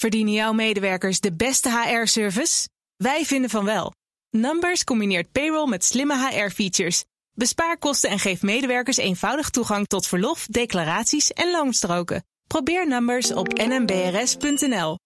[0.00, 2.68] Verdienen jouw medewerkers de beste HR-service?
[2.96, 3.92] Wij vinden van wel.
[4.30, 7.04] Numbers combineert payroll met slimme HR-features.
[7.34, 12.24] Bespaar kosten en geef medewerkers eenvoudig toegang tot verlof, declaraties en loonstroken.
[12.46, 14.98] Probeer Numbers op nmbrs.nl.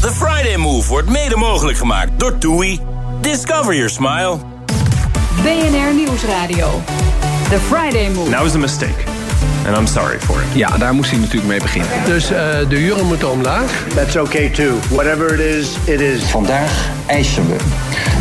[0.00, 2.80] The Friday Move wordt mede mogelijk gemaakt door TUI.
[3.20, 4.38] Discover your smile.
[5.42, 6.82] BNR Nieuwsradio.
[7.48, 8.30] The Friday Move.
[8.30, 9.19] That was a mistake.
[9.66, 10.46] And I'm sorry for it.
[10.54, 11.90] Ja, daar moest hij natuurlijk mee beginnen.
[12.06, 12.38] Dus uh,
[12.68, 13.84] de huren moeten omlaag.
[13.94, 14.78] That's okay too.
[14.88, 16.22] Whatever it is, it is.
[16.22, 17.56] Vandaag eisen we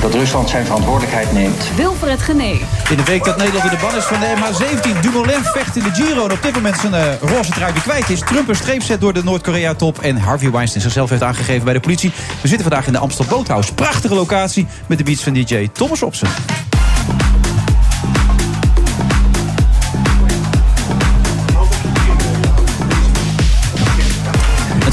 [0.01, 1.63] dat Rusland zijn verantwoordelijkheid neemt.
[1.75, 2.61] Wilfred Genee.
[2.89, 4.99] In de week dat Nederland in de ban is van de MH17.
[4.99, 8.09] Dumoulin vecht in de Giro en op dit moment zijn uh, roze trui weer kwijt
[8.09, 8.19] is.
[8.19, 9.99] Trump een streep zet door de Noord-Korea-top.
[9.99, 12.11] En Harvey Weinstein zichzelf heeft aangegeven bij de politie.
[12.41, 13.73] We zitten vandaag in de Amstel Boothouse.
[13.73, 16.27] Prachtige locatie met de beats van DJ Thomas Opsen.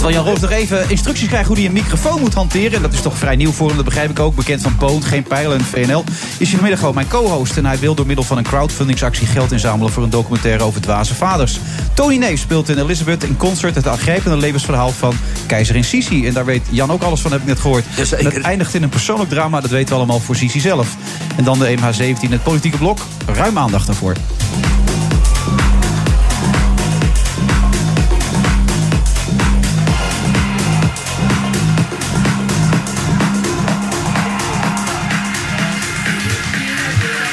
[0.06, 2.82] Terwijl Jan Roos nog even instructies krijgt hoe hij een microfoon moet hanteren.
[2.82, 4.34] Dat is toch vrij nieuw voor hem, dat begrijp ik ook.
[4.34, 6.04] Bekend van Poont, Geen Pijl en VNL.
[6.38, 7.56] Is hij vanmiddag gewoon mijn co-host.
[7.56, 9.92] En hij wil door middel van een crowdfundingsactie geld inzamelen...
[9.92, 11.58] voor een documentaire over dwaze vaders.
[11.94, 13.74] Tony Neef speelt in Elizabeth in concert...
[13.74, 15.14] het aangrijpende levensverhaal van
[15.46, 16.26] keizerin Sisi.
[16.26, 17.84] En daar weet Jan ook alles van, heb ik net gehoord.
[17.90, 20.96] Het eindigt in een persoonlijk drama, dat weten we allemaal voor Sisi zelf.
[21.36, 22.98] En dan de MH17, het politieke blok.
[23.26, 24.14] Ruim aandacht daarvoor.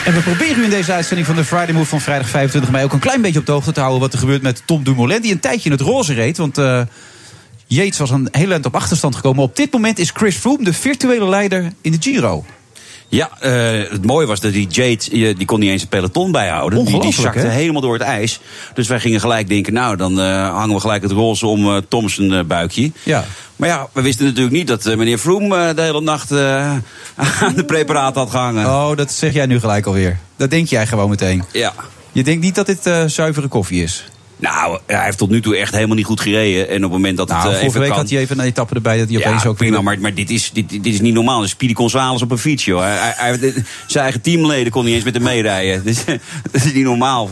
[0.05, 2.83] En we proberen u in deze uitzending van de Friday Move van vrijdag 25 mei
[2.83, 5.21] ook een klein beetje op de hoogte te houden wat er gebeurt met Tom Dumoulin,
[5.21, 6.37] die een tijdje in het roze reed.
[6.37, 6.81] Want uh,
[7.67, 9.43] Yates was een heel eind op achterstand gekomen.
[9.43, 12.45] Op dit moment is Chris Froome de virtuele leider in de Giro.
[13.13, 16.85] Ja, uh, het mooie was dat die Jade, die kon niet eens een peloton bijhouden.
[16.85, 17.49] Die, die zakte hè?
[17.49, 18.39] helemaal door het ijs.
[18.73, 21.77] Dus wij gingen gelijk denken, nou, dan uh, hangen we gelijk het roze om uh,
[21.89, 22.91] Toms een buikje.
[23.03, 23.25] Ja.
[23.55, 26.31] Maar ja, we wisten natuurlijk niet dat meneer Froome de hele nacht
[27.41, 28.65] aan de preparaat had gehangen.
[28.65, 30.19] Oh, dat zeg jij nu gelijk alweer.
[30.37, 31.43] Dat denk jij gewoon meteen.
[31.51, 31.73] Ja.
[32.11, 34.05] Je denkt niet dat dit zuivere koffie is?
[34.43, 36.69] Nou, hij heeft tot nu toe echt helemaal niet goed gereden.
[36.69, 37.99] En op het moment dat nou, het uh, vorige even week kan...
[37.99, 40.29] had hij even een etappe erbij dat hij ja, opeens ook prima, maar, maar dit,
[40.29, 41.41] is, dit, dit is niet normaal.
[41.41, 42.81] Een Speedy Gonzales op een fiets, joh.
[42.81, 43.53] Hij, hij,
[43.87, 45.83] zijn eigen teamleden kon niet eens met hem meerijden.
[45.93, 46.05] Dus,
[46.51, 47.29] dat is niet normaal.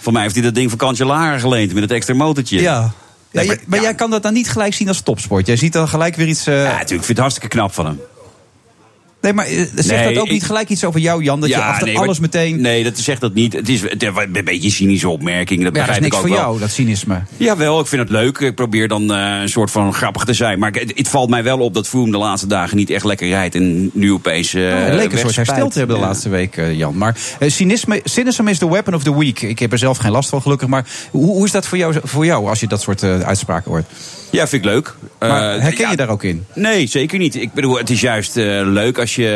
[0.00, 2.60] Voor mij heeft hij dat ding van Cancellara geleend met het extra motortje.
[2.60, 2.92] Ja.
[3.32, 3.84] Nee, maar, maar, maar ja.
[3.84, 5.46] jij kan dat dan niet gelijk zien als topsport.
[5.46, 6.48] Jij ziet dan gelijk weer iets.
[6.48, 6.54] Uh...
[6.54, 6.90] Ja, natuurlijk.
[6.90, 8.00] Ik vind het hartstikke knap van hem.
[9.20, 11.40] Nee, maar uh, zegt Nee, dat ook niet gelijk iets over jou, Jan?
[11.40, 12.60] Dat je achter nee, alles maar- meteen.
[12.60, 13.52] Nee, dat zegt dat niet.
[13.52, 15.62] Het is een beetje een cynische opmerking.
[15.64, 16.46] Dat Ja, dat is begrijp niks ik ook voor wel.
[16.46, 17.22] jou, dat cynisme.
[17.36, 18.38] Jawel, ik vind het leuk.
[18.38, 20.58] Ik probeer dan eh, een soort van grappig te zijn.
[20.58, 23.28] Maar het, het valt mij wel op dat Froome de laatste dagen niet echt lekker
[23.28, 23.54] rijdt.
[23.54, 26.08] En nu opeens uh, het leek een soort hersteld te hebben de Ja.
[26.08, 26.96] laatste week, eh, Jan.
[26.96, 29.42] Maar eh, cynisme, cynisme is the weapon of the week.
[29.42, 30.68] Ik heb er zelf geen last van, gelukkig.
[30.68, 33.70] Maar hoe, hoe is dat voor jou, voor jou als je dat soort eh, uitspraken
[33.70, 33.84] hoort?
[34.30, 34.94] Ja, vind ik leuk.
[35.18, 36.44] Maar Eh, herken ja, je daar ook in?
[36.54, 37.34] Nee, zeker niet.
[37.34, 39.28] Ik bedoel, het is juist eh, leuk als je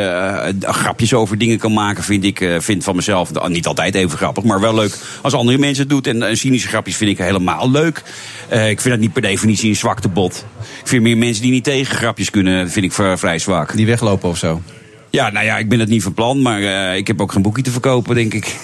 [0.61, 2.49] eh, grapjes over dingen kan maken, vind ik.
[2.57, 6.03] vind van mezelf nou, niet altijd even grappig, maar wel leuk als andere mensen het
[6.03, 6.21] doen.
[6.21, 8.03] En cynische grapjes vind ik helemaal leuk.
[8.49, 10.45] Ik vind dat niet per definitie een zwakte bot.
[10.81, 13.75] Ik vind meer mensen die niet tegen grapjes kunnen, vind ik vrij zwak.
[13.75, 14.61] Die weglopen of zo?
[15.09, 16.61] Ja, nou ja, ik ben het niet van plan, maar
[16.97, 18.55] ik heb ook geen boekje te verkopen, denk ik.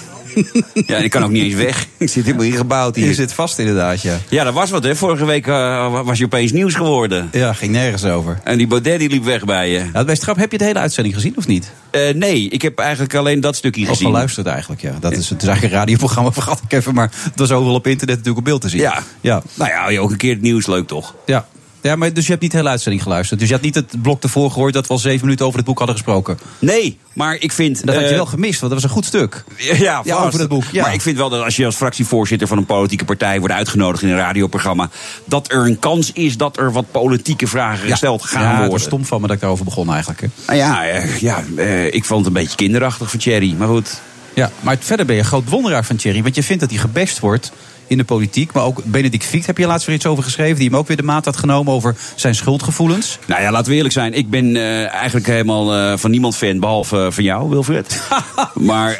[0.87, 1.87] Ja, ik kan ook niet eens weg.
[1.97, 3.07] Ik zit helemaal ingebouwd hier.
[3.07, 4.17] Je zit vast inderdaad, ja.
[4.29, 4.95] Ja, dat was wat, hè.
[4.95, 7.29] Vorige week eh, was je opeens nieuws geworden.
[7.31, 8.39] Ja, ging nergens over.
[8.43, 10.03] En die Baudet die liep weg bij je.
[10.05, 11.71] Bij Strap, heb je de hele uitzending gezien of niet?
[11.91, 14.07] Eh, nee, ik heb eigenlijk alleen dat stukje Of gezien.
[14.07, 14.93] geluisterd eigenlijk, ja.
[14.99, 16.93] Dat is, het is eigenlijk een radioprogramma, vergat ik even.
[16.93, 18.79] Maar het was overal op internet natuurlijk op beeld te zien.
[18.79, 19.03] Ja.
[19.21, 21.15] Ja, Nou ja, ook een keer het nieuws leuk, toch?
[21.25, 21.47] ja.
[21.81, 23.39] Ja, maar dus je hebt niet de hele uitzending geluisterd.
[23.39, 25.67] Dus je had niet het blok ervoor gehoord dat we al zeven minuten over het
[25.67, 26.39] boek hadden gesproken.
[26.59, 27.85] Nee, maar ik vind...
[27.85, 29.43] Dat had je eh, wel gemist, want dat was een goed stuk.
[29.57, 30.83] Ja, over dat boek, ja.
[30.83, 34.03] Maar ik vind wel dat als je als fractievoorzitter van een politieke partij wordt uitgenodigd
[34.03, 34.89] in een radioprogramma,
[35.25, 38.73] dat er een kans is dat er wat politieke vragen gesteld gaan ja, het worden.
[38.73, 40.21] was stom van me dat ik daarover begon eigenlijk.
[40.21, 40.27] Hè.
[40.47, 44.01] Nou ja, eh, ja eh, ik vond het een beetje kinderachtig voor Thierry, maar goed.
[44.33, 46.23] Ja, maar verder ben je een groot bewonderaar van Thierry.
[46.23, 47.51] Want je vindt dat hij gebest wordt
[47.91, 48.53] in de politiek.
[48.53, 50.55] Maar ook Benedict Fiekt heb je laatst weer iets over geschreven.
[50.55, 53.19] Die hem ook weer de maat had genomen over zijn schuldgevoelens.
[53.27, 54.13] Nou ja, laten we eerlijk zijn.
[54.13, 58.01] Ik ben eh, eigenlijk helemaal eh, van niemand fan, behalve eh, van jou, Wilfred.
[58.53, 58.91] maar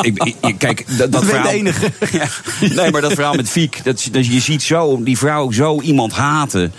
[0.00, 1.42] ik, kijk, dat, dat verhaal...
[1.42, 1.92] de enige.
[2.12, 2.26] Ja,
[2.74, 6.12] nee, maar dat verhaal met Fiek, dat, dat je ziet zo, die vrouw zo iemand
[6.12, 6.72] haten...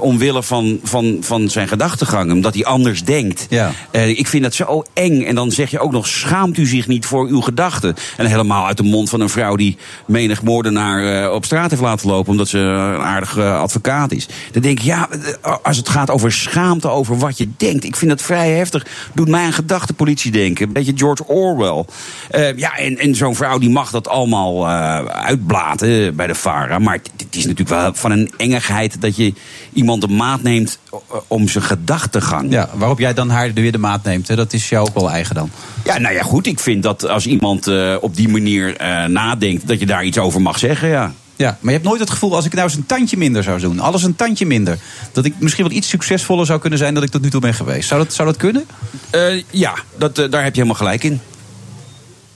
[0.00, 3.46] omwille van, van, van zijn gedachtegang, omdat hij anders denkt.
[3.48, 3.72] Ja.
[3.90, 5.22] Ik vind dat zo eng.
[5.22, 7.94] En dan zeg je ook nog, schaamt u zich niet voor uw gedachten?
[8.16, 9.76] En helemaal uit de mond van een vrouw die
[10.06, 14.28] menig moordenaar eh, op straat heeft laten lopen omdat ze een aardige advocaat is.
[14.52, 17.84] Dan denk ik, ja, eh, als het gaat over schaamte, over wat je denkt.
[17.84, 18.86] Ik vind dat vrij heftig.
[19.12, 20.66] Doet mij aan gedachtepolitie denken.
[20.66, 21.84] Een beetje George Orwell.
[22.30, 26.78] Eh, ja, en, en zo'n vrouw die mag dat allemaal eh, uitblaten bij de VARA.
[26.78, 29.34] Maar het, is natuurlijk wel van een engigheid dat je
[29.72, 30.78] iemand de maat neemt
[31.26, 32.52] om zijn gedachtegang.
[32.52, 34.28] Ja, waarop jij dan haar weer de maat neemt.
[34.28, 34.36] Hè?
[34.36, 35.50] Dat is jou ook wel eigen dan.
[35.84, 36.46] Ja, nou ja, goed.
[36.46, 40.18] Ik vind dat als iemand eh, op die manier eh, nadenkt, dat je daar iets
[40.18, 41.12] over mag zeggen, ja.
[41.36, 43.60] Ja, maar je hebt nooit het gevoel, als ik nou eens een tandje minder zou
[43.60, 44.78] doen, alles een tandje minder,
[45.12, 47.54] dat ik misschien wel iets succesvoller zou kunnen zijn dan ik tot nu toe ben
[47.54, 47.88] geweest.
[47.88, 48.64] Zou dat, zou dat kunnen?
[49.10, 51.20] Eh, ja, dat, daar heb je helemaal gelijk in.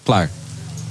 [0.03, 0.31] Klaar.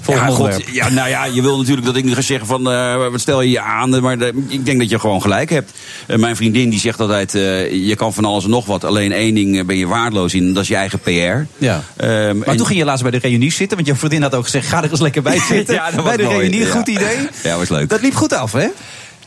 [0.07, 3.19] Ja, God, nou ja, je wil natuurlijk dat ik nu ga zeggen van, eh, wat
[3.21, 4.01] stel je je aan?
[4.01, 5.71] Maar de- ik denk dat je gewoon gelijk hebt.
[6.07, 8.83] Eh, mijn vriendin die zegt altijd, eh, je kan van alles en nog wat.
[8.83, 11.09] Alleen één ding eh, ben je waardeloos in, dat is je eigen PR.
[11.09, 11.83] Ja.
[11.97, 14.35] Ehm, Maar en- toen ging je laatst bij de reunie zitten, want je vriendin had
[14.35, 15.73] ook gezegd: ga er eens lekker bij zitten.
[15.75, 16.37] Ja, dat was bij de mooi.
[16.37, 16.71] reunie, Ja.
[16.71, 17.17] goed idee.
[17.43, 17.89] Ja, was leuk.
[17.89, 18.67] Dat liep goed af, hè?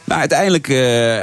[0.08, 0.76] Nou, uiteindelijk eh,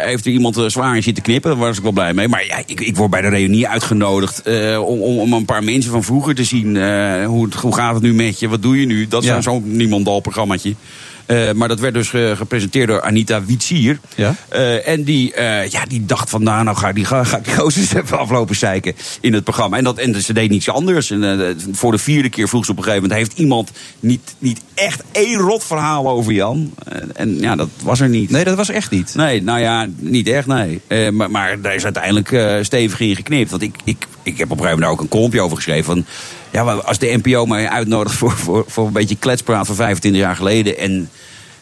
[0.07, 1.49] heeft er iemand eh, zwaar in zitten knippen.
[1.51, 2.27] Daar was ik wel blij mee.
[2.27, 5.63] Maar ja, ik, ik word bij de reunie uitgenodigd eh, om, om, om een paar
[5.63, 6.77] mensen van vroeger te zien.
[7.25, 8.47] hoe, hoe gaat het nu met je?
[8.47, 9.07] Wat doe je nu?
[9.07, 9.41] Dat is Ja.
[9.41, 10.75] zo'n niemandal programmaatje.
[11.25, 13.99] Eh, maar dat werd dus ge- gepresenteerd door Anita Witsier.
[14.15, 14.35] Ja.
[14.49, 17.37] Eh, en die, eh, ja, die dacht van, nou, nou ga, ik die, ga, ga
[17.37, 19.77] ik die gozer eens even aflopen zeiken in het programma.
[19.77, 21.11] En, dat, en ze deed niets anders.
[21.11, 23.27] En, eh, voor de vierde keer vroeg ze op een gegeven moment...
[23.27, 26.73] heeft iemand niet, niet echt één rot verhaal over Jan?
[26.87, 28.29] Eh, en ja, dat was er niet.
[28.29, 29.15] Nee, dat was echt niet.
[29.15, 30.81] Nee, nou ja, niet echt, nee.
[30.87, 33.49] Eh, maar, maar daar is uiteindelijk eh, stevig in geknipt.
[33.49, 35.85] Want ik, ik, ik heb op een gegeven moment ook een kolompje over geschreven.
[35.85, 36.05] Van,
[36.51, 40.35] ja, als de NPO mij uitnodigt voor, voor, voor een beetje kletspraat van 25 jaar
[40.35, 40.77] geleden...
[40.77, 41.09] en,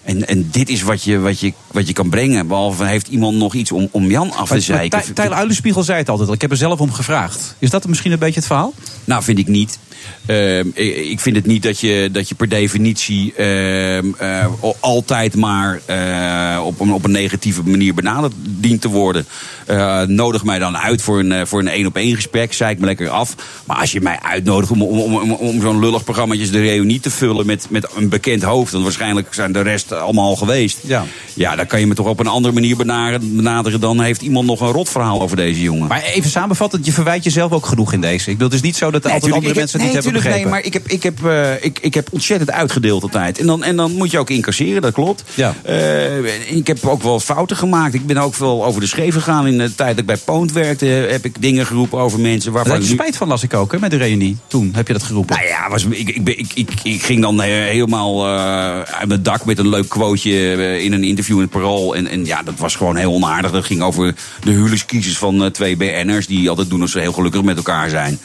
[0.03, 2.47] en, en dit is wat je, wat, je, wat je kan brengen...
[2.47, 5.13] behalve heeft iemand nog iets om, om Jan af te zeiken.
[5.13, 6.35] Tijl Uilenspiegel zei het altijd al.
[6.35, 7.55] Ik heb er zelf om gevraagd.
[7.59, 8.73] Is dat misschien een beetje het verhaal?
[9.05, 9.79] Nou, vind ik niet.
[10.25, 10.67] Ehm,
[11.09, 15.81] ik vind het niet dat je, dat je per definitie ehm, eh, al- altijd maar
[15.85, 19.25] eh, op, een, op een negatieve manier benaderd dient te worden.
[19.65, 22.53] Eh, nodig mij dan uit voor een voor een één op één gesprek.
[22.53, 23.35] Zei ik me lekker af.
[23.65, 27.09] Maar als je mij uitnodigt om, om, om, om, zo'n lullig programma de reunie te
[27.09, 28.71] vullen met, met een bekend hoofd.
[28.71, 30.79] Dan waarschijnlijk zijn de rest allemaal al geweest.
[30.81, 31.05] Ja.
[31.33, 33.35] ja, dan kan je me toch op een andere manier benaderen.
[33.35, 35.87] benaderen dan heeft iemand nog een rotverhaal over deze jongen.
[35.87, 38.29] Maar even samenvattend, je verwijt jezelf ook genoeg in deze.
[38.29, 40.23] Ik bedoel, het is niet zo dat er Nee, altijd andere mensen nee, hebben tuurlijk,
[40.23, 40.41] begrepen.
[40.41, 43.39] Nee, maar ik heb, ik, heb, eh, ik, ik heb ontzettend uitgedeeld altijd.
[43.39, 45.23] En dan, en dan moet je ook incasseren, dat klopt.
[45.33, 45.53] Ja.
[45.63, 47.93] Eh, ik heb ook wel fouten gemaakt.
[47.93, 49.47] Ik ben ook veel over de scheef gegaan.
[49.47, 52.53] In de tijd dat ik bij Poont werkte, heb ik dingen geroepen over mensen Daar
[52.53, 54.37] waarvan heb je spijt van, las ik ook, hè, met de reunie.
[54.47, 55.35] Toen heb je dat geroepen.
[55.35, 59.23] nou ja, was, ik, ik, ik, ik, ik ging dan eh, helemaal eh, uit mijn
[59.23, 61.95] dak met een leuk quoteje in een interview in het Parool.
[61.95, 63.51] En, en ja, dat was gewoon heel onaardig.
[63.51, 66.27] Dat ging over de huwelijkskiezers van twee BN'ers...
[66.27, 68.19] die altijd doen alsof ze heel gelukkig met elkaar zijn.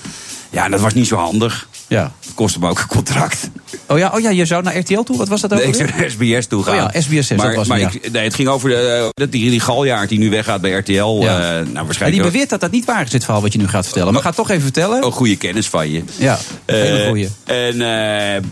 [0.50, 1.69] Ja, en dat was niet zo handig.
[1.87, 2.12] Ja.
[2.21, 3.50] Dat kostte me ook een contract.
[3.88, 5.17] Oh ja, oh ja, je zou naar RTL toe?
[5.17, 6.75] Wat was dat ook Nee, ik zou naar SBS toe gaan.
[6.87, 9.50] Oh ja, SBS, maar, dat was maar ik, nee, het ging over de, dat die,
[9.50, 10.93] die galjaard die nu weggaat bij RTL.
[10.93, 11.05] Ja.
[11.05, 13.58] eh, nou, En die waarschijnlijk beweert dat dat niet waar is, dit verhaal wat je
[13.58, 14.12] nu gaat vertellen.
[14.12, 15.02] Maar ga het toch even vertellen.
[15.02, 16.02] ook goede kennis van je.
[16.17, 17.29] Ja, hele Eh, goeie.
[17.44, 17.79] En eh,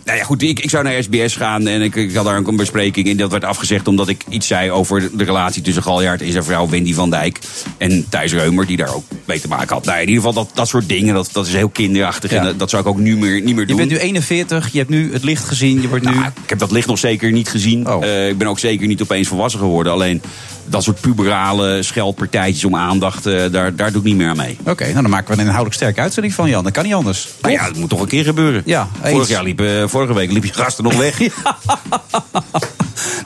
[0.05, 2.49] nou ja, goed, ik, ik zou naar SBS gaan en ik, ik had daar ook
[2.49, 3.09] een bespreking.
[3.09, 6.44] En dat werd afgezegd omdat ik iets zei over de relatie tussen Galjaard en zijn
[6.44, 7.38] vrouw Wendy van Dijk.
[7.79, 9.85] En Thijs Reumer, die daar ook mee te maken had.
[9.85, 12.33] Nou, in ieder geval dat, dat soort dingen, dat, dat is heel kinderachtig.
[12.33, 13.77] En dat, dat zou ik ook nu meer, niet meer Je doen.
[13.77, 16.14] bent nu 41, je hebt nu het licht gezien, je wordt nu...
[16.14, 17.88] Nou, ik heb dat licht nog zeker niet gezien.
[17.88, 18.05] Oh.
[18.05, 19.93] Eh, ik ben ook zeker niet opeens volwassen geworden.
[19.93, 20.23] Alleen
[20.67, 24.58] dat soort puberale scheldpartijtjes om aandacht, eh, daar, daar doe ik niet meer aan mee.
[24.67, 26.64] Oké, nou dan maken we een inhoudelijk sterke uitzending van, Jan.
[26.64, 27.28] Dat kan niet anders.
[27.40, 28.62] Nou ja, dat moet toch een keer gebeuren.
[28.64, 31.19] Ja, Vorig jaar liep, eh, vorige week liep je gasten nog weg.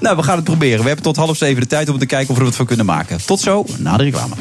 [0.00, 0.80] Nou, we gaan het proberen.
[0.80, 2.66] We hebben tot half zeven de tijd om te kijken of we er wat van
[2.66, 3.18] kunnen maken.
[3.24, 4.34] Tot zo, na de reclame.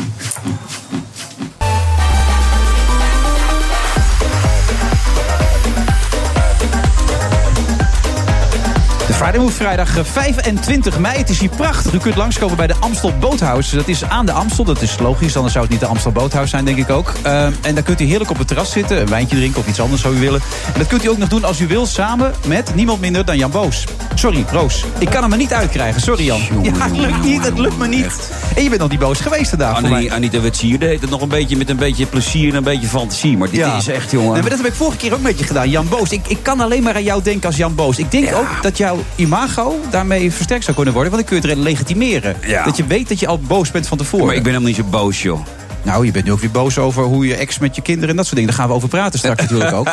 [9.20, 11.18] Friday Move vrijdag eh, 25 mei.
[11.18, 11.94] Het is hier prachtig.
[11.94, 13.76] U kunt langskomen bij de Amstel Boothouse.
[13.76, 14.64] Dat is aan de Amstel.
[14.64, 17.14] Dat is logisch, anders zou het niet de Amstel Boothouse zijn, denk ik ook.
[17.22, 19.02] Eh, en daar kunt u heerlijk op het terras zitten.
[19.02, 20.42] Een wijntje drinken of iets anders zou u willen.
[20.74, 23.38] En dat kunt u ook nog doen als u wil, samen met niemand minder dan
[23.38, 23.84] Jan Boos.
[24.16, 24.86] Sorry, Roos.
[24.98, 26.02] Ik kan hem er niet uitkrijgen.
[26.02, 26.42] Sorry, Jan.
[26.62, 27.44] Ja, het lukt niet.
[27.46, 28.32] Het lukt me niet.
[28.56, 29.76] En je bent nog niet boos geweest vandaag.
[29.76, 32.88] Annie, Anita Witsier deed het nog een beetje met een beetje plezier en een beetje
[32.88, 33.38] fantasie.
[33.38, 33.78] Maar dit Ja.
[33.78, 34.32] is echt, jongen.
[34.32, 36.10] Nee, maar dat heb ik vorige keer ook met je gedaan, Jan Boos.
[36.12, 37.98] Ik, ik kan alleen maar aan jou denken als Jan Boos.
[37.98, 41.12] Ik denk ook dat jouw imago daarmee versterkt zou kunnen worden.
[41.12, 42.36] Want dan kun je het legitimeren.
[42.46, 42.64] Ja.
[42.64, 44.26] Dat je weet dat je al boos bent van tevoren.
[44.26, 45.40] Maar ik ben helemaal niet zo boos, joh.
[45.84, 48.16] Nou, je bent nu ook weer boos over hoe je ex met je kinderen en
[48.16, 48.52] dat soort dingen.
[48.52, 49.90] Daar gaan we over praten straks natuurlijk ook.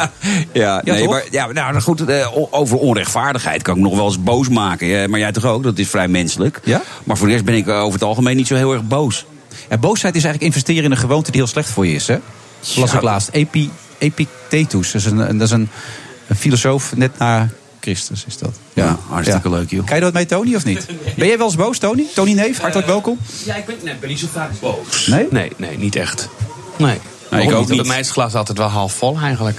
[0.52, 4.48] Ja, nee, maar ja, nou goed, eh, over onrechtvaardigheid kan ik nog wel eens boos
[4.48, 5.10] maken.
[5.10, 5.62] Maar jij toch ook?
[5.62, 6.60] Dat is vrij menselijk.
[6.64, 6.82] Ja?
[7.04, 9.26] Maar voor de rest ben ik eh, over het algemeen niet zo heel erg boos.
[9.68, 12.06] Ja, boosheid is eigenlijk investeren in een gewoonte die heel slecht voor je is.
[12.06, 12.18] Hè?
[12.76, 13.28] Las ik laatst.
[13.32, 14.92] Epi, Epictetus.
[14.92, 15.68] Dat is, een, dat is een,
[16.26, 17.48] een filosoof net na
[17.86, 18.54] Christus is dat.
[18.72, 19.86] Ja, hartstikke leuk, joh.
[19.86, 20.86] Kan je dat mee, Tony, of niet?
[21.16, 22.04] Ben jij wel eens boos, Tony?
[22.14, 23.18] Tony Neef, hartelijk welkom.
[23.44, 25.06] Ja, ik ben, nee, ben niet zo vaak boos.
[25.06, 25.26] Nee?
[25.30, 26.28] Nee, nee, niet echt.
[26.76, 26.98] Nee.
[27.30, 27.76] ik ook niet.
[27.76, 29.58] Bij mij is het glas altijd wel half vol eigenlijk.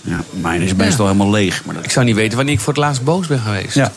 [0.00, 1.64] Ja, mijn is meestal helemaal leeg.
[1.64, 1.84] Maar dat...
[1.84, 3.74] Ik zou niet weten wanneer ik voor het laatst boos ben geweest.
[3.74, 3.92] Ja.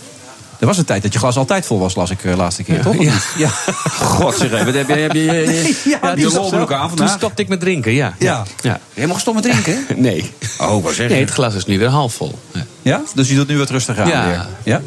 [0.63, 2.81] Er was een tijd dat je glas altijd vol was, las ik de laatste keer,
[2.81, 3.01] toch?
[3.01, 3.13] Ja.
[3.37, 3.47] ja.
[3.99, 7.17] God zeg even, heb je, heb je, je, Ja, ja, die rolbroek aan Toen vandaag?
[7.17, 8.15] stopte ik met drinken, ja.
[8.19, 8.43] Ja.
[8.61, 8.79] ja.
[8.93, 9.85] Helemaal gestopt met drinken?
[10.01, 10.31] Nee.
[10.59, 11.13] Oh, wat zeg je?
[11.13, 12.39] Nee, het glas is nu weer half vol.
[12.81, 13.01] Ja.
[13.15, 14.25] Dus je doet nu wat rustiger aan Ja.
[14.25, 14.45] weer.
[14.63, 14.81] Ja?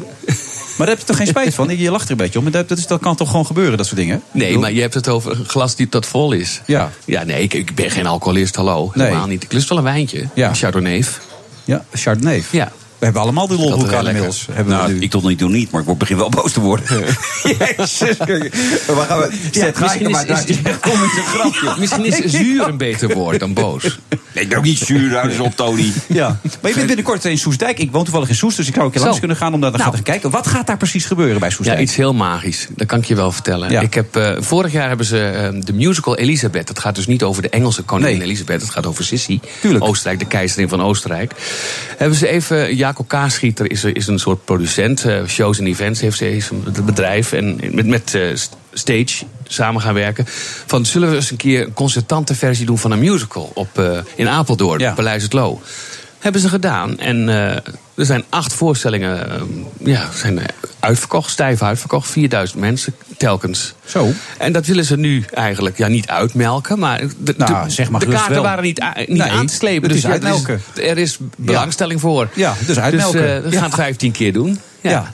[0.77, 1.77] Maar daar heb je toch geen spijt van?
[1.77, 2.43] Je lacht er een beetje om.
[2.43, 4.21] Maar dat, dat, is, dat kan toch gewoon gebeuren, dat soort dingen?
[4.31, 6.61] Nee, maar je hebt het over een glas die tot vol is.
[6.65, 6.91] Ja.
[7.05, 8.91] Ja, nee, ik, ik ben geen alcoholist, hallo.
[8.93, 9.07] Nee.
[9.07, 9.43] Helemaal niet.
[9.43, 10.27] Ik lust wel een wijntje.
[10.33, 10.49] Ja.
[10.49, 11.03] Een Chardonnay.
[11.63, 12.43] Ja, Chardonnay.
[12.49, 12.71] Ja.
[12.99, 14.45] We hebben allemaal die is aan inmiddels.
[14.51, 14.99] Hebben we Nou, nu.
[14.99, 16.85] ik tot nu toe niet, maar ik word begin wel boos te worden.
[17.59, 18.17] Jezus.
[18.87, 19.37] Waar gaan we?
[19.51, 21.73] Zet misschien maar is- daar is- is kom met een grapje.
[21.79, 23.99] Misschien is zuur een beter woord dan boos.
[24.37, 25.91] Nee, ik ben ook niet zuur, eens op, Tony.
[26.07, 26.27] Ja.
[26.61, 27.79] Maar je bent binnenkort in Soesdijk.
[27.79, 29.71] Ik woon toevallig in Soes, dus ik zou een keer langs kunnen gaan om daar
[29.71, 29.93] te Nou.
[29.93, 30.29] gaan kijken.
[30.29, 31.79] Wat gaat daar precies gebeuren bij Ja, Soesdijk?
[31.79, 32.67] iets heel magisch.
[32.75, 33.71] Dat kan ik je wel vertellen.
[33.71, 33.81] Ja.
[33.81, 36.67] Ik heb, eh, vorig jaar hebben ze eh, de musical Elisabeth.
[36.67, 38.27] Dat gaat dus niet over de Engelse koningin Nee.
[38.27, 38.61] Elisabeth.
[38.61, 39.39] Het gaat over Sissi.
[39.61, 39.83] Tuurlijk.
[39.83, 41.31] Oostenrijk, de keizerin van Oostenrijk.
[41.97, 42.75] Hebben ze even...
[42.75, 45.03] Jaco Kaasschieter is, is een soort producent.
[45.05, 46.25] eh, shows en events heeft ze
[46.73, 47.31] een bedrijf.
[47.33, 50.25] En met, met eh, st- stage samen gaan werken.
[50.65, 53.97] Van zullen we eens een keer een concertante versie doen van een musical op, eh,
[54.15, 54.93] in Apeldoorn, Ja.
[54.93, 55.61] Paleis het Loo.
[56.19, 56.99] Hebben ze gedaan.
[56.99, 57.55] En eh,
[57.95, 59.41] er zijn acht voorstellingen eh,
[59.77, 60.45] ja, zijn eh,
[60.79, 62.09] uitverkocht, stijf uitverkocht.
[62.09, 63.73] 4000 mensen telkens.
[63.85, 64.11] Zo.
[64.37, 66.79] En dat willen ze nu eigenlijk ja, niet uitmelken.
[66.79, 68.43] Maar de, Nou, de- zeg maar de kaarten wel.
[68.43, 69.89] waren niet, niet Nee, aan te slepen.
[69.89, 70.61] Dus er, uitmelken.
[70.75, 72.29] is, er is belangstelling voor.
[72.33, 73.41] Ja, dus uitmelken.
[73.43, 74.59] Dus we gaan het 15 keer doen.
[74.81, 75.13] Ja.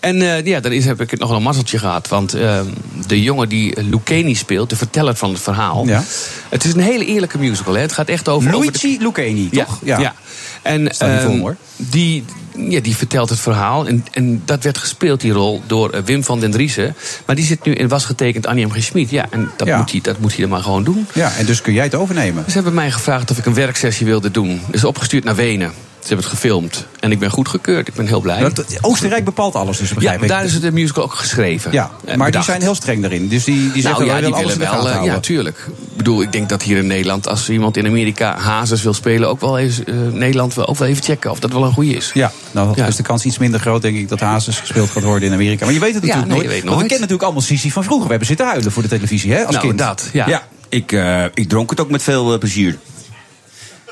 [0.00, 2.08] En eh, ja, dan is, heb ik nog wel een mazzeltje gehad.
[2.08, 2.60] Want eh,
[3.06, 5.86] de jongen die Lucchini speelt, de verteller van het verhaal.
[5.86, 6.02] Ja.
[6.48, 7.74] Het is een hele eerlijke musical.
[7.74, 7.80] Hè.
[7.80, 8.54] Het gaat echt over.
[8.54, 9.78] over de- Luigi Lucchini, toch?
[9.82, 9.98] ja.
[9.98, 10.14] ja.
[10.62, 11.56] En voor ehm, hoor.
[11.76, 12.24] die,
[12.68, 13.86] ja, die vertelt het verhaal.
[13.86, 16.94] En, en dat werd gespeeld, die rol, door eh, Wim van den Driessen.
[17.26, 18.70] Maar die zit nu in was getekend Annie M.
[18.70, 18.82] G.
[18.82, 19.10] Schmid.
[19.10, 19.76] Ja, en dat, Ja.
[19.76, 21.06] Moet hij, dat moet hij dan maar gewoon doen.
[21.14, 22.44] Ja, en dus kun jij het overnemen.
[22.46, 24.60] Ze hebben mij gevraagd of ik een werksessie wilde doen.
[24.70, 25.72] Is opgestuurd naar Wenen.
[26.04, 26.86] Ze hebben het gefilmd.
[27.00, 27.88] En ik ben goedgekeurd.
[27.88, 28.40] Ik ben heel blij.
[28.40, 30.28] Dat- Oostenrijk bepaalt alles, dus ja, begrijp ik.
[30.28, 31.72] daar is het de musical ook geschreven.
[31.72, 33.28] Ja, En maar die zijn heel streng daarin.
[33.28, 35.00] Dus die, die zeggen, nou ja, wij die willen alles wel.
[35.00, 35.56] eh, ja, tuurlijk.
[35.90, 39.28] Ik bedoel, ik denk dat hier in Nederland, als iemand in Amerika Hazes wil spelen,
[39.28, 41.94] ook wel even, eh, Nederland wil ook wel even checken of dat wel een goede
[41.94, 42.10] is.
[42.14, 42.86] Ja, nou Ja.
[42.86, 45.64] is de kans iets minder groot, denk ik, dat Hazes gespeeld gaat worden in Amerika.
[45.64, 46.60] Maar je weet het Ja, natuurlijk nee, je nooit.
[46.62, 48.04] weet Want we kennen natuurlijk allemaal Sisi van vroeger.
[48.04, 49.78] We hebben zitten huilen voor de televisie, hè, als nou, kind.
[49.78, 50.08] dat.
[50.12, 50.26] Ja.
[50.28, 50.42] Ja.
[50.68, 52.78] Ik, eh, ik dronk het ook met veel eh, plezier.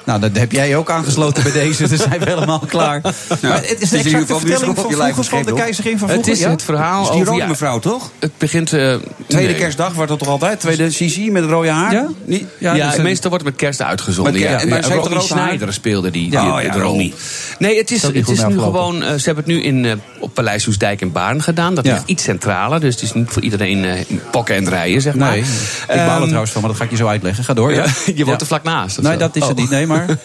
[0.04, 1.88] Nou, dat heb jij ook aangesloten bij deze.
[1.88, 3.00] Dus zijn we helemaal klaar.
[3.02, 3.12] maar
[3.54, 5.98] het is Het de is in ieder exacte geval vertelling van vroeger van de keizerin
[5.98, 6.32] van Het vroeger.
[6.32, 6.50] is ja?
[6.50, 7.48] het verhaal Is die over...
[7.48, 8.10] mevrouw, toch?
[8.18, 8.72] het begint...
[8.72, 8.94] eh,
[9.26, 9.58] Tweede nee.
[9.60, 10.60] kerstdag wordt dat toch altijd?
[10.60, 11.92] Tweede Sisi met het rode haar?
[11.92, 12.06] Ja?
[12.24, 12.44] Niet?
[12.58, 14.32] Ja, Ja, dus een- meestal wordt het met kerst uitgezonden.
[14.32, 14.66] Met kerst-
[15.10, 15.20] maar?
[15.22, 16.70] Snijder speelde die, die.
[16.70, 17.12] Romy.
[17.58, 19.02] Nee, het is, is het is nu gewoon...
[19.02, 21.74] eh, ze hebben het nu in, eh, op Paleis Hoesdijk in Baarn gedaan.
[21.74, 21.92] Dat Ja.
[21.92, 22.80] ligt iets centraler.
[22.80, 23.92] Dus het is niet voor iedereen eh,
[24.30, 25.30] pokken en rijden, zeg maar.
[25.30, 25.46] Nee, ik
[25.86, 27.44] baal er Ehm, trouwens van, maar dat ga ik je zo uitleggen.
[27.44, 27.72] Ga door.
[27.74, 27.80] Je
[28.16, 28.38] woont Ja.
[28.38, 29.00] er vlak naast.
[29.00, 29.56] Nee, dat is het Oh.
[29.58, 29.70] niet.
[29.70, 30.06] Nee, maar...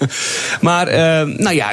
[0.62, 1.70] Maar, eh, nou ja,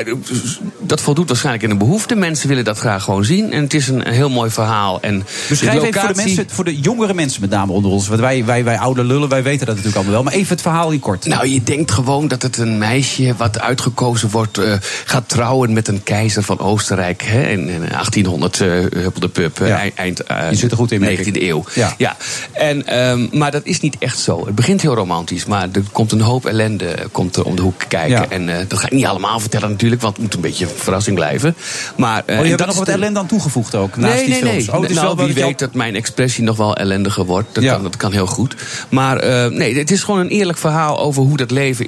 [0.81, 2.15] dat voldoet waarschijnlijk in een behoefte.
[2.15, 3.53] Mensen willen dat graag gewoon zien.
[3.53, 5.01] En het is een heel mooi verhaal.
[5.01, 8.09] En Beschrijf de even voor de, mensen, voor de jongere mensen met name onder ons.
[8.09, 10.23] Want wij, wij, wij oude lullen, wij weten dat natuurlijk allemaal wel.
[10.23, 11.27] Maar even het verhaal in kort.
[11.27, 14.59] Nou, je denkt gewoon dat het een meisje wat uitgekozen wordt...
[14.59, 14.73] eh,
[15.05, 17.23] gaat trouwen met een keizer van Oostenrijk.
[17.23, 18.69] Hè, in, in 1800, eh
[19.03, 19.83] huppelde pup, eh, Ja.
[19.95, 21.43] eind- Je zit er goed in, merk 19e ik.
[21.43, 21.65] eeuw.
[21.99, 22.17] Ja.
[22.53, 24.47] En, ehm, maar dat is niet echt zo.
[24.47, 27.83] Het begint heel romantisch, maar er komt een hoop ellende komt er om de hoek
[27.89, 28.11] kijken.
[28.11, 28.27] Ja.
[28.29, 30.03] En eh, dat ga ik niet allemaal vertellen natuurlijk...
[30.03, 31.55] want het moet een beetje een verrassing blijven.
[31.97, 34.25] Maar, eh, Oh, je hebt er nog wat de- ellende aan toegevoegd ook, naast nee,
[34.25, 34.67] die nee, films.
[34.67, 34.75] nee.
[34.77, 37.55] Oh, het is nou, wel wie weet dat mijn expressie nog wel ellendiger wordt.
[37.55, 37.73] Dat, Ja.
[37.73, 38.55] kan, dat kan heel goed.
[38.89, 41.87] Maar eh, nee, het is gewoon een eerlijk verhaal over hoe dat leven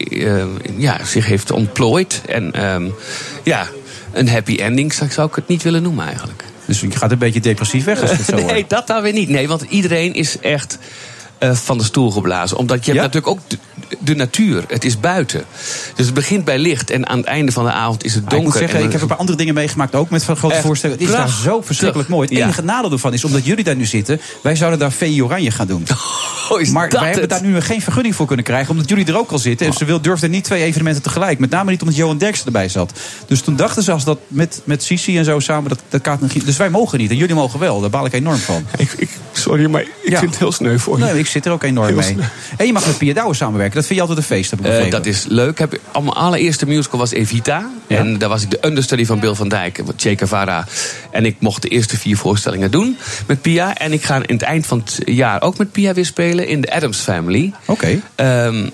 [0.77, 2.21] ja, zich heeft ontplooid.
[2.29, 2.87] En ehm,
[3.45, 3.67] ja,
[4.13, 6.45] een happy ending zou, ik het niet willen noemen eigenlijk.
[6.67, 9.29] Dus je gaat een beetje depressief weg als het zo nee, dat dan weer niet.
[9.29, 10.79] Nee, want iedereen is echt
[11.39, 12.57] van de stoel geblazen.
[12.57, 13.01] Omdat je Ja?
[13.01, 13.59] hebt natuurlijk ook
[13.99, 14.65] de, natuur.
[14.69, 15.45] Het is buiten.
[15.95, 18.31] Dus het begint bij licht en aan het einde van de avond is het Ah,
[18.31, 18.47] donker.
[18.47, 20.55] ik moet zeggen, en ik heb een paar andere dingen meegemaakt, ook met van grote
[20.55, 20.97] Echt voorstellen.
[20.99, 22.29] Het is daar zo verschrikkelijk mooi.
[22.29, 22.45] Het Ja.
[22.45, 25.67] enige nadeel ervan is, omdat jullie daar nu zitten, wij zouden daar VI Oranje gaan
[25.67, 25.87] doen.
[26.51, 27.41] Oh, is maar dat wij hebben het?
[27.43, 29.67] daar nu geen vergunning voor kunnen krijgen, omdat jullie er ook al zitten.
[29.67, 31.39] En ze wil, durfden niet twee evenementen tegelijk.
[31.39, 32.93] Met name niet omdat Johan Derksen erbij zat.
[33.27, 36.33] Dus toen dachten ze, als dat met, met Sisi en zo samen, dat, dat nog,
[36.33, 37.11] Dus wij mogen niet.
[37.11, 37.81] En jullie mogen wel.
[37.81, 38.67] Daar baal ik enorm van.
[38.77, 40.19] Ik, ik, sorry, maar ik Ja.
[40.19, 41.05] vind het heel sneu voor je.
[41.05, 42.13] Nee, ik zit er ook enorm Heel mee.
[42.13, 42.23] sneu.
[42.57, 43.76] En je mag met Pia Douwe samenwerken.
[43.77, 44.99] Dat vind je altijd een feest, heb ik Eh, begrepen.
[44.99, 45.59] dat is leuk.
[45.59, 47.71] Heb, mijn allereerste musical was Evita.
[47.87, 47.97] Ja.
[47.99, 50.67] En daar was ik de understudy van Bill van Dijk, Che Guevara.
[51.11, 53.75] En ik mocht de eerste vier voorstellingen doen met Pia.
[53.77, 56.61] En ik ga in het eind van het jaar ook met Pia weer spelen in
[56.61, 57.53] de Adams Family.
[57.67, 58.01] Oké.
[58.15, 58.69] Ehm,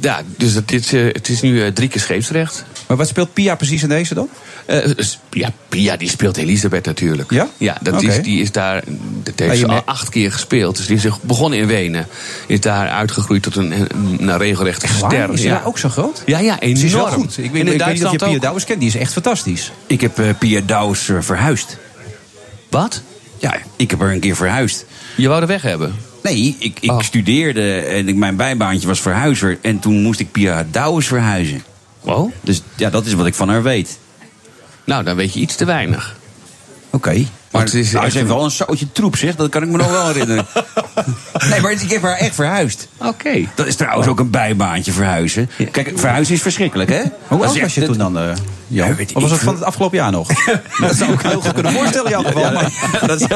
[0.00, 2.64] ja, dus het is, eh, het is nu eh, drie keer scheepsrecht.
[2.88, 4.28] Maar wat speelt Pia precies in deze dan?
[4.66, 4.78] Eh,
[5.30, 7.30] ja, Pia die speelt Elisabeth natuurlijk.
[7.30, 7.48] Ja?
[7.56, 8.82] Ja, dat is, die is daar.
[9.22, 10.76] Dat Ah, heeft je ze al acht keer gespeeld.
[10.76, 12.06] Dus die is begonnen in Wenen.
[12.46, 13.88] Is daar uitgegroeid tot een, een,
[14.28, 15.32] een regelrechte ster.
[15.32, 15.50] Is ja.
[15.54, 16.22] daar ook zo groot?
[16.26, 16.78] Ja, ja, enorm.
[16.80, 17.38] Ze is wel goed.
[17.38, 18.40] Ik weet, En ik in weet niet of je Duitsland Pia.
[18.40, 18.80] Douwes kent.
[18.80, 19.72] Die is echt fantastisch.
[19.86, 21.76] Ik heb eh, Pia Douwes eh, verhuisd.
[22.70, 23.02] Wat?
[23.38, 24.84] Ja, ik heb er een keer verhuisd.
[25.16, 25.94] Je wou er weg hebben?
[26.22, 27.00] Nee, ik, ik Oh.
[27.00, 29.58] studeerde en ik, mijn bijbaantje was verhuizer.
[29.62, 31.62] En toen moest ik Pia Douwes verhuizen.
[32.08, 32.30] Wow.
[32.40, 33.98] Dus ja, dat is wat ik van haar weet.
[34.84, 36.16] Nou, dan weet je iets te weinig.
[36.90, 37.26] Oké.
[37.50, 39.36] Maar het is nou, ze heeft wel een zootje troep, zeg.
[39.36, 40.46] Dat kan ik me nog wel herinneren.
[41.50, 42.88] nee, maar ik heb haar echt verhuisd.
[42.96, 43.44] Oké.
[43.54, 45.50] Dat is trouwens ook een bijbaantje verhuizen.
[45.70, 47.02] Kijk, verhuizen is verschrikkelijk, hè?
[47.28, 48.24] Hoe oud was je toen dan, eh
[48.66, 48.88] Jan?
[48.88, 50.28] Ja, weet ik of was het van het afgelopen jaar nog?
[50.80, 52.52] dat zou ik heel goed kunnen voorstellen geval.
[52.52, 52.72] maar-
[53.06, 53.26] dat,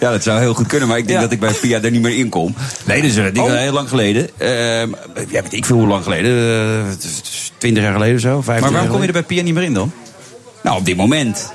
[0.00, 1.24] ja, dat zou heel goed kunnen, maar ik denk Ja.
[1.24, 2.54] dat ik bij Pia er niet meer in kom.
[2.84, 3.52] Nee, dat is ding Oh.
[3.52, 4.28] heel lang geleden.
[4.38, 4.88] Ehm,
[5.28, 6.32] ja, weet ik veel hoe lang geleden.
[6.86, 6.92] Eh,
[7.58, 9.62] Twintig jaar geleden of zo, 15 Maar waarom kom je er bij Pia niet meer
[9.62, 9.92] in dan?
[10.62, 11.52] Nou, op dit moment.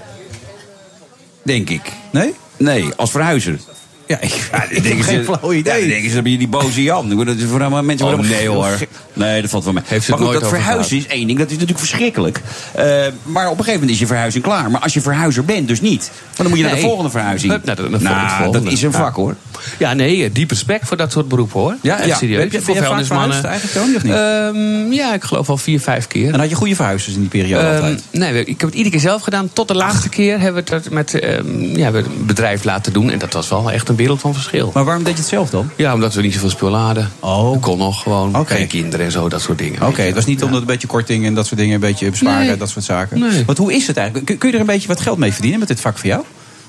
[1.45, 1.91] Denk ik.
[2.11, 2.33] Nee?
[2.57, 3.59] Nee, als verhuizer.
[4.07, 5.81] Ja, ik, Ja, ik heb geen flauw idee.
[5.81, 7.25] Ja, denken ze, dan ben je die boze Jan.
[7.25, 8.77] Dat is voor allemaal mensen Oh, nee, hoor.
[9.13, 9.83] Nee, dat valt wel mee.
[9.85, 11.37] Heeft maar het goed, dat verhuizen is één ding.
[11.37, 12.41] Dat is natuurlijk verschrikkelijk.
[12.73, 12.85] Eh,
[13.23, 14.71] maar op een gegeven moment is je verhuizing klaar.
[14.71, 16.11] Maar als je verhuizer bent, dus niet.
[16.35, 17.51] Dan moet je naar de volgende verhuizing.
[17.51, 18.63] Hup, naar de- naar de nou, volgende.
[18.63, 19.35] dat is een vak, hoor.
[19.77, 21.75] Ja, nee, eh, diep respect voor dat soort beroepen hoor.
[21.81, 22.15] Ja, ja.
[22.15, 22.39] serieus.
[22.41, 23.43] Heb je- Voor vuilnismannen.
[23.43, 24.13] eigenlijk, Tony, of niet?
[24.13, 26.33] Ehm, ja, ik geloof al vier, vijf keer.
[26.33, 28.03] En had je goede verhuizers in die periode Ehm, altijd?
[28.11, 29.49] nee, ik heb het iedere keer zelf gedaan.
[29.53, 33.09] Tot de laatste keer hebben we het met ehm, ja, we een bedrijf laten doen.
[33.11, 34.71] En dat was wel echt een wereld van verschil.
[34.73, 35.69] Maar waarom deed je het zelf dan?
[35.75, 37.11] Ja, omdat we niet zoveel spul hadden.
[37.19, 37.51] Oh.
[37.51, 38.35] Dat kon nog gewoon.
[38.35, 38.55] Oké.
[38.55, 39.87] Geen kinderen en zo, dat soort dingen.
[39.87, 40.45] Oké, het was niet Ja.
[40.45, 42.57] omdat een beetje korting en dat soort dingen, een beetje besparen, Nee.
[42.57, 43.19] dat soort zaken.
[43.19, 43.45] Nee.
[43.45, 44.25] Want hoe is het eigenlijk?
[44.27, 46.23] Kun, kun je er een beetje wat geld mee verdienen met dit vak voor jou?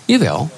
[0.04, 0.50] Jawel.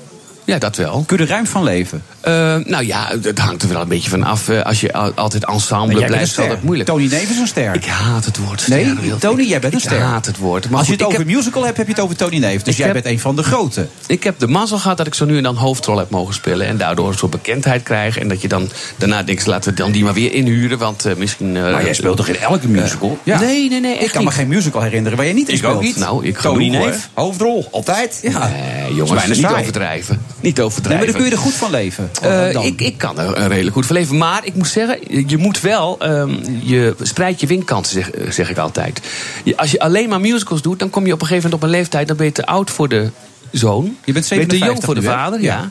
[0.48, 1.04] Ja, dat wel.
[1.06, 2.02] Kun je er ruim van leven?
[2.20, 2.32] Eh,
[2.64, 4.48] nou ja, het hangt er wel een beetje van af.
[4.48, 6.88] Eh, als je al- altijd ensemble een blijft, is dat moeilijk.
[6.88, 7.74] Tony Neef is een ster.
[7.74, 9.20] Ik haat het woord Nee, ster, Wild.
[9.20, 10.00] Tony, Ik- jij bent een ik ster.
[10.00, 10.68] haat het woord.
[10.70, 12.62] Maar Als je het ik over heb- musical hebt, heb je het over Tony Neef.
[12.62, 13.86] Dus Ik jij heb- bent een van de grote.
[14.06, 16.66] Ik heb de mazzel gehad dat ik zo nu en dan hoofdrol heb mogen spelen.
[16.66, 18.18] En daardoor een soort bekendheid krijg.
[18.18, 20.78] En dat je dan daarna denkt, laten we dan die maar weer inhuren.
[20.78, 21.52] Want eh, misschien...
[21.52, 23.18] Maar jij speelt toch in elke musical?
[23.22, 23.40] Ja.
[23.40, 25.74] Nee, nee, nee, Ik kan me geen musical herinneren waar je niet in Ik speelt.
[25.74, 25.96] ook niet.
[25.96, 26.94] Nou, ik Tony genoeg, hoor.
[27.14, 28.18] Hoofdrol, altijd.
[28.22, 28.48] Ja.
[28.48, 30.20] Nee, jongens, niet overdrijven.
[30.40, 31.06] Niet Nee, maar overdrijven.
[31.06, 32.10] dan kun je er goed van leven.
[32.22, 34.16] Eh, ik, ik kan er eh, redelijk goed van leven.
[34.16, 35.98] Maar ik moet zeggen, je moet wel.
[35.98, 36.30] ehm,
[36.62, 39.00] je spreidt je winkansen, zeg, eh, zeg ik altijd.
[39.44, 41.72] Je- als je alleen maar musicals doet, dan kom je op een gegeven moment op
[41.74, 42.08] een leeftijd.
[42.08, 43.10] dan ben je te oud voor de
[43.52, 43.96] zoon.
[44.04, 45.54] Je bent Ben te 57 jong voor de vader, Ja.
[45.54, 45.70] ja.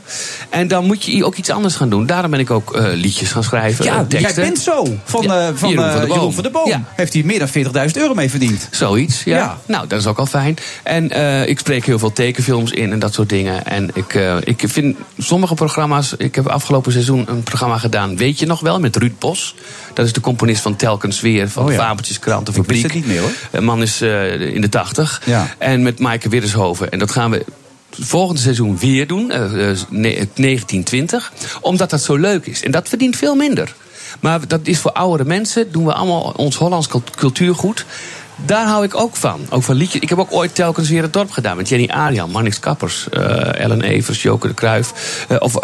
[0.49, 2.05] En dan moet je ook iets anders gaan doen.
[2.05, 3.85] Daarom ben ik ook eh, liedjes gaan schrijven.
[3.85, 4.97] ja, eh, jij bent zo.
[5.03, 6.33] Van, Ja, eh, van, Jeroen van der Boom.
[6.33, 6.67] Van der Boom.
[6.67, 6.83] Ja.
[6.95, 8.67] Heeft hij meer dan 40.000 euro mee verdiend.
[8.71, 9.57] Zoiets, ja.
[9.65, 10.57] Nou, dat is ook al fijn.
[10.83, 11.03] En
[11.49, 13.65] ik spreek heel veel tekenfilms in en dat soort dingen.
[13.65, 14.13] En ik,
[14.43, 16.13] ik vind sommige programma's...
[16.17, 19.55] Ik heb afgelopen seizoen een programma gedaan, weet je nog wel, met Ruud Bos.
[19.93, 21.75] Dat is de componist van Telkens Weer, van Oh de.
[21.75, 22.83] Fabeltjeskrant, de Ik wist Fabriek.
[22.83, 23.31] het niet meer, hoor.
[23.51, 25.21] Een man is in de tachtig.
[25.25, 25.47] Ja.
[25.57, 26.91] En met Maaike Widdershoven.
[26.91, 27.45] En dat gaan we
[27.91, 31.32] volgende seizoen weer doen, eh, eh, ne- 1920.
[31.62, 32.63] Omdat dat zo leuk is.
[32.63, 33.76] En dat verdient veel minder.
[34.19, 37.86] Maar dat is voor oudere mensen, doen we allemaal ons Hollands cult- cultuurgoed.
[38.45, 39.39] Daar hou ik ook van.
[39.50, 40.02] Ook van liedjes.
[40.02, 43.60] Ik heb ook ooit telkens weer het dorp gedaan met Jenny Arian, Marnix Kappers, eh,
[43.60, 45.26] Ellen Evers, Joke de Kruif.
[45.30, 45.56] eh, of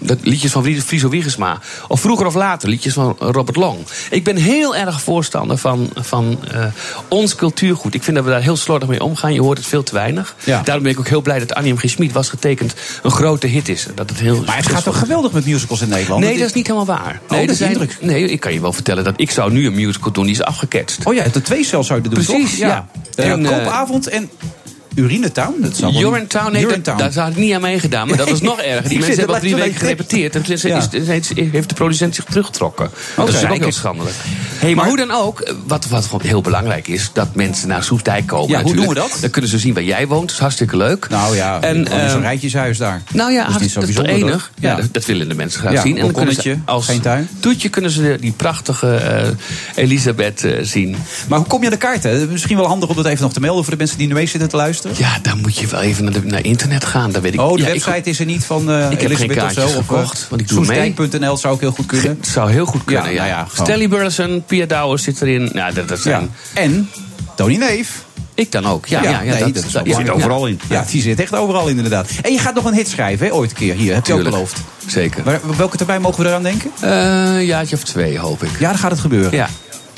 [0.00, 1.58] dat, liedjes van Friso- Wiegersma.
[1.88, 3.78] Of vroeger of later liedjes van Robert Long.
[4.10, 6.64] Ik ben heel erg voorstander van, van eh,
[7.08, 7.94] ons cultuurgoed.
[7.94, 9.34] Ik vind dat we daar heel slordig mee omgaan.
[9.34, 10.36] Je hoort het veel te weinig.
[10.44, 10.62] Ja.
[10.62, 11.76] Daarom ben ik ook heel blij dat Annie M.
[11.76, 11.82] G.
[11.88, 13.86] Schmid was getekend een grote hit is.
[13.94, 16.22] Dat het heel Maar het gaat toch geweldig met musicals in Nederland?
[16.24, 17.20] Nee, dat is niet helemaal waar.
[17.28, 17.96] dat Nee, zijn, indruk.
[18.00, 20.42] nee, ik kan je wel vertellen dat ik zou nu een musical doen die is
[20.42, 21.04] afgeketst.
[21.04, 22.58] Oh ja, de twee zelfs zouden doen, Precies, toch?
[22.58, 22.88] ja.
[23.14, 24.30] En, En, eh, koopavond en
[24.98, 25.54] Urinetown.
[25.60, 26.98] Dat zal Urinetown, nee, dat, Urinetown.
[26.98, 28.08] daar had ik niet aan meegedaan.
[28.08, 28.88] Maar dat was nog erger.
[28.88, 30.34] Die mensen hebben al drie weken gerepeteerd.
[30.34, 30.76] En toen is, Ja.
[30.90, 32.90] is- is- heeft de producent zich teruggetrokken.
[33.16, 34.16] Dat is ook heel schandelijk.
[34.62, 37.10] maar, maar- hoe dan ook, wat, wat gewoon heel belangrijk is...
[37.12, 39.18] dat mensen naar Soestdijk komen Ja, hoe doen we dat?
[39.20, 40.22] Dan kunnen ze zien waar jij woont.
[40.26, 41.08] Dat is hartstikke leuk.
[41.08, 43.02] Nou ja, En, en, eh, zo'n rijtjeshuis daar.
[43.12, 44.12] Nou ja, dat is niet zo bijzonder.
[44.14, 44.50] enig.
[44.60, 45.96] Ja, dat, willen de mensen graag Ja, zien.
[45.98, 47.28] En dan kunnen ze balkonnetje, als geen tuin.
[47.40, 49.28] toetje kunnen ze die prachtige eh,
[49.84, 50.96] Elisabeth eh, zien.
[51.28, 52.28] Maar hoe kom je aan de kaarten?
[52.30, 54.26] Misschien wel handig om dat even nog te melden voor de mensen die nu mee
[54.26, 54.87] zitten te luisteren.
[54.96, 57.12] Ja, dan moet je wel even naar, de, naar internet gaan.
[57.12, 59.14] Dan weet ik, Oh, de ja, ik- website is er niet van eh Ik heb
[59.14, 59.40] geen of zo?
[59.40, 60.94] kaartjes Of, gekocht, want ik doe mee.
[61.36, 62.08] Zou ook heel goed kunnen.
[62.20, 63.16] Het zou heel goed kunnen, Ja, ja.
[63.36, 63.62] nou ja.
[63.62, 65.50] Stanley Burleson, Pia Douwers zit erin.
[65.54, 66.30] Ja, dat, dat zijn...
[66.54, 66.60] Ja.
[66.60, 66.90] En
[67.36, 68.06] Tony Neef.
[68.34, 68.86] Ik dan ook.
[68.86, 70.60] Ja, ja, ja, nee, dat, Die zit overal in.
[70.68, 72.10] Ja, die zit echt overal in inderdaad.
[72.22, 73.74] En je gaat nog een hit schrijven, hè, ooit een keer.
[73.74, 74.60] Hier, heb je ook beloofd.
[74.86, 75.22] Zeker.
[75.24, 76.70] Maar welke termijn mogen we eraan denken?
[76.80, 76.90] Eh,
[77.34, 78.50] een jaartje of twee, hoop ik.
[78.58, 79.32] Ja, dan gaat het gebeuren.
[79.32, 79.48] Ja.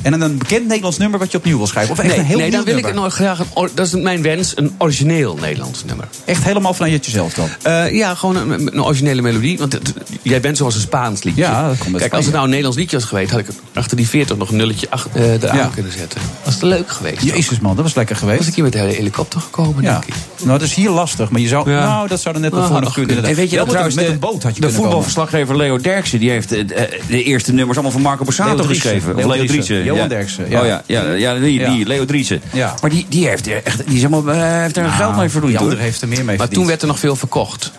[0.03, 1.93] En dan een bekend Nederlands nummer wat je opnieuw wil schrijven?
[1.93, 3.39] Of echt nee, een heel nee dan wil ik nog graag.
[3.39, 6.09] Een, dat is mijn wens, een origineel Nederlands nummer.
[6.25, 7.49] Echt helemaal vanuit jezelf dan?
[7.63, 9.59] Eh, ja, gewoon een, een originele melodie.
[9.59, 11.41] Want het- jij bent zoals een Spaans liedje.
[11.43, 13.47] Ja, dat komt best Kijk, als het nou een Nederlands liedje was geweest, had ik
[13.75, 15.71] achter die 40 nog een nulletje ach- eh, eraan Ja.
[15.75, 16.21] kunnen zetten.
[16.45, 17.23] Was het leuk geweest?
[17.23, 18.39] Jezus man, dat was lekker geweest.
[18.39, 19.91] Was ik hier met de hele helikopter gekomen, Ja.
[19.93, 20.15] denk ik.
[20.45, 21.31] Nou, dat is hier lastig.
[21.31, 21.71] Maar je zou...
[21.71, 21.85] Ja.
[21.85, 23.13] Nou, dat zou er net wel Ah, voor nog kunnen.
[23.15, 23.31] kunnen.
[23.31, 26.19] En weet je dat trouwens, met een boot had je de voetbalverslaggever Leo Derksen...
[26.21, 26.65] die heeft eh,
[27.09, 29.17] de eerste nummers allemaal van Marco Borsato geschreven.
[29.17, 29.85] Of Leo Driessen.
[29.93, 30.09] Johan ja.
[30.17, 30.61] Derksen, ja.
[30.61, 31.71] Oh ja, ja, ja die, Ja.
[31.71, 32.43] die Leo Driessen.
[32.53, 32.75] Ja.
[32.81, 35.53] Maar die, die heeft er echt die is helemaal, eh, heeft er geld mee verdiend.
[35.53, 36.55] Die andere heeft er meer mee Maar verdiend.
[36.59, 37.73] toen werd er nog veel verkocht.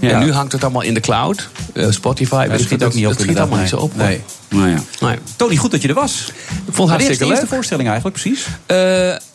[0.00, 0.10] Ja.
[0.10, 1.48] En nu hangt het allemaal in de cloud.
[1.74, 2.42] Eh, Spotify.
[2.46, 3.96] Ja, dat schiet wat, ook niet op Dat schiet allemaal niet zo op.
[3.96, 4.20] nee.
[4.48, 4.78] Nou ja.
[5.00, 5.16] Nee.
[5.36, 6.28] Tony, goed dat je er was.
[6.28, 7.54] Ik vond het Wanneer is hartstikke de eerste leuk.
[7.54, 8.46] voorstelling eigenlijk precies?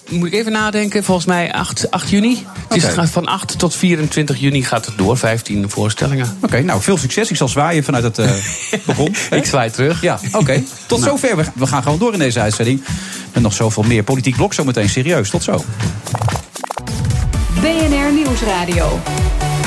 [0.09, 1.03] Moet ik even nadenken.
[1.03, 2.45] Volgens mij 8, 8 juni.
[2.67, 2.93] Het is Oké.
[2.93, 5.17] gaat van 8 tot 24 juni gaat het door.
[5.17, 6.37] 15 voorstellingen.
[6.41, 7.29] Oké, nou veel succes.
[7.29, 8.31] Ik zal zwaaien vanuit het eh
[8.85, 9.15] begon.
[9.31, 10.01] Ik zwaai terug.
[10.01, 10.63] Ja, oké.
[10.87, 11.35] Tot zover.
[11.35, 12.83] We, we gaan gewoon door in deze uitzending.
[13.33, 14.03] Met nog zoveel meer.
[14.03, 15.29] Politiek blok zometeen serieus.
[15.29, 15.63] Tot zo.
[17.61, 18.99] BNR Nieuwsradio.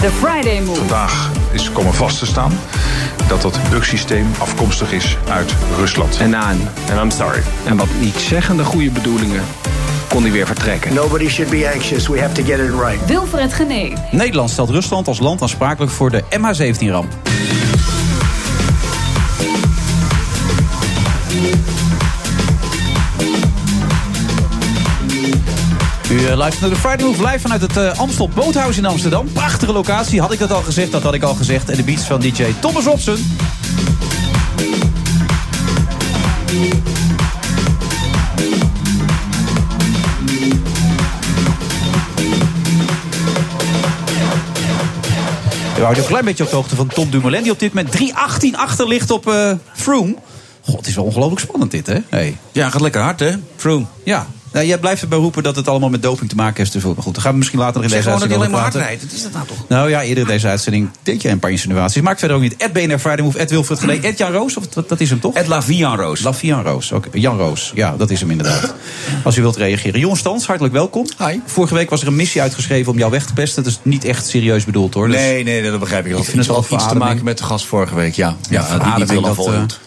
[0.01, 0.79] The Friday Move.
[0.79, 2.59] Vandaag is komen vast te staan
[3.29, 6.17] dat dat bugsysteem afkomstig is uit Rusland.
[6.19, 6.69] En aan.
[6.91, 7.43] And I'm sorry.
[7.65, 9.43] En wat niet zeggende goede bedoelingen
[10.17, 10.95] kon hij weer vertrekken.
[10.95, 12.09] Nobody should be anxious.
[12.09, 13.07] We have to get it right.
[13.07, 13.93] Wilfred Genee.
[14.11, 17.13] Nederland stelt Rusland als land aansprakelijk voor de MH17-ramp.
[26.11, 29.33] U eh, luistert naar de Friday Move live vanuit het eh, Amstel Boothuis in Amsterdam.
[29.33, 30.21] Prachtige locatie.
[30.21, 30.93] Had ik dat al gezegd?
[30.93, 31.71] Dat had ik al gezegd.
[31.71, 33.37] En de beats van DJ Thomas Robson.
[45.87, 47.43] Houden een klein beetje op de hoogte van Tom Dumoulin...
[47.43, 48.05] die op dit moment 3.18
[48.53, 50.15] achter ligt op eh Froome.
[50.61, 51.99] God, het is wel ongelooflijk spannend dit, hè?
[52.09, 52.37] Hey.
[52.53, 53.33] ja, gaat lekker hard, hè?
[53.57, 53.85] Froome.
[54.05, 54.27] Ja.
[54.57, 56.73] Nou, jij blijft erbij roepen dat het allemaal met doping te maken heeft.
[56.73, 59.13] Dus goed, daar gaan we misschien later nog in deze uitzending alleen maar hard rijdt.
[59.13, 59.69] Is dat nou toch?
[59.69, 62.03] Nou ja, eerder in deze uitzending deed je een paar insinuaties.
[62.03, 62.57] Maakt verder ook niet.
[62.57, 64.57] Ed BNR Friday Ed Wilfred Gelee, Ed Jan Roos.
[64.57, 65.35] Of, dat, dat is hem toch?
[65.35, 66.23] Ed Lavian Roos.
[66.23, 66.93] Lavian Roos.
[66.93, 67.73] Oké, Jan Roos.
[67.75, 68.75] Ja, dat is hem inderdaad.
[69.25, 70.01] Als u wilt reageren.
[70.01, 71.07] Jon Stans, hartelijk welkom.
[71.19, 71.39] Hi.
[71.47, 73.63] Vorige week was er een missie uitgeschreven om jou weg te pesten.
[73.63, 75.09] Dat is niet echt serieus bedoeld hoor.
[75.09, 76.21] Dus Nee, nee, dat begrijp ik wel.
[76.21, 78.37] Ik vind het wel iets te maken met de gast vorige week, ja.
[78.51, 79.79] Ja, Ja, die niet dat, volhield.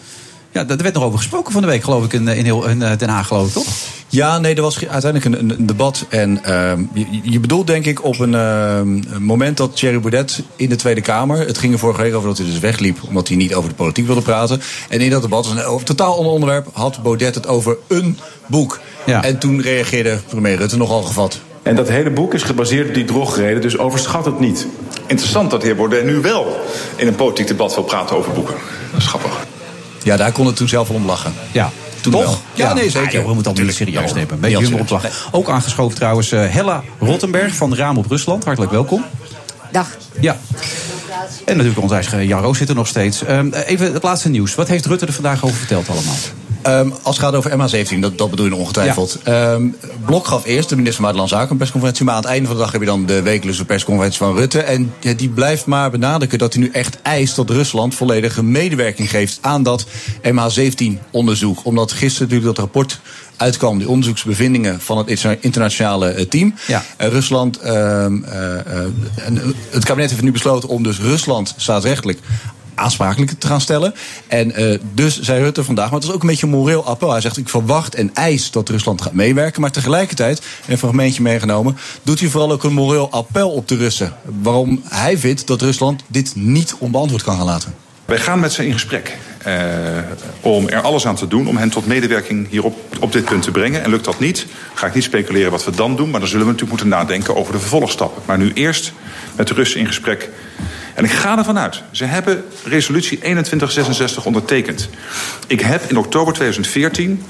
[0.52, 2.66] Ja, daar werd nog over gesproken van de week, geloof ik, in, eh, in, heel,
[2.66, 3.66] in eh, Den Haag, geloof ik, toch?
[4.08, 6.06] Ja, nee, er was uiteindelijk een, een, een debat.
[6.08, 10.42] En ehm, je, je bedoelt denk ik op een, ehm, een moment dat Thierry Baudet
[10.56, 11.38] in de Tweede Kamer...
[11.46, 12.98] het ging er vorige week over dat hij dus wegliep...
[13.08, 14.60] omdat hij niet over de politiek wilde praten.
[14.88, 16.68] En in dat debat, was een over totaal ander onderwerp...
[16.72, 18.80] had Baudet het over een boek.
[19.06, 19.24] Ja.
[19.24, 21.40] En toen reageerde premier Rutte nogal gevat.
[21.62, 24.66] En dat hele boek is gebaseerd op die drogreden, dus overschat het niet.
[25.06, 26.60] Interessant dat de heer Baudet nu wel
[26.96, 28.54] in een politiek debat wil praten over boeken.
[28.90, 29.46] Dat is grappig.
[30.02, 31.32] Ja, daar kon het toen zelf wel om lachen.
[31.52, 31.70] Ja.
[32.00, 32.22] Toen Toch?
[32.22, 32.38] wel.
[32.54, 33.12] Ja, nee, zeker.
[33.12, 33.76] Joh, we moeten allemaal niet Tuurlijk.
[33.76, 34.34] serieus nemen.
[34.34, 35.18] Een beetje al humor op de serieus.
[35.22, 35.32] lach.
[35.32, 38.44] Ook aangeschoven trouwens eh, Hella Rottenberg van Raam op Rusland.
[38.44, 39.04] Hartelijk welkom.
[39.72, 39.88] Dag.
[40.20, 40.36] Ja.
[41.44, 43.24] En natuurlijk onze eigen Jan Roos zit er nog steeds.
[43.24, 44.54] Ehm, even het laatste nieuws.
[44.54, 46.14] Wat heeft Rutte er vandaag over verteld allemaal?
[46.62, 49.18] Ehm, als het gaat over MH17, dat, dat bedoel je ongetwijfeld.
[49.22, 49.66] Ehm,
[50.04, 52.04] Blok gaf eerst, de minister van Buitenlandse Zaken, een persconferentie.
[52.04, 54.60] Maar aan het einde van de dag heb je dan de wekelijkse persconferentie van Rutte.
[54.60, 59.10] En ja, die blijft maar benadrukken dat hij nu echt eist dat Rusland volledige medewerking
[59.10, 59.86] geeft aan dat
[60.22, 61.64] MH17-onderzoek.
[61.64, 63.00] Omdat gisteren natuurlijk dat rapport
[63.40, 66.54] uitkwam, die onderzoeksbevindingen van het internationale eh, team.
[66.66, 66.84] Ja.
[66.96, 68.40] Eh, Rusland, ehm, eh,
[69.70, 72.18] het kabinet heeft nu besloten om dus Rusland staatsrechtelijk
[72.80, 73.94] aansprakelijk te gaan stellen.
[74.26, 77.10] En eh, dus zei Rutte vandaag, maar het is ook een beetje een moreel appel.
[77.10, 79.60] Hij zegt, ik verwacht en eis dat Rusland gaat meewerken.
[79.60, 81.76] Maar tegelijkertijd, een fragmentje meegenomen...
[82.02, 84.12] doet hij vooral ook een moreel appel op de Russen.
[84.42, 87.74] Waarom hij vindt dat Rusland dit niet onbeantwoord kan gaan laten.
[88.04, 89.54] Wij gaan met ze in gesprek eh,
[90.40, 93.50] om er alles aan te doen om hen tot medewerking hierop op dit punt te
[93.50, 93.82] brengen.
[93.82, 96.46] En lukt dat niet, ga ik niet speculeren wat we dan doen, maar dan zullen
[96.46, 98.22] we natuurlijk moeten nadenken over de vervolgstappen.
[98.26, 98.92] Maar nu eerst
[99.36, 100.28] met de Russen in gesprek.
[101.00, 104.88] En ik ga ervan uit, ze hebben resolutie 2166 ondertekend.
[105.46, 107.24] Ik heb in oktober 2014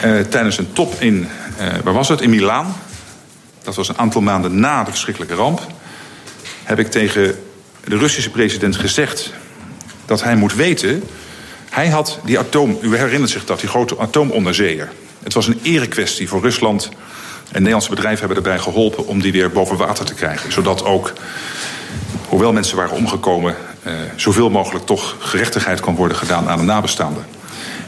[0.00, 2.76] eh, tijdens een top in, eh, waar was het, in Milaan,
[3.62, 5.66] dat was een aantal maanden na de verschrikkelijke ramp,
[6.64, 7.38] heb ik tegen
[7.84, 9.32] de Russische president gezegd
[10.04, 11.02] dat hij moet weten.
[11.70, 14.92] Hij had die atoom, u herinnert zich dat, die grote atoomonderzeeër.
[15.22, 16.88] Het was een erekwestie voor Rusland.
[17.46, 20.52] En Nederlandse bedrijven hebben erbij geholpen om die weer boven water te krijgen.
[20.52, 21.12] Zodat ook,
[22.28, 27.26] hoewel mensen waren omgekomen, eh, zoveel mogelijk toch gerechtigheid kon worden gedaan aan de nabestaanden.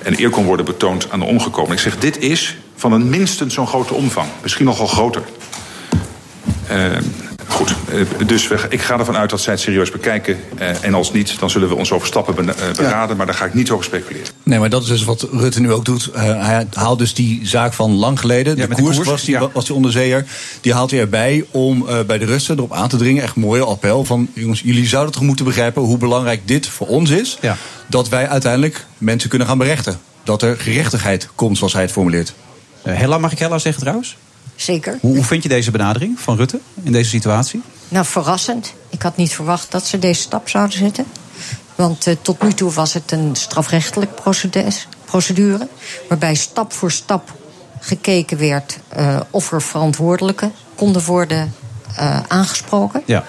[0.03, 1.73] En eer kon worden betoond aan de omgekomen.
[1.73, 4.29] Ik zeg, dit is van een minstens zo'n grote omvang.
[4.43, 5.23] Misschien nogal groter.
[6.67, 6.77] Eh,
[7.59, 7.75] Goed,
[8.21, 10.39] eh, dus we, ik ga ervan uit dat zij het serieus bekijken.
[10.59, 13.17] eh, en als niet, dan zullen we ons over stappen eh, beraden.
[13.17, 14.29] Maar daar ga ik niet over speculeren.
[14.43, 16.11] Nee, maar dat is dus wat Rutte nu ook doet.
[16.15, 18.57] Eh, hij haalt dus die zaak van lang geleden.
[18.57, 19.49] de, koers was, die, ja.
[19.53, 20.27] was die onderzeeër.
[20.61, 23.23] Die haalt hij erbij om eh, bij de Russen erop aan te dringen.
[23.23, 24.29] Echt een mooie appel van...
[24.33, 27.39] jongens, jullie zouden toch moeten begrijpen hoe belangrijk dit voor ons is.
[27.87, 29.99] Dat wij uiteindelijk mensen kunnen gaan berechten.
[30.25, 32.35] Dat er gerechtigheid komt, zoals hij het formuleert.
[32.83, 34.17] Eh, Hella, mag ik Hella zeggen trouwens?
[34.61, 34.99] Zeker.
[35.01, 37.63] Hoe, hoe vind je deze benadering van Rutte in deze situatie?
[37.89, 38.75] Nou, verrassend.
[38.89, 41.05] Ik had niet verwacht dat ze deze stap zouden zetten.
[41.75, 44.11] Want eh, tot nu toe was het een strafrechtelijk
[45.05, 45.69] procedure.
[46.09, 47.33] Waarbij stap voor stap
[47.81, 51.55] gekeken werd eh, of er verantwoordelijken konden worden
[51.97, 53.03] eh, aangesproken.
[53.07, 53.25] Ja.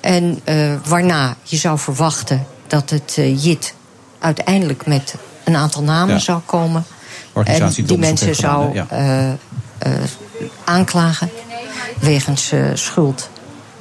[0.00, 0.40] En
[0.84, 3.74] waarna je zou verwachten dat het JIT
[4.18, 6.20] uiteindelijk met een aantal namen Ja.
[6.20, 6.84] zou komen.
[7.32, 8.86] Organisatie en die mensen zou ja.
[10.64, 11.30] Aanklagen
[12.00, 13.30] wegens eh, schuld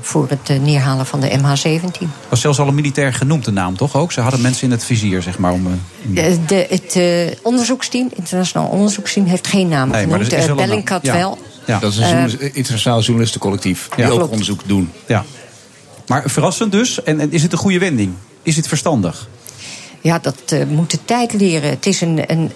[0.02, 2.08] voor het eh, neerhalen van de MH17.
[2.30, 4.12] Was zelfs al een militair genoemd, de naam toch ook?
[4.12, 5.52] Ze hadden mensen in het vizier, zeg maar.
[5.52, 5.74] Om, eh,
[6.15, 10.32] De, de, het eh, onderzoeksteam, internationaal onderzoeksteam, heeft geen naam Nee, maar genoemd.
[10.32, 10.65] er is Eh, wel.
[10.65, 11.13] Bellingcat Ja.
[11.13, 11.38] wel.
[11.65, 13.89] Dat is een journalist- internationaal journalistencollectief.
[13.95, 14.32] Die ook Klopt.
[14.32, 14.91] onderzoek doen.
[15.08, 15.26] Ja.
[16.08, 17.04] Maar verrassend dus.
[17.04, 18.13] En, en is het een goede wending?
[18.43, 19.28] Is het verstandig?
[20.02, 21.69] Ja, dat eh, moet de tijd leren.
[21.69, 22.52] Het is een, een,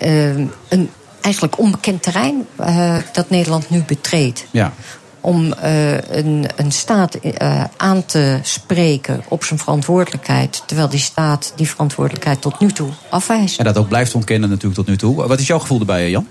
[0.69, 0.89] een
[1.25, 4.45] eigenlijk onbekend terrein eh, dat Nederland nu betreedt.
[4.51, 4.73] Ja.
[5.21, 10.63] Om eh, een, een staat eh, aan te spreken op zijn verantwoordelijkheid.
[10.65, 13.59] Terwijl die staat die verantwoordelijkheid tot nu toe afwijst.
[13.59, 15.27] En dat ook blijft ontkennen natuurlijk tot nu toe.
[15.27, 16.27] Wat is jouw gevoel erbij, Jan?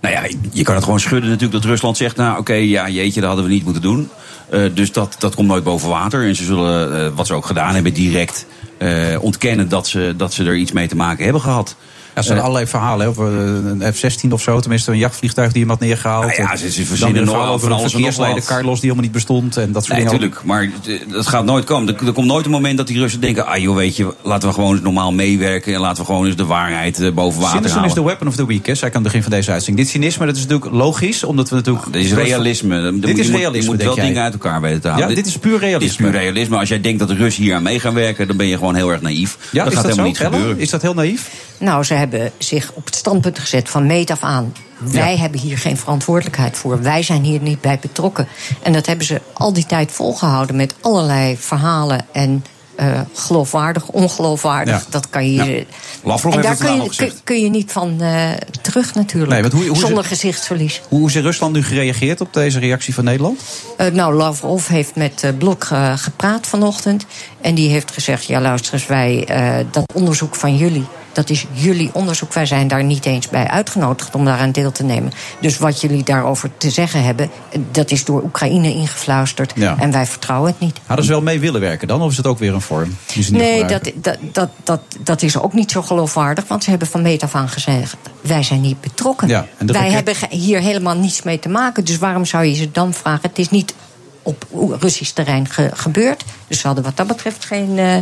[0.00, 2.16] Nou ja, je kan het gewoon schudden natuurlijk dat Rusland zegt...
[2.16, 4.08] nou oké, ja jeetje, dat hadden we niet moeten doen.
[4.48, 6.26] Eh, dus dat, dat komt nooit boven water.
[6.26, 8.46] En ze zullen, wat ze ook gedaan hebben, direct
[8.78, 9.68] eh, ontkennen...
[9.68, 11.76] Dat ze, dat ze er iets mee te maken hebben gehad.
[12.14, 14.60] Ja, er zijn allerlei verhalen hè, over eh, een F-16 of zo.
[14.60, 16.24] Tenminste, een jachtvliegtuig die iemand neergehaald.
[16.36, 18.44] Nou ja, ze- ze verzinnen nog over een verkeersleider.
[18.44, 19.56] Carlos die helemaal niet bestond.
[19.56, 20.20] En dat soort Nee, dingen.
[20.20, 20.46] natuurlijk.
[20.46, 21.96] Maar eh, dat gaat nooit komen.
[21.98, 23.46] Er, er komt nooit een moment dat die Russen denken...
[23.46, 25.74] ah joh, weet je, laten we gewoon eens normaal meewerken...
[25.74, 27.88] en laten we gewoon eens de waarheid eh, boven water Cynism halen.
[27.90, 29.86] is the weapon of the weak, hè, zei ik aan het begin van deze uitzending.
[29.86, 31.92] Dit cynisme, dat is natuurlijk logisch, omdat we natuurlijk...
[31.92, 32.82] Dit is realisme.
[32.82, 34.04] Dan moet- Dit is realisme, Je moet wel jij.
[34.06, 35.08] dingen uit elkaar weten te halen.
[35.08, 35.78] Ja, dit is puur realisme.
[35.78, 36.56] Dit is puur realisme.
[36.58, 38.26] Als jij denkt dat de Russen hier aan mee gaan werken...
[38.26, 39.36] dan ben je gewoon heel erg naïef.
[39.50, 40.58] Ja, dat is gaat dat helemaal zo, niet gebeuren.
[40.62, 41.30] Is dat heel naïef?
[41.58, 44.54] Nou, ze hebben zich op het standpunt gezet van meet af aan.
[44.78, 46.82] Wij hebben hier geen verantwoordelijkheid voor.
[46.82, 48.28] Wij zijn hier niet bij betrokken.
[48.62, 52.44] En dat hebben ze al die tijd volgehouden met allerlei verhalen en.
[52.76, 54.74] eh, geloofwaardig, ongeloofwaardig.
[54.74, 54.82] Ja.
[54.90, 55.54] Dat kan je.
[55.54, 55.64] Ja.
[56.04, 58.30] Lavrov en heeft daar het kun je, kun, kun je niet van eh,
[58.62, 59.32] terug natuurlijk.
[59.32, 60.80] Nee, want hoe- hoe Zonder ze- gezichtsverlies.
[60.88, 63.40] Hoe is Rusland nu gereageerd op deze reactie van Nederland?
[63.76, 65.64] Eh, nou, Lavrov heeft met Blok
[65.96, 67.06] gepraat vanochtend.
[67.40, 69.26] En die heeft gezegd: Ja, luister eens, wij,
[69.70, 70.84] dat onderzoek van jullie.
[71.12, 72.32] Dat is jullie onderzoek.
[72.32, 75.12] Wij zijn daar niet eens bij uitgenodigd om daaraan deel te nemen.
[75.40, 77.30] Dus wat jullie daarover te zeggen hebben,
[77.70, 79.52] dat is door Oekraïne ingefluisterd.
[79.54, 79.76] Ja.
[79.78, 80.78] En wij vertrouwen het niet.
[80.86, 82.02] Hadden ze wel mee willen werken dan?
[82.02, 82.96] Of is het ook weer een vorm?
[83.30, 86.44] Nee, dat, dat, dat, dat, dat is ook niet zo geloofwaardig.
[86.48, 89.28] Want ze hebben van meet af aan gezegd: wij zijn niet betrokken.
[89.28, 91.84] Ja, wij raket- hebben hier helemaal niets mee te maken.
[91.84, 93.20] Dus waarom zou je ze dan vragen?
[93.28, 93.74] Het is niet
[94.22, 94.46] op
[94.80, 96.24] Russisch terrein ge- gebeurd.
[96.48, 97.96] Dus ze hadden wat dat betreft geen eh,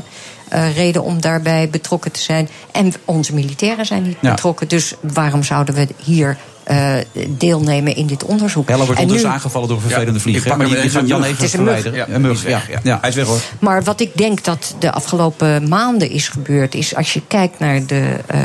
[0.51, 2.49] eh, reden om daarbij betrokken te zijn.
[2.73, 4.31] En onze militairen zijn niet Ja.
[4.31, 4.69] betrokken.
[4.69, 6.95] Dus waarom zouden we hier eh,
[7.29, 8.69] deelnemen in dit onderzoek?
[8.69, 10.49] Helle wordt En ondertussen nu- aangevallen door een vervelende vlieger.
[10.49, 11.99] pak maar hem je, je even, gaat Jan even verwijderen.
[11.99, 12.73] Ja, een mug, die is weg, ja.
[12.75, 12.81] ja.
[12.83, 12.99] ja.
[13.01, 13.41] Hij is weg hoor.
[13.59, 17.87] Maar wat ik denk dat de afgelopen maanden is gebeurd, is als je kijkt naar
[17.87, 18.41] de, eh,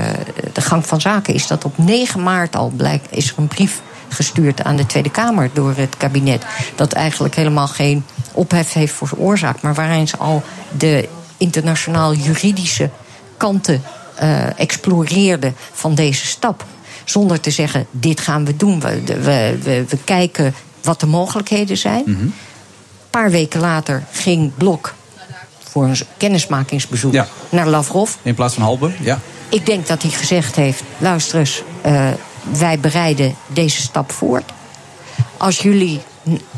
[0.54, 3.82] de gang van zaken, is dat op 9 maart al blijkt, is er een brief
[4.10, 6.46] gestuurd aan de Tweede Kamer door het kabinet.
[6.76, 10.44] Dat eigenlijk helemaal geen ophef heeft veroorzaakt, maar waarin ze al
[10.78, 12.90] de internationaal juridische
[13.38, 13.84] kanten
[14.16, 16.66] eh, exploreerden van deze stap.
[17.04, 18.80] Zonder te zeggen, dit gaan we doen.
[18.80, 22.04] We, we, we, we kijken wat de mogelijkheden zijn.
[22.08, 22.34] Een
[23.10, 24.94] paar weken later ging Blok
[25.70, 27.28] voor een kennismakingsbezoek Ja.
[27.50, 28.12] naar Lavrov.
[28.22, 29.20] In plaats van Halbe, ja.
[29.50, 32.08] Ik denk dat hij gezegd heeft: luister eens, eh,
[32.60, 34.52] wij bereiden deze stap voort.
[35.38, 36.02] Als jullie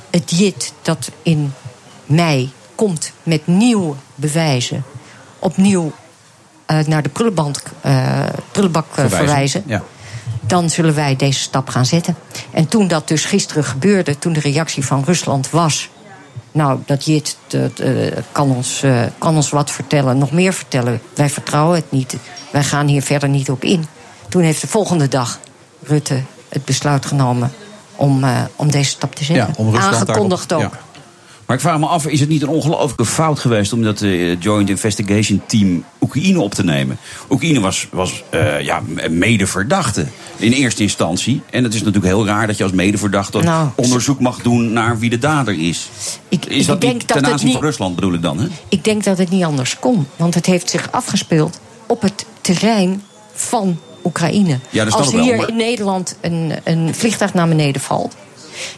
[0.09, 1.53] het JIT dat in
[2.05, 4.83] mei komt met nieuwe bewijzen,
[5.39, 5.91] opnieuw
[6.65, 9.83] eh, naar de prullenband, eh, prullenbak eh, verwijzen, Ja.
[10.41, 12.15] dan zullen wij deze stap gaan zetten.
[12.51, 15.89] En toen dat dus gisteren gebeurde, toen de reactie van Rusland was.
[16.51, 17.81] Nou, dat JIT dat,
[18.31, 18.83] kan, ons,
[19.17, 21.01] kan ons wat vertellen, nog meer vertellen.
[21.15, 22.15] Wij vertrouwen het niet.
[22.51, 23.85] Wij gaan hier verder niet op in.
[24.29, 25.39] Toen heeft de volgende dag
[25.83, 27.51] Rutte het besluit genomen
[27.95, 29.47] om, om deze stap te zetten.
[29.47, 30.61] Ja, om Rusland Aangekondigd ook.
[30.61, 30.71] ja.
[31.47, 34.41] Maar ik vraag me af, is het niet een ongelooflijke fout geweest om dat eh,
[34.41, 36.97] Joint Investigation Team Oekraïne op te nemen?
[37.29, 40.05] Oekraïne was, was eh, ja, medeverdachte
[40.37, 41.41] in eerste instantie.
[41.49, 44.99] En het is natuurlijk heel raar dat je als medeverdachte Nou, onderzoek mag doen naar
[44.99, 45.89] wie de dader is.
[46.29, 48.21] Ik, is ik dat denk niet dat ten het aanzien niet- van Rusland bedoel ik
[48.21, 48.39] dan?
[48.39, 48.47] Hè?
[48.69, 50.07] Ik denk dat het niet anders kon.
[50.15, 54.59] Want het heeft zich afgespeeld op het terrein van Oekraïne.
[54.69, 58.15] Ja, dat Als ik wel, hier maar- in Nederland een, een vliegtuig naar beneden valt...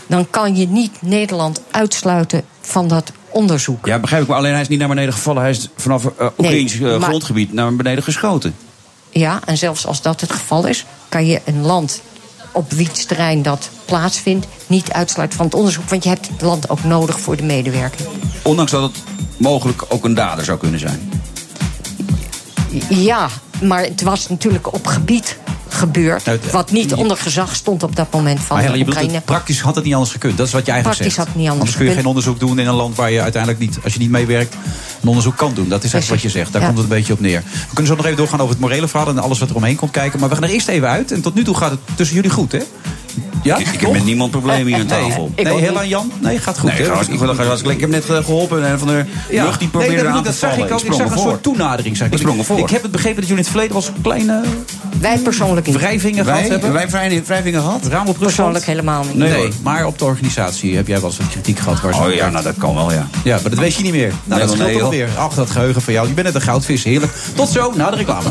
[0.07, 3.85] dan kan je niet Nederland uitsluiten van dat onderzoek.
[3.85, 4.27] Ja, begrijp ik.
[4.27, 5.41] Maar alleen hij is niet naar beneden gevallen.
[5.41, 8.55] Hij is vanaf uh, Oekraïns maar- grondgebied naar beneden geschoten.
[9.09, 10.85] Ja, en zelfs als dat het geval is...
[11.09, 12.01] kan je een land
[12.51, 14.47] op wiens terrein dat plaatsvindt...
[14.67, 15.89] niet uitsluiten van het onderzoek.
[15.89, 18.09] Want je hebt het land ook nodig voor de medewerking.
[18.41, 19.03] Ondanks dat het
[19.37, 21.11] mogelijk ook een dader zou kunnen zijn.
[22.89, 23.29] Ja,
[23.61, 25.37] maar het was natuurlijk op gebied
[25.73, 26.25] gebeurd...
[26.25, 29.21] Nou, wat niet onder gezag stond op dat moment van Maar Oekraïne.
[29.21, 30.37] praktisch had het niet anders gekund.
[30.37, 31.27] Dat is wat je eigenlijk Praktisch zegt.
[31.27, 33.61] had het niet anders kun je geen onderzoek doen in een land waar je uiteindelijk
[33.61, 34.53] niet, als je niet meewerkt,
[35.01, 35.69] een onderzoek kan doen.
[35.69, 36.51] Dat is eigenlijk wat je zegt.
[36.53, 36.67] Daar Ja.
[36.67, 37.43] komt het een beetje op neer.
[37.51, 39.75] We kunnen zo nog even doorgaan over het morele verhaal en alles wat er omheen
[39.75, 40.19] komt kijken.
[40.19, 41.11] Maar we gaan er eerst even uit.
[41.11, 42.59] En tot nu toe gaat het tussen jullie goed, hè?
[43.43, 43.57] Ja?
[43.57, 45.31] Ik, ik heb met niemand problemen hier aan tafel.
[45.35, 46.11] Nee, nee en Jan?
[46.21, 46.77] Nee, gaat goed.
[46.77, 47.35] Nee, hartstikke goed.
[47.35, 49.43] Gaat hartstikke- Ik heb net eh, geholpen en van de Ja.
[49.43, 50.65] lucht die nee, probeerde dat, aan dat te zag vallen.
[50.65, 50.79] ik ook.
[50.79, 51.97] Ik sprong zag een soort toenadering.
[51.97, 52.13] Zag ik.
[52.13, 52.59] Ik sprong ervoor.
[52.59, 54.41] Ik heb het begrepen dat jullie in het verleden eens kleine
[54.99, 55.75] Wij persoonlijk niet.
[55.75, 56.73] wrijvingen Wij- gehad hebben.
[56.73, 56.89] wij
[57.25, 57.85] wrijvingen gehad?
[57.87, 58.07] Raam?
[58.19, 59.15] Persoonlijk helemaal niet.
[59.15, 59.49] Nee, Nee.
[59.63, 61.81] maar op de organisatie heb jij wel eens wat kritiek gehad.
[61.81, 63.07] Waar ze Oh ja, nou dat kan wel, ja.
[63.23, 64.07] Ja, maar dat weet je niet meer.
[64.07, 65.09] Nou, Nee, dat wel scheelt nee, toch weer.
[65.17, 66.07] Ach, dat geheugen van jou.
[66.07, 66.83] Je bent net een goudvis.
[66.83, 67.11] Heerlijk.
[67.35, 68.29] Tot zo, na de reclame.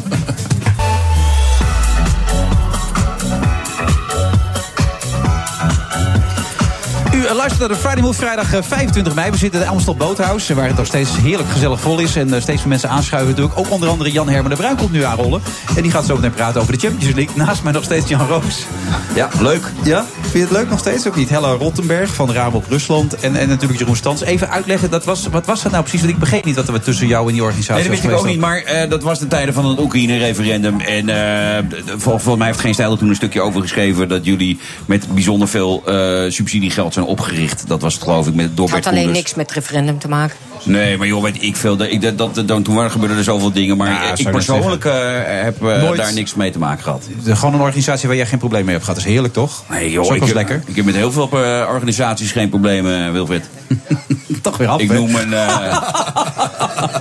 [7.38, 9.31] Luistert naar de Friday Move vrijdag eh, 25 mei.
[9.31, 12.16] We zitten in de Amstel Boothouse, waar het nog steeds heerlijk gezellig vol is.
[12.16, 13.59] En eh, steeds meer mensen aanschuiven natuurlijk.
[13.59, 15.42] Ook onder andere Jan Herman de Bruin komt nu aanrollen.
[15.77, 17.37] En die gaat zo meteen praten over de Champions League.
[17.37, 18.66] Naast mij nog steeds Jan Roos.
[19.14, 19.72] Ja, leuk.
[19.83, 21.07] Ja, vind je het leuk nog steeds?
[21.07, 21.29] Ook niet.
[21.29, 23.14] Hella Rottenberg van Rabobank Rusland.
[23.14, 24.20] En, en natuurlijk Jeroen Stans.
[24.20, 26.01] Even uitleggen, dat was, wat was dat nou precies?
[26.01, 28.20] Want ik begreep niet wat er tussen jou en die organisatie Nee, dat wist ik
[28.20, 30.81] ook niet, maar eh, dat was de tijden van het Oekraïne-referendum.
[30.81, 34.09] En eh, vol- volgens mij heeft Geen Stijl toen een stukje over geschreven...
[34.09, 37.64] dat jullie met bijzonder veel eh, subsidiegeld zijn opgericht.
[37.68, 39.24] Dat was het geloof ik met, door Het had Bert alleen Koenders.
[39.24, 40.36] niks met referendum te maken.
[40.62, 41.76] Nee, maar joh, weet ik veel.
[41.76, 43.76] Dat, ik, dat, dat, dat- toen waren- gebeurden er zoveel dingen.
[43.76, 44.92] Maar Ja, ik persoonlijk eh,
[45.24, 45.96] heb eh, Nooit.
[45.96, 47.08] daar niks mee te maken gehad.
[47.24, 48.98] De- Gewoon een organisatie waar jij geen probleem mee hebt gehad.
[48.98, 49.64] Dat is heerlijk, toch?
[49.70, 50.62] Nee, Dat is joh, ook ik, heb- lekker.
[50.66, 53.44] ik heb met heel veel eh, organisaties geen problemen, Wilfred.
[54.42, 55.33] Toch weer af, Ik noem een...
[55.33, 55.83] eh,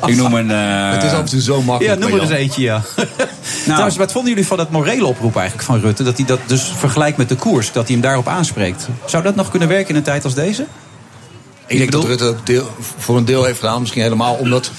[0.05, 0.51] ik noem een...
[0.51, 1.99] eh, Het is af en toe zo Ja, makkelijk.
[1.99, 2.81] noem er eens eentje, ja.
[2.95, 3.63] Nou.
[3.65, 6.03] Trouwens, wat vonden jullie van dat morele oproep eigenlijk van Rutte?
[6.03, 8.87] Dat hij dat dus vergelijkt met de koers, dat hij hem daarop aanspreekt.
[9.05, 10.65] Zou dat nog kunnen werken in een tijd als deze?
[11.67, 13.79] Ik denk dat Rutte deel, voor een deel heeft gedaan.
[13.79, 14.71] Misschien helemaal omdat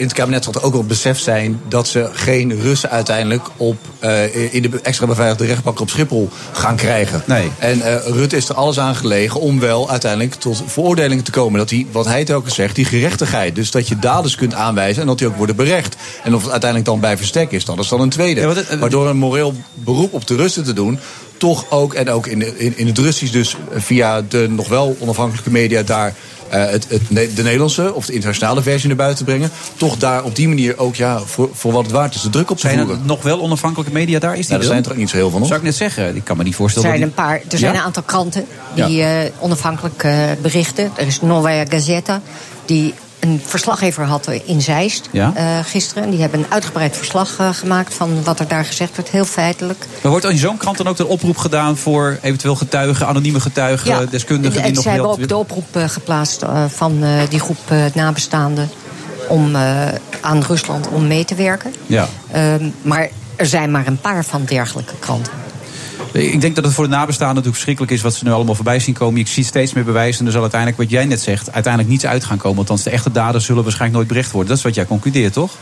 [0.00, 1.60] in het kabinet zal er ook wel besef zijn...
[1.68, 6.76] dat ze geen Russen uiteindelijk op, eh, in de extra beveiligde rechtbank op Schiphol gaan
[6.76, 7.22] krijgen.
[7.26, 7.50] Nee.
[7.58, 11.58] En eh, Rutte is er alles aan gelegen om wel uiteindelijk tot veroordelingen te komen.
[11.58, 13.54] Dat hij, wat hij telkens zegt, die gerechtigheid.
[13.54, 15.96] Dus dat je daders kunt aanwijzen en dat die ook worden berecht.
[16.24, 18.40] En of het uiteindelijk dan bij verstek is, dat is dan een tweede.
[18.40, 20.98] Ja, het- maar door een moreel beroep op de Russen te doen...
[21.36, 24.96] toch ook, en ook in, de- in, in het Russisch dus via de nog wel
[24.98, 25.82] onafhankelijke media...
[25.82, 26.14] daar
[26.58, 27.02] het, het,
[27.36, 29.50] de Nederlandse of de internationale versie naar buiten te brengen...
[29.76, 32.50] toch daar op die manier ook ja, voor, voor wat het waard is de druk
[32.50, 33.06] op te Zijn er voeren.
[33.06, 34.36] nog wel onafhankelijke media daar?
[34.36, 35.48] Is die Nou, er er zijn er ook niet zo heel veel nog.
[35.48, 36.88] Zou ik net zeggen, ik kan me niet Er voorstellen.
[36.88, 37.78] zijn dat een, paar, er zijn Ja?
[37.78, 40.90] een aantal kranten die eh, onafhankelijk eh, berichten.
[40.96, 42.20] Er is Novaya Gazeta,
[42.66, 45.32] die een verslaggever had in Zeist Ja.
[45.34, 46.02] eh, gisteren.
[46.02, 49.10] En Die hebben een uitgebreid verslag eh, gemaakt van wat er daar gezegd wordt.
[49.10, 49.86] Heel feitelijk.
[50.02, 54.10] Maar wordt in zo'n krant dan ook een oproep gedaan voor eventueel getuigen, anonieme getuigen,
[54.10, 57.58] deskundigen die en nog zij hebben ook de oproep eh, geplaatst van die groep
[57.94, 58.70] nabestaanden...
[59.28, 59.56] om
[60.20, 61.74] aan Rusland om mee te werken.
[61.86, 62.08] Ja.
[62.30, 65.32] Ehm, maar er zijn maar een paar van dergelijke kranten.
[66.12, 68.78] Ik denk dat het voor de nabestaanden natuurlijk verschrikkelijk is wat ze nu allemaal voorbij
[68.78, 69.20] zien komen.
[69.20, 72.06] Je ziet steeds meer bewijzen en er zal uiteindelijk, wat jij net zegt, uiteindelijk niets
[72.06, 72.58] uit gaan komen.
[72.58, 74.48] Althans, de echte daders zullen waarschijnlijk nooit bericht worden.
[74.48, 75.52] Dat is wat jij concludeert, toch?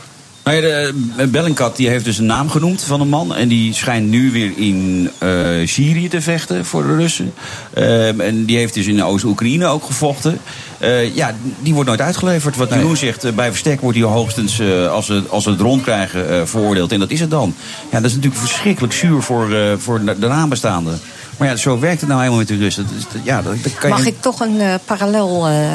[0.55, 3.35] Ja, de, eh, Bellingcat die heeft dus een naam genoemd van een man.
[3.35, 5.29] En die schijnt nu weer in eh,
[5.65, 7.33] Syrië te vechten voor de Russen.
[7.73, 10.39] Ehm, en die heeft dus in Oost-Oekraïne ook gevochten.
[10.77, 12.55] Eh, ja, die wordt nooit uitgeleverd.
[12.55, 15.59] Wat Jeroen zegt, eh, bij verstek wordt hij hoogstens, eh, als, ze, als ze het
[15.59, 16.91] rondkrijgen, eh veroordeeld.
[16.91, 17.55] En dat is het dan.
[17.91, 20.99] Ja, dat is natuurlijk verschrikkelijk zuur voor, eh, voor de nabestaanden.
[21.37, 22.87] Maar ja, zo werkt het nou helemaal met de Russen.
[23.23, 24.07] Ja, dat, dat kan Mag je...
[24.07, 25.73] ik toch een parallel eh,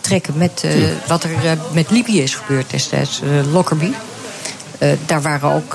[0.00, 0.72] trekken met eh,
[1.06, 3.94] wat er eh, met Libië is gebeurd destijds, eh, Lockerbie?
[5.06, 5.74] Daar waren ook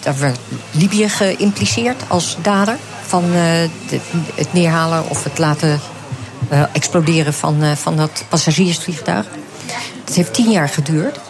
[0.00, 0.38] daar werd
[0.70, 4.00] Libië geïmpliceerd als dader van de-
[4.34, 5.80] het neerhalen of het laten
[6.72, 9.26] exploderen van, van dat passagiersvliegtuig.
[10.04, 11.20] Het heeft tien jaar geduurd.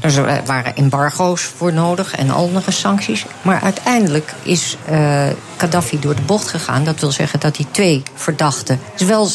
[0.00, 3.26] Er waren embargo's voor nodig en andere sancties.
[3.42, 6.84] Maar uiteindelijk is uh, Gaddafi door de bocht gegaan.
[6.84, 9.28] Dat wil zeggen dat die twee verdachten, wel,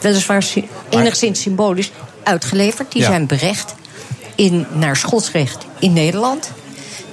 [0.00, 0.44] weliswaar
[0.88, 1.90] enigszins symbolisch,
[2.22, 2.92] uitgeleverd.
[2.92, 3.08] Die Ja.
[3.08, 3.74] zijn berecht
[4.34, 6.50] in, naar schotsrecht in Nederland.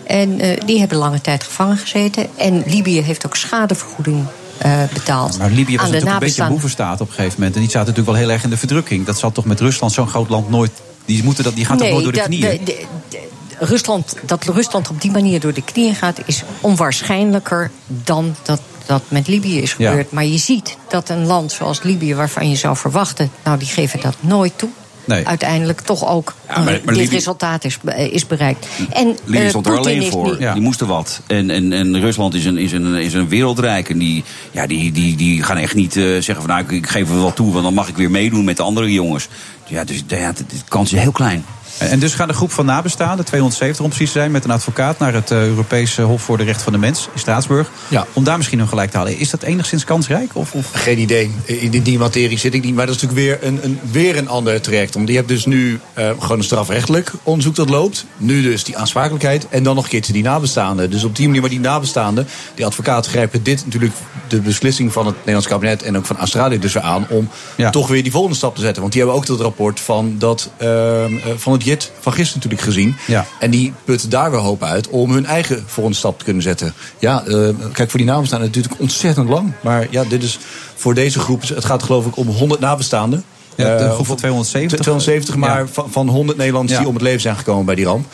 [0.04, 2.28] En eh, die hebben lange tijd gevangen gezeten.
[2.38, 4.26] En Libië heeft ook schadevergoeding
[4.58, 5.38] eh, betaald.
[5.38, 7.56] Maar Libië was natuurlijk een beetje een boevenstaat op een gegeven moment.
[7.56, 9.06] En die zaten natuurlijk wel heel erg in de verdrukking.
[9.06, 10.72] Dat zal toch met Rusland, zo'n groot land, nooit...
[11.13, 12.41] Die, moeten dat, die gaat toch nooit door de knieën?
[12.41, 13.20] de- de- de-
[13.59, 19.01] Rusland, dat Rusland op die manier door de knieën gaat, is onwaarschijnlijker dan dat dat
[19.07, 19.89] met Libië is Ja.
[19.89, 20.12] gebeurd.
[20.12, 23.99] Maar je ziet dat een land zoals Libië, waarvan je zou verwachten, nou die geven
[24.01, 24.70] dat nooit toe.
[25.05, 25.28] Nee.
[25.28, 27.78] Uiteindelijk toch ook Ja, maar- maar dit Libië- resultaat is,
[28.12, 28.68] is bereikt.
[28.89, 30.38] En Libië eh, stond er alleen voor.
[30.38, 31.22] Die moesten wat.
[31.28, 33.89] En, en, en Rusland is een, is, een, is een wereldrijk.
[33.89, 36.88] En die, ja, die, die, die gaan echt niet eh, zeggen van nou, ik, ik
[36.88, 39.28] geef er wel toe, want dan mag ik weer meedoen met de andere jongens.
[39.72, 41.45] Ja, dus ja, de, de kans is heel klein.
[41.90, 45.00] En dus gaat de groep van nabestaanden, 270 om precies te zijn, met een advocaat
[45.00, 47.70] naar het eh, Europese Hof voor de Recht van de Mens in Straatsburg.
[48.14, 49.18] Om daar misschien hun gelijk te halen.
[49.18, 50.32] Is dat enigszins kansrijk?
[50.34, 50.70] Of, of?
[50.72, 51.32] Geen idee.
[51.46, 52.76] In die, die materie zit ik niet.
[52.76, 54.94] Maar dat is natuurlijk weer een, een, weer een ander traject.
[54.94, 58.06] Want je hebt dus nu eh, gewoon een strafrechtelijk onderzoek dat loopt.
[58.18, 59.48] Nu dus die aansprakelijkheid.
[59.50, 60.90] En dan nog een keertje die nabestaanden.
[60.90, 63.94] Dus op die manier, maar die nabestaanden, die advocaten grijpen dit natuurlijk
[64.28, 67.30] de beslissing van het Nederlands kabinet en ook van Australië dus weer aan om
[67.72, 68.82] toch weer die volgende stap te zetten.
[68.82, 71.04] Want die hebben ook dat rapport van, dat, eh,
[71.36, 72.95] van het JIT van gisteren natuurlijk gezien.
[73.07, 73.26] Ja.
[73.39, 76.74] En die putten daar weer hoop uit om hun eigen volgende stap te kunnen zetten.
[76.99, 79.51] Ja, eh, kijk, voor die nabestaanden het duurt natuurlijk ontzettend lang.
[79.61, 80.39] Maar ja, dit is
[80.76, 83.24] voor deze groep, het gaat geloof ik om 100 nabestaanden.
[83.55, 84.80] Ja, de Eh, groep van 270.
[84.80, 85.67] 270, maar Ja.
[85.72, 86.80] van, van 100 Nederlanders Ja.
[86.80, 88.05] die om het leven zijn gekomen bij die ramp.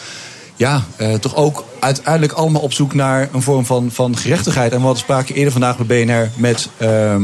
[0.55, 4.71] Ja, eh, toch ook uiteindelijk allemaal op zoek naar een vorm van, van gerechtigheid.
[4.71, 7.23] En we hadden sprake eerder vandaag bij BNR met ehm,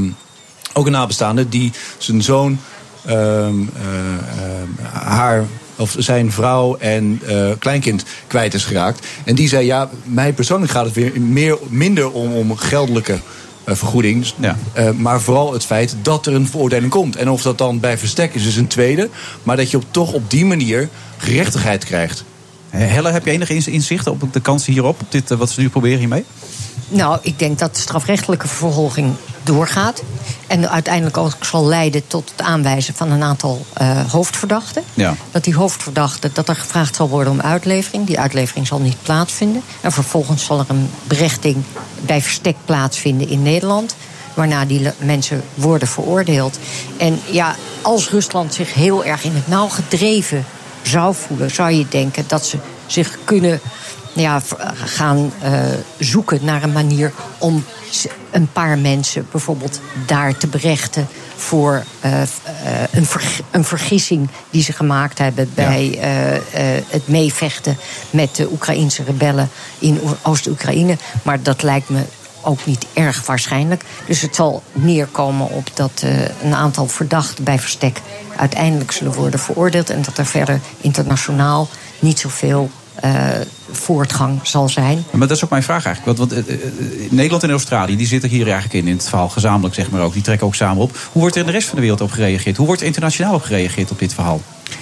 [0.73, 2.59] ook een nabestaande die zijn zoon,
[3.05, 3.53] ehm, eh,
[4.43, 5.45] ehm, haar
[5.75, 9.07] of zijn vrouw en eh, kleinkind kwijt is geraakt.
[9.23, 13.19] En die zei, ja, mij persoonlijk gaat het weer meer, minder om, om geldelijke
[13.63, 14.25] eh, vergoeding.
[14.73, 17.15] Eh, maar vooral het feit dat er een veroordeling komt.
[17.15, 19.09] En of dat dan bij verstek is, is een tweede.
[19.43, 22.23] Maar dat je op, toch op die manier gerechtigheid krijgt.
[22.69, 25.01] Helle, heb je enig ins- inzicht op de kansen hierop?
[25.01, 26.25] Op dit, wat ze nu proberen hiermee?
[26.93, 29.13] Nou, ik denk dat de strafrechtelijke vervolging
[29.43, 30.03] doorgaat.
[30.47, 34.83] En uiteindelijk ook zal leiden tot het aanwijzen van een aantal eh, hoofdverdachten.
[34.93, 35.15] Ja.
[35.31, 38.05] Dat die hoofdverdachten, dat er gevraagd zal worden om uitlevering.
[38.05, 39.61] Die uitlevering zal niet plaatsvinden.
[39.81, 41.63] En vervolgens zal er een berechting
[42.01, 43.95] bij verstek plaatsvinden in Nederland.
[44.33, 46.59] Waarna die mensen worden veroordeeld.
[46.97, 50.45] En ja, als Rusland zich heel erg in het nauw gedreven
[50.81, 53.59] zou voelen, zou je denken dat ze zich kunnen
[54.13, 54.41] ja,
[54.75, 55.63] gaan eh,
[55.99, 57.65] zoeken naar een manier om
[58.31, 62.27] een paar mensen bijvoorbeeld daar te berechten voor eh, eh,
[62.91, 63.07] een,
[63.51, 65.97] een vergissing die ze gemaakt hebben bij
[66.87, 67.77] het meevechten
[68.09, 69.49] met de Oekraïnse rebellen
[69.79, 70.97] in Oost-Oekraïne.
[71.23, 72.01] Maar dat lijkt me
[72.41, 73.83] ook niet erg waarschijnlijk.
[74.05, 76.03] Dus het zal neerkomen op dat
[76.43, 78.01] een aantal verdachten bij verstek
[78.35, 79.89] uiteindelijk zullen worden veroordeeld.
[79.89, 82.69] En dat er verder internationaal niet zoveel
[83.73, 85.03] voortgang zal zijn.
[85.11, 86.17] Maar dat is ook mijn vraag eigenlijk.
[86.17, 86.61] Want, want eh, eh,
[87.09, 90.13] Nederland en Australië die zitten hier eigenlijk in, in het verhaal gezamenlijk, zeg maar ook.
[90.13, 90.91] Die trekken ook samen op.
[91.11, 92.57] Hoe wordt er in de rest van de wereld op gereageerd?
[92.57, 94.41] Hoe wordt er internationaal op gereageerd op dit verhaal?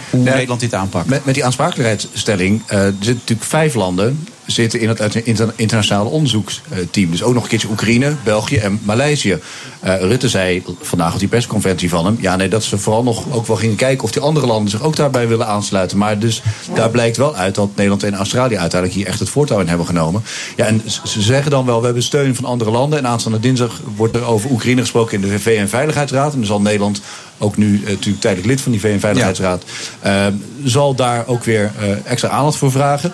[0.09, 1.07] Hoe Nederland dit aanpakt?
[1.07, 6.09] Met, met die aansprakelijkheidsstelling eh, er zitten natuurlijk vijf landen zitten in het inter- internationale
[6.09, 7.11] onderzoeksteam.
[7.11, 9.39] Dus ook nog een keertje Oekraïne, België en Maleisië.
[9.79, 12.17] Eh, Rutte zei vandaag op die persconferentie van hem...
[12.19, 14.83] ja, nee, dat ze vooral nog ook wel gingen kijken of die andere landen zich
[14.83, 15.97] ook daarbij willen aansluiten.
[15.97, 16.41] Maar dus
[16.73, 19.85] daar blijkt wel uit dat Nederland en Australië uiteindelijk hier echt het voortouw in hebben
[19.85, 20.23] genomen.
[20.55, 22.99] Ja, en ze zeggen dan wel, we hebben steun van andere landen.
[22.99, 26.31] En aanstaande dinsdag wordt er over Oekraïne gesproken in de VN-veiligheidsraad.
[26.31, 27.01] En dan zal Nederland
[27.37, 29.63] ook nu eh, natuurlijk tijdelijk lid van die VN-veiligheidsraad...
[29.99, 30.25] eh,
[30.63, 31.71] zal daar ook weer
[32.03, 33.11] extra aandacht voor vragen.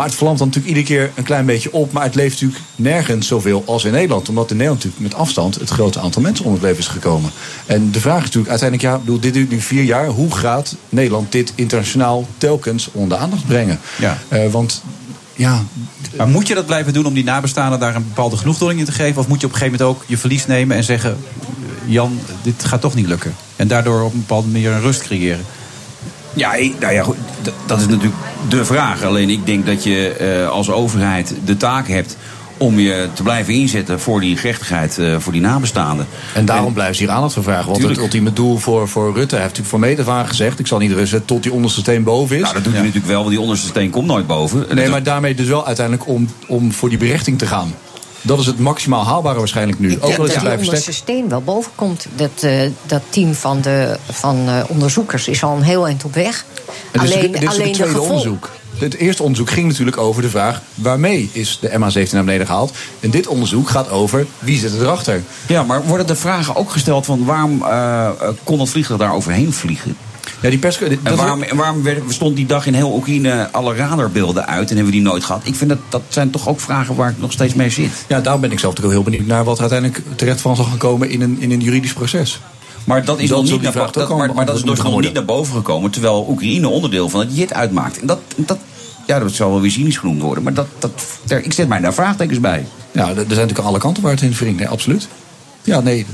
[0.00, 1.92] Maar het vlamt dan natuurlijk iedere keer een klein beetje op.
[1.92, 4.28] Maar het leeft natuurlijk nergens zoveel als in Nederland.
[4.28, 7.30] Omdat in Nederland natuurlijk met afstand het grote aantal mensen om het leven is gekomen.
[7.66, 10.06] En de vraag is natuurlijk uiteindelijk, ja, bedoel, dit duurt nu vier jaar.
[10.06, 13.80] Hoe gaat Nederland dit internationaal telkens onder de aandacht brengen?
[13.98, 14.18] Ja.
[14.28, 14.82] Eh, want
[15.34, 15.64] ja,
[16.16, 18.92] Maar moet je dat blijven doen om die nabestaanden daar een bepaalde genoegdoening in te
[18.92, 19.20] geven?
[19.20, 21.16] Of moet je op een gegeven moment ook je verlies nemen en zeggen:
[21.84, 23.34] Jan, dit gaat toch niet lukken?
[23.56, 25.44] En daardoor op een bepaalde manier een rust creëren?
[26.34, 27.16] Ja, nou ja, goed,
[27.66, 28.14] dat is natuurlijk
[28.48, 29.04] de vraag.
[29.04, 32.16] Alleen ik denk dat je eh, als overheid de taak hebt
[32.60, 36.06] om je te blijven inzetten voor die gerechtigheid eh, voor die nabestaanden.
[36.34, 37.64] En daarom blijven ze hier aandacht voor vragen.
[37.64, 38.00] Want Tuurlijk.
[38.00, 40.58] het ultieme doel voor, voor Rutte, hij heeft natuurlijk voor meet af aan gezegd...
[40.58, 42.42] ik zal niet rusten tot die onderste steen boven is.
[42.42, 44.66] Nou, dat doet hij natuurlijk wel, want die onderste steen komt nooit boven.
[44.74, 47.74] Nee, maar daarmee dus wel uiteindelijk om, om voor die berechting te gaan.
[48.22, 49.90] Dat is het maximaal haalbare waarschijnlijk nu.
[49.90, 52.06] Ik Ook denk al is het bij steen wel boven komt.
[52.16, 56.14] Dat, eh, dat team van, de, van eh, onderzoekers is al een heel eind op
[56.14, 56.44] weg.
[56.92, 58.50] En dit is- dit is ook het tweede onderzoek.
[58.78, 60.60] het eerste onderzoek ging natuurlijk over de vraag...
[60.74, 62.72] waarmee is de MH17 naar beneden gehaald?
[63.00, 65.22] En dit onderzoek gaat over wie zit erachter.
[65.46, 68.12] Ja, maar worden de vragen ook gesteld van waarom eh, eh,
[68.44, 69.96] kon dat vliegtuig daar overheen vliegen?
[70.40, 70.78] Ja, die pers...
[71.02, 74.98] En waarom, waarom stond die dag in heel Oekraïne alle radarbeelden uit en hebben we
[74.98, 75.40] die nooit gehad?
[75.44, 78.04] Ik vind dat dat zijn toch ook vragen waar ik nog steeds mee zit.
[78.08, 79.44] Ja, daarom ben ik zelf natuurlijk heel benieuwd naar...
[79.44, 82.40] wat er uiteindelijk terecht van zal gaan komen in een, in een juridisch proces.
[82.84, 85.24] Maar dat is, nog niet, naar, dat, maar, maar dat is dus nog niet naar
[85.24, 88.00] boven gekomen, terwijl Oekraïne onderdeel van het JIT uitmaakt.
[88.00, 88.58] En dat, dat,
[89.06, 90.90] ja, dat zal wel weer cynisch genoemd worden, maar dat, dat,
[91.24, 92.66] daar- ik zet mij daar vraagtekens bij.
[92.92, 94.66] Ja, er zijn natuurlijk alle kanten waar het in wringt.
[94.66, 95.08] Absoluut.
[95.62, 96.06] Ja, nee.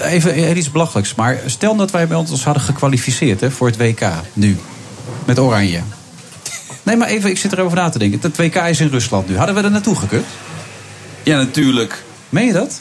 [0.00, 1.14] Even iets belachelijks.
[1.14, 4.00] Maar stel dat wij bij ons hadden gekwalificeerd hè, voor het WK
[4.32, 4.58] nu.
[5.24, 5.80] Met Oranje.
[6.82, 8.20] Nee, maar even, ik zit erover na te denken.
[8.22, 9.36] Het WK is in Rusland nu.
[9.36, 10.26] Hadden we er naartoe gekund?
[11.22, 12.02] Ja, natuurlijk.
[12.28, 12.80] Meen je dat?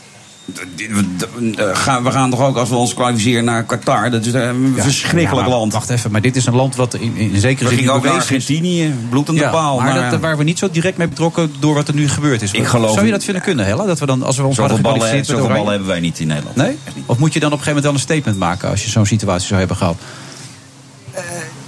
[1.56, 4.74] Eh, gaan- We gaan toch ook, als we ons kwalificeren naar Qatar, dat is een
[4.78, 5.74] verschrikkelijk Ja, land.
[5.74, 8.04] Wacht even, maar dit is een land wat in, in zekere We zin gingen ook
[8.04, 8.14] naar.
[8.14, 9.80] Argentinië, bloed aan de Ja, paal.
[9.80, 12.42] maar maar, dat, waar we niet zo direct mee betrokken door wat er nu gebeurd
[12.42, 12.52] is.
[12.52, 13.86] Ik geloof- Zou je dat vinden kunnen, Hella?
[13.86, 16.28] Dat we dan, als we ons zoveel hadden ballen, zoveel ballen hebben wij niet in
[16.28, 16.56] Nederland.
[16.56, 16.78] Nee?
[17.06, 19.06] Of moet je dan op een gegeven moment wel een statement maken als je zo'n
[19.06, 19.96] situatie zou hebben gehad?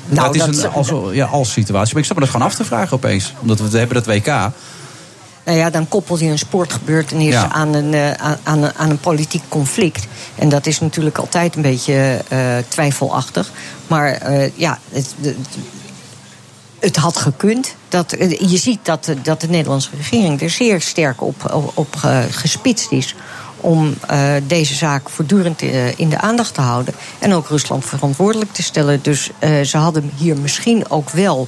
[0.05, 1.93] nou, het is dat- een als, ja, als situatie.
[1.93, 3.33] Maar ik zat me dat gewoon af te vragen opeens.
[3.41, 4.51] Omdat we hebben dat WK.
[5.45, 7.49] Nou ja, dan koppel je een sportgebeurtenis Ja.
[7.51, 8.11] aan, een, eh,
[8.43, 10.05] aan, een- aan een politiek conflict.
[10.35, 13.51] En dat is natuurlijk altijd een beetje eh, twijfelachtig.
[13.87, 15.15] Maar eh, ja, het,
[16.79, 17.75] het had gekund.
[17.89, 21.95] Dat, je ziet dat, de- dat de Nederlandse regering er zeer sterk op, op, op
[21.95, 23.15] ge- gespitst is.
[23.57, 23.93] Om
[24.47, 25.61] deze zaak voortdurend
[25.95, 26.93] in de aandacht te houden.
[27.19, 28.99] En ook Rusland verantwoordelijk te stellen.
[29.01, 29.29] Dus
[29.63, 31.47] ze hadden hier misschien ook wel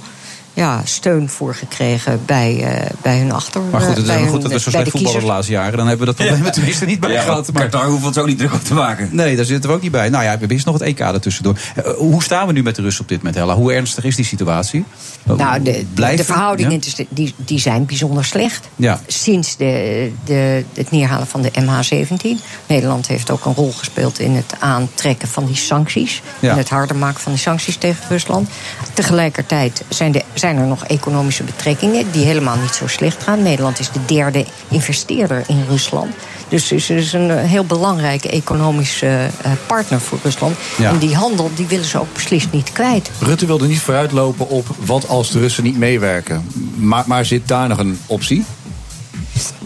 [0.55, 3.61] ja, steun voor gekregen bij, eh, bij hun achter.
[3.71, 5.25] Maar goed, het eh, is wel goed dat we zo bij slecht de voetballen de
[5.25, 5.77] laatste jaren.
[5.77, 7.51] Dan hebben we dat probleem tenminste niet bij Ja, gehad.
[7.53, 9.09] maar Qatar hoeft het ook niet druk op te maken.
[9.11, 10.09] Nee, daar zitten we ook niet bij.
[10.09, 11.57] Nou ja, we hebben eerst nog het EK ertussendoor.
[11.75, 13.55] Eh, hoe staan we nu met de Russen op dit moment, Hella?
[13.55, 14.85] Hoe ernstig is die situatie?
[15.23, 16.17] Nou, de, Blijven?
[16.17, 16.79] de verhoudingen Ja?
[16.79, 18.69] tussen- die, die zijn bijzonder slecht.
[18.75, 18.99] Ja.
[19.07, 22.41] Sinds de, de, het neerhalen van de MH17.
[22.67, 26.21] Nederland heeft ook een rol gespeeld in het aantrekken van die sancties.
[26.39, 26.51] Ja.
[26.51, 28.49] En het harder maken van die sancties tegen Rusland.
[28.93, 33.43] Tegelijkertijd zijn, de, zijn er nog economische betrekkingen die helemaal niet zo slecht gaan.
[33.43, 36.13] Nederland is de derde investeerder in Rusland.
[36.47, 39.07] Dus het is een eh, heel belangrijke economische
[39.41, 40.55] eh, partner voor Rusland.
[40.77, 40.89] Ja.
[40.89, 43.11] En die handel die willen ze ook beslist niet kwijt.
[43.19, 46.49] Rutte wilde niet vooruitlopen op wat als de Russen niet meewerken.
[46.75, 48.45] Maar, maar zit daar nog een optie?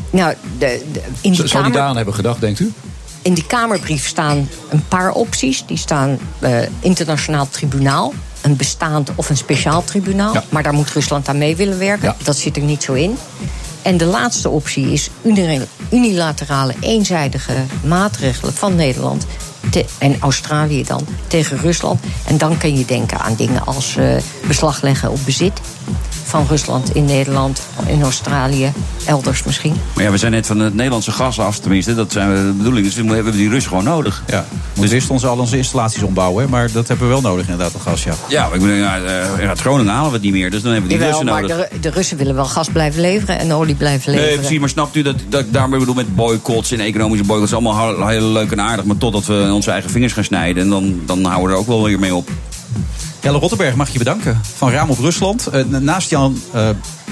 [0.09, 2.73] Nou, de, de, in die Zou die Kamer- daaraan hebben gedacht, denkt u?
[3.21, 5.63] In die Kamerbrief staan een paar opties.
[5.65, 10.36] Die staan eh, internationaal tribunaal, een bestaand of een speciaal tribunaal.
[10.50, 12.16] Maar daar moet Rusland aan mee willen werken.
[12.24, 13.18] Dat zit er niet zo in.
[13.82, 15.62] En de laatste optie is uni-
[15.92, 19.26] unilaterale, eenzijdige maatregelen van Nederland.
[19.70, 22.00] te- en Australië dan tegen Rusland.
[22.26, 24.16] En dan kun je denken aan dingen als eh,
[24.48, 25.60] beslag leggen op bezit
[26.30, 28.71] van Rusland in Nederland, in Australië,
[29.05, 29.73] elders misschien.
[29.95, 31.95] Maar ja, we zijn net van het Nederlandse gas af, tenminste.
[31.95, 32.86] Dat zijn we de bedoeling.
[32.86, 34.23] Dus we hebben die Russen gewoon nodig.
[34.27, 36.43] Ja, we moeten eerst onze, al onze installaties ombouwen.
[36.43, 38.13] hè, Maar dat hebben we wel nodig inderdaad, dat gas, ja.
[38.27, 38.97] Ja, maar ik bedoel, ja,
[39.38, 40.51] eh, uit Groningen halen we het niet meer.
[40.51, 41.69] Dus dan hebben we die Jawel, Russen maar nodig.
[41.69, 44.30] de, de Russen willen wel gas blijven leveren en olie blijven leveren.
[44.32, 47.53] Nee, precies, maar snapt u dat, dat ik daarmee bedoel met boycotts en economische boycotts?
[47.53, 50.63] Allemaal heel, heel leuk en aardig, maar totdat we onze eigen vingers gaan snijden.
[50.63, 52.30] En dan, dan houden we er ook wel weer mee op.
[53.22, 54.41] Jelle Rotterberg mag je bedanken.
[54.57, 55.47] Van Raam op Rusland.
[55.47, 56.70] Eh, naast Jan, eh,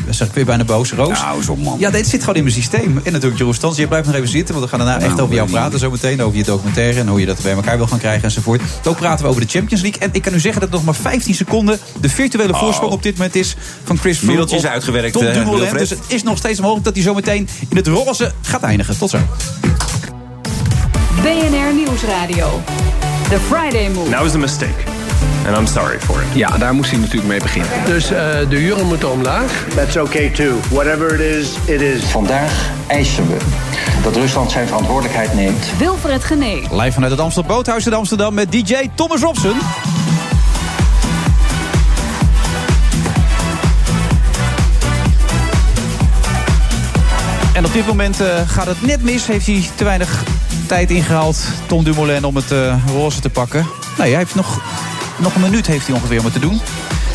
[0.09, 1.19] zeg ik weer bijna boos, Roos.
[1.19, 1.79] Nou, zo man.
[1.79, 3.01] Ja, dit zit gewoon in mijn systeem.
[3.03, 3.77] En natuurlijk Jeroen Stans.
[3.77, 5.79] Je blijft nog even zitten, want we gaan daarna echt Nou, over jou praten.
[5.79, 8.61] Zometeen over je documentaire en hoe je dat bij elkaar wil gaan krijgen enzovoort.
[8.85, 10.01] Ook praten we over de Champions League.
[10.01, 12.59] En ik kan u zeggen dat nog maar 15 seconden de virtuele Oh.
[12.59, 14.55] voorsprong op dit moment is van Chris Froome.
[14.55, 15.73] Is uitgewerkt, Tom eh, Dumoulin.
[15.77, 18.97] Dus het is nog steeds mogelijk dat hij zometeen in het roze gaat eindigen.
[18.97, 19.17] Tot zo.
[21.21, 22.61] BNR Nieuwsradio.
[23.29, 24.09] The Friday Move.
[24.09, 24.96] That was a mistake.
[25.45, 26.27] And I'm sorry for it.
[26.33, 27.69] Ja, daar moest hij natuurlijk mee beginnen.
[27.85, 28.19] Dus eh,
[28.49, 29.65] de huren moeten omlaag.
[29.75, 30.59] That's okay too.
[30.69, 32.03] Whatever it is, it is.
[32.03, 33.37] Vandaag eisen we
[34.03, 35.65] dat Rusland zijn verantwoordelijkheid neemt.
[35.77, 36.67] Wilfred Genee.
[36.71, 39.55] Live vanuit het Amsterdam Boothuis in Amsterdam met DJ Thomas Robson.
[47.57, 49.27] En op dit moment eh, gaat het net mis.
[49.27, 50.23] Heeft hij te weinig
[50.67, 53.67] tijd ingehaald, Tom Dumoulin, om het eh, roze te pakken.
[53.97, 54.61] Nee, hij heeft nog,
[55.19, 56.61] nog een minuut heeft hij ongeveer moeten doen.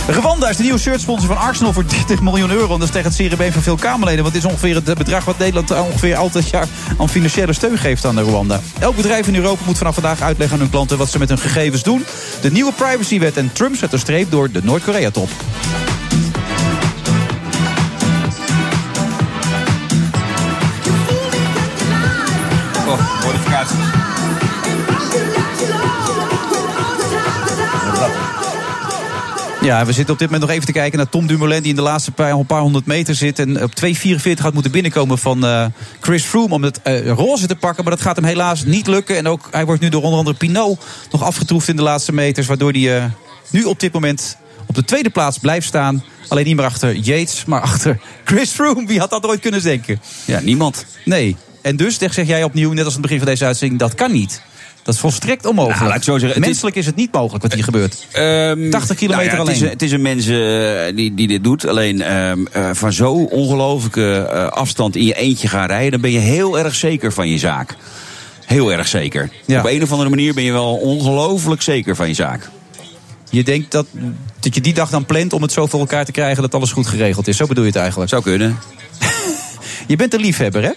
[0.07, 2.73] Rwanda is de nieuwe shirtsponsor van Arsenal voor 30 miljoen euro.
[2.73, 4.23] En dat is tegen het Serie B van veel Kamerleden.
[4.23, 6.67] Want dit is ongeveer het bedrag wat Nederland ongeveer altijd jaar
[6.99, 8.61] aan financiële steun geeft aan Rwanda.
[8.79, 11.39] Elk bedrijf in Europa moet vanaf vandaag uitleggen aan hun klanten wat ze met hun
[11.39, 12.05] gegevens doen.
[12.41, 15.29] De nieuwe privacywet en Trump zet een streep door de Noord-Korea-top.
[29.63, 31.61] Ja, we zitten op dit moment nog even te kijken naar Tom Dumoulin...
[31.61, 33.39] die in de laatste paar, een paar honderd meter zit...
[33.39, 35.67] en op 2.44 had moeten binnenkomen van eh,
[36.01, 36.55] Chris Froome...
[36.55, 39.17] om het eh, roze te pakken, maar dat gaat hem helaas niet lukken.
[39.17, 42.47] En ook, hij wordt nu door onder andere Pinot nog afgetroefd in de laatste meters...
[42.47, 43.05] waardoor hij eh,
[43.51, 44.37] nu op dit moment
[44.67, 46.05] op de tweede plaats blijft staan.
[46.29, 48.87] Alleen niet meer achter Yates, maar achter Chris Froome.
[48.87, 50.01] Wie had dat ooit kunnen denken?
[50.25, 50.87] Ja, niemand.
[51.05, 51.37] Nee.
[51.61, 53.81] En dus zeg jij opnieuw, net als aan het begin van deze uitzending...
[53.81, 54.43] dat kan niet.
[54.83, 55.79] Dat is volstrekt onmogelijk.
[55.79, 58.07] Nou, laat ik zo zeggen, is- Menselijk is het niet mogelijk wat hier gebeurt.
[58.13, 59.73] Ehm, 80 kilometer nou ja, het is, alleen.
[59.73, 61.67] het is een mens eh, die, die dit doet.
[61.67, 65.91] Alleen ehm, eh, van zo'n ongelofelijke eh, afstand in je eentje gaan rijden...
[65.91, 67.77] dan ben je heel erg zeker van je zaak.
[68.47, 69.31] Heel erg zeker.
[69.49, 72.49] Op een of andere manier ben je wel ongelooflijk zeker van je zaak.
[73.31, 73.87] Je denkt dat,
[74.41, 76.73] dat je die dag dan plant om het zo voor elkaar te krijgen dat alles
[76.73, 77.37] goed geregeld is.
[77.37, 78.11] Zo bedoel je het eigenlijk?
[78.11, 78.59] Zou kunnen.
[79.87, 80.71] je bent een liefhebber, hè?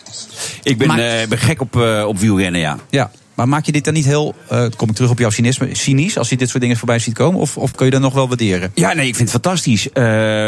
[0.64, 1.76] Ik ben, eh, ben gek op,
[2.08, 2.78] op wielrennen, ja.
[2.90, 3.12] Ja.
[3.36, 6.18] Maar maak je dit dan niet heel, eh kom ik terug op jouw cynisme, cynisch
[6.18, 7.40] als je dit soort dingen voorbij ziet komen?
[7.40, 8.72] Of, of kun je dat nog wel waarderen?
[8.74, 9.92] Ja, nee, ik vind het fantastisch.
[9.92, 10.04] Eh,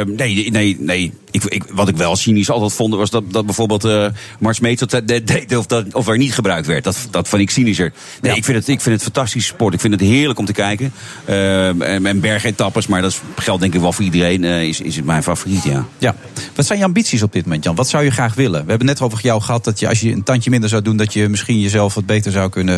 [0.05, 1.13] nee, nee, nee.
[1.31, 4.07] Ik, ik, wat ik wel cynisch altijd vond, was dat, dat bijvoorbeeld eh
[4.39, 6.83] Mars Meets dat deed deed of, dat, of er niet gebruikt werd.
[6.83, 7.93] Dat, dat vond ik cynischer.
[8.21, 9.73] Nee, ik, vind het, ik vind het fantastische sport.
[9.73, 10.93] Ik vind het heerlijk om te kijken.
[11.25, 15.23] En, en bergetappes, maar dat geldt denk ik wel voor iedereen, is, is het mijn
[15.23, 15.85] favoriet, ja.
[15.97, 16.15] Ja.
[16.55, 17.75] Wat zijn je ambities op dit moment, Jan?
[17.75, 18.63] Wat zou je graag willen?
[18.63, 20.97] We hebben net over jou gehad dat je als je een tandje minder zou doen,
[20.97, 22.76] dat je misschien jezelf wat beter zou kunnen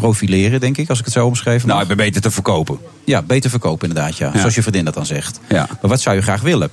[0.00, 2.78] profileren, denk ik, als ik het zo omschrijven Nou, ik ben beter te verkopen.
[3.04, 4.30] Ja, beter verkopen inderdaad, ja.
[4.32, 4.38] Ja.
[4.38, 5.40] Zoals je vriendin dat dan zegt.
[5.48, 5.66] Ja.
[5.68, 6.70] Maar wat zou je graag willen?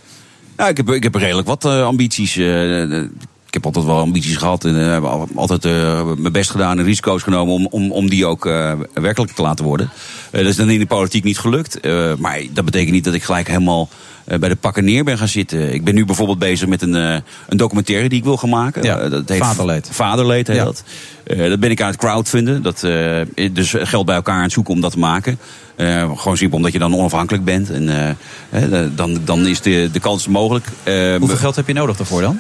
[0.57, 2.35] Nou, ik heb, ik heb redelijk wat eh, ambities.
[2.37, 3.01] eh,
[3.55, 7.23] heb altijd wel ambities gehad en eh, heb altijd eh, mijn best gedaan en risico's
[7.23, 9.89] genomen om, om, om die ook eh, werkelijk te laten worden.
[10.31, 11.79] Dat is dan in de politiek niet gelukt.
[12.19, 13.89] maar dat betekent niet dat ik gelijk helemaal
[14.25, 15.73] bij de pakken neer ben gaan zitten.
[15.73, 18.83] Ik ben nu bijvoorbeeld bezig met een, een documentaire die ik wil gaan maken.
[18.83, 19.89] Ja, dat heet Vaderleed.
[19.91, 20.63] Vaderleed heet Ja.
[20.63, 20.83] dat.
[21.49, 22.61] Dat ben ik aan het crowdfunden.
[22.61, 22.79] Dat,
[23.51, 25.39] dus geld bij elkaar aan het zoeken om dat te maken.
[26.15, 27.69] Gewoon simpel omdat je dan onafhankelijk bent.
[27.69, 28.17] En
[28.95, 30.65] dan, dan is de, de kans mogelijk.
[31.19, 32.39] Hoeveel geld heb je nodig daarvoor dan?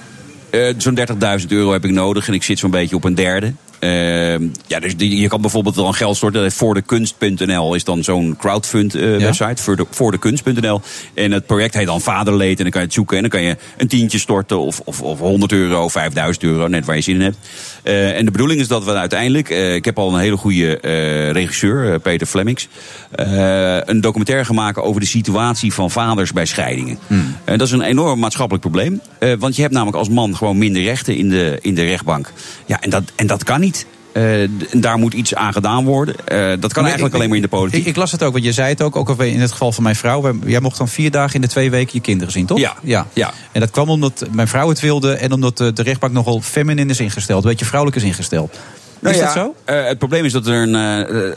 [0.49, 0.99] Eh, zo'n
[1.39, 3.53] 30.000 euro heb ik nodig en ik zit zo'n beetje op een derde.
[3.85, 6.45] Eh, ja, dus die, je kan bijvoorbeeld wel geld storten.
[6.45, 9.63] Is Voor de kunst.nl is dan zo'n crowdfund eh, website.
[9.63, 10.81] Voor de, voor de kunst.nl.
[11.13, 12.57] En het project heet dan Vaderleed.
[12.57, 13.15] En dan kan je het zoeken.
[13.15, 14.59] En dan kan je een tientje storten.
[14.59, 16.67] Of, of, of 100 euro, 5000 euro.
[16.67, 17.37] Net waar je zin in hebt.
[17.83, 19.49] Eh, en de bedoeling is dat we uiteindelijk.
[19.49, 22.67] eh, ik heb al een hele goede eh, regisseur, eh, Peter Flemmings.
[23.11, 26.97] eh, een documentaire gaan maken over de situatie van vaders bij scheidingen.
[27.43, 29.01] En dat is een enorm maatschappelijk probleem.
[29.19, 32.31] Eh, want je hebt namelijk als man gewoon minder rechten in de, in de rechtbank.
[32.65, 33.74] Ja, en dat, en dat kan niet.
[34.15, 36.15] Eh, daar moet iets aan gedaan worden.
[36.15, 37.79] Eh, dat kan Maar eigenlijk ik- alleen maar in de politiek.
[37.81, 39.83] Ik, ik las het ook, want je zei het ook, ook in het geval van
[39.83, 40.37] mijn vrouw.
[40.45, 42.59] Jij mocht dan vier dagen in de twee weken je kinderen zien, toch?
[42.59, 42.75] Ja.
[42.83, 43.07] ja.
[43.13, 43.33] Ja.
[43.51, 46.99] En dat kwam omdat mijn vrouw het wilde en omdat de, rechtbank nogal feminine is
[46.99, 47.43] ingesteld.
[47.43, 48.59] Een beetje vrouwelijk is ingesteld.
[49.05, 49.55] Nou is ja, dat zo?
[49.73, 50.75] eh, het probleem is dat er een.
[50.75, 51.31] eh,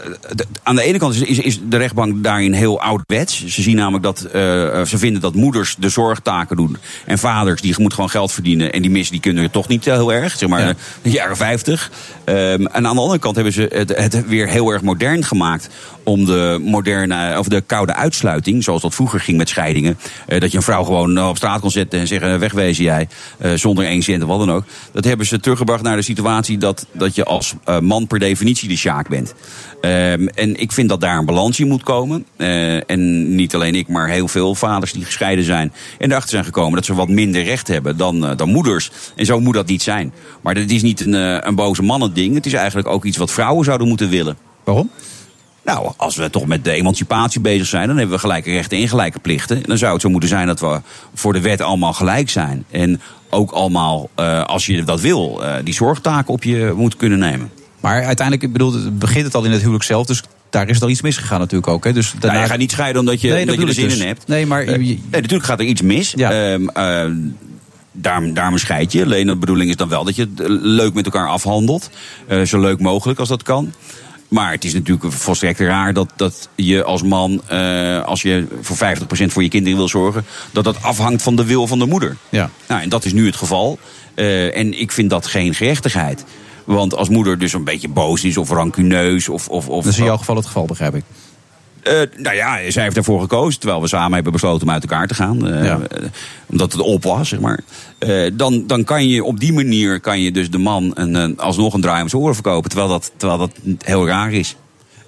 [0.63, 3.47] aan de ene kant is, is, is de rechtbank daarin heel ouderwets.
[3.47, 4.21] Ze zien namelijk dat.
[4.21, 4.33] eh,
[4.85, 6.77] ze vinden dat moeders de zorgtaken doen.
[7.07, 8.73] En vaders die moeten gewoon geld verdienen.
[8.73, 10.37] En die missen die kunnen toch niet heel erg.
[10.39, 10.75] Zeg maar Ja.
[11.03, 11.91] de jaren 50.
[12.25, 15.69] Ehm, en aan de andere kant hebben ze het, het weer heel erg modern gemaakt.
[16.09, 17.39] Om de moderne.
[17.39, 18.65] of de koude uitsluiting.
[18.65, 19.99] Zoals dat vroeger ging met scheidingen.
[20.27, 23.09] eh, dat je een vrouw gewoon eh, op straat kon zetten en zeggen: wegwezen jij.
[23.39, 24.65] eh, zonder één cent of wat dan ook.
[24.93, 28.69] Dat hebben ze teruggebracht naar de situatie dat, dat je als eh, man per definitie
[28.69, 29.35] de sjaak bent.
[29.81, 32.25] Ehm, en ik vind dat daar een balans in moet komen.
[32.37, 35.73] Eh, en niet alleen ik, maar heel veel vaders die gescheiden zijn.
[35.99, 38.91] En erachter zijn gekomen dat ze wat minder recht hebben dan, eh, dan moeders.
[39.17, 40.13] En zo moet dat niet zijn.
[40.43, 42.35] Maar dat is niet een, eh, een boze mannending.
[42.35, 44.37] Het is eigenlijk ook iets wat vrouwen zouden moeten willen.
[44.65, 44.91] Waarom?
[45.69, 48.89] Nou, als we toch met de emancipatie bezig zijn, dan hebben we gelijke rechten en
[48.89, 49.57] gelijke plichten.
[49.57, 50.81] En dan zou het zo moeten zijn dat we
[51.15, 52.65] voor de wet allemaal gelijk zijn.
[52.71, 53.01] En
[53.31, 57.51] ook allemaal, eh, als je dat wil, eh, die zorgtaken op je moet kunnen nemen.
[57.81, 60.07] Maar uiteindelijk, ik bedoel, het begint het al in het huwelijk zelf.
[60.07, 61.85] Dus daar is al iets misgegaan natuurlijk ook.
[61.85, 61.93] Hè?
[61.93, 62.29] Dus daarna...
[62.29, 63.99] Nou, je gaat niet scheiden omdat je, Nee, dat omdat je er zin ik in
[63.99, 64.07] dus.
[64.07, 64.29] hebt.
[64.29, 66.15] Nee, maar Eh, nee, natuurlijk gaat er iets mis.
[66.15, 67.11] Ehm, eh,
[67.93, 69.05] daarom, daarom scheid je.
[69.05, 71.91] Alleen de bedoeling is dan wel dat je het leuk met elkaar afhandelt.
[72.45, 73.73] Zo leuk mogelijk als dat kan.
[74.29, 78.77] Maar het is natuurlijk volstrekt raar dat, dat je als man, eh, als je voor
[78.77, 82.17] 50% voor je kinderen wil zorgen, dat dat afhangt van de wil van de moeder.
[82.29, 82.51] Ja.
[82.69, 83.79] Nou, en dat is nu het geval.
[84.15, 86.25] Eh, en ik vind dat geen gerechtigheid.
[86.65, 89.49] Want als moeder dus een beetje boos is of rancuneus of.
[89.49, 91.05] of, of Dat is in jouw geval het geval, begrijp ik.
[91.89, 95.07] Eh, nou ja, zij heeft ervoor gekozen, terwijl we samen hebben besloten om uit elkaar
[95.07, 95.49] te gaan.
[95.49, 95.79] eh, Ja.
[95.91, 96.03] eh,
[96.47, 97.61] omdat het op was, zeg maar.
[98.33, 101.75] Dan, dan kan je op die manier kan je dus de man een, een, alsnog
[101.75, 102.71] een draai om zijn oren verkopen.
[102.71, 103.51] Terwijl dat, terwijl dat
[103.85, 104.57] heel raar is.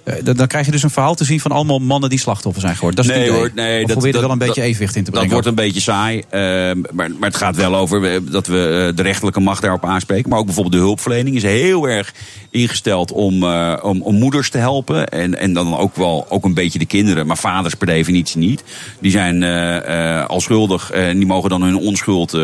[0.03, 2.61] Eh, dan, dan krijg je dus een verhaal te zien van allemaal mannen die slachtoffer
[2.61, 3.05] zijn geworden.
[3.05, 3.79] Dat is nee hoor, nee.
[3.79, 5.31] Dat, probeer er dat- wel een beetje dat- evenwicht in te Dat brengen.
[5.33, 6.23] wordt een beetje saai.
[6.29, 6.41] eh,
[6.91, 10.29] maar, maar het gaat wel over eh, dat we eh, de rechterlijke macht daarop aanspreken.
[10.29, 12.13] Maar ook bijvoorbeeld de hulpverlening is heel erg
[12.49, 13.43] ingesteld om,
[13.81, 15.07] om, om moeders te helpen.
[15.07, 17.27] En, en dan ook wel ook een beetje de kinderen.
[17.27, 18.63] Maar vaders per definitie niet.
[18.99, 19.43] Die zijn
[20.27, 22.37] al schuldig en die mogen dan hun onschuld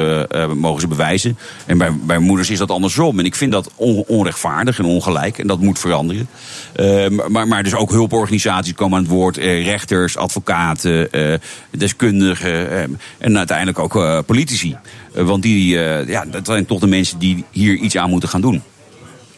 [0.55, 1.37] mogen ze bewijzen.
[1.65, 3.19] En bij, bij moeders is dat andersom.
[3.19, 5.37] En ik vind dat on- onrechtvaardig en ongelijk.
[5.37, 6.27] En dat moet veranderen.
[6.75, 7.05] Eh,
[7.47, 9.37] maar, maar dus ook hulporganisaties komen aan het woord.
[9.37, 11.33] eh, rechters, advocaten, eh,
[11.71, 12.69] deskundigen.
[12.71, 12.83] eh,
[13.17, 14.75] en uiteindelijk ook eh, politici.
[15.13, 18.29] Eh, want die, eh, ja, dat zijn toch de mensen die hier iets aan moeten
[18.29, 18.61] gaan doen.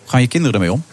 [0.06, 0.84] Gaan je kinderen ermee om?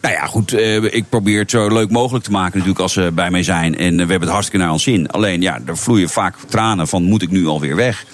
[0.00, 3.10] Nou ja, goed, eh, ik probeer het zo leuk mogelijk te maken natuurlijk als ze
[3.14, 3.76] bij mij zijn.
[3.78, 5.10] En we hebben het hartstikke naar ons zin.
[5.10, 8.04] Alleen ja, er vloeien vaak tranen van moet ik nu alweer weg?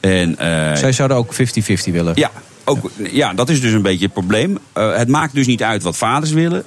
[0.00, 2.12] En, eh, Zij zouden ook 50-50 willen.
[2.16, 2.30] ja,
[2.64, 4.58] ook, ja, dat is dus een beetje het probleem.
[4.72, 6.64] Het maakt dus niet uit wat vaders willen.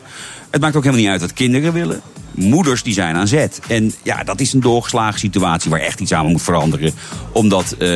[0.50, 2.02] Het maakt ook helemaal niet uit wat kinderen willen.
[2.40, 3.60] Moeders die zijn aan zet.
[3.68, 6.94] En ja, dat is een doorgeslagen situatie waar echt iets aan moet veranderen.
[7.32, 7.88] Omdat eh,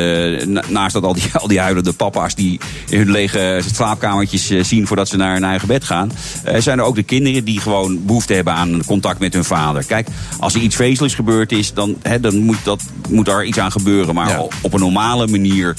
[0.46, 4.64] na- naast dat al die, al die huilende papa's die in hun lege slaapkamertjes eh,
[4.64, 6.12] zien voordat ze naar hun eigen bed gaan.
[6.44, 9.84] eh, zijn er ook de kinderen die gewoon behoefte hebben aan contact met hun vader.
[9.86, 10.08] Kijk,
[10.39, 13.72] als er iets vreselijks gebeurd is, dan, hè, dan moet, dat, moet daar iets aan
[13.72, 14.16] gebeuren.
[14.16, 15.76] Maar op- op een normale manier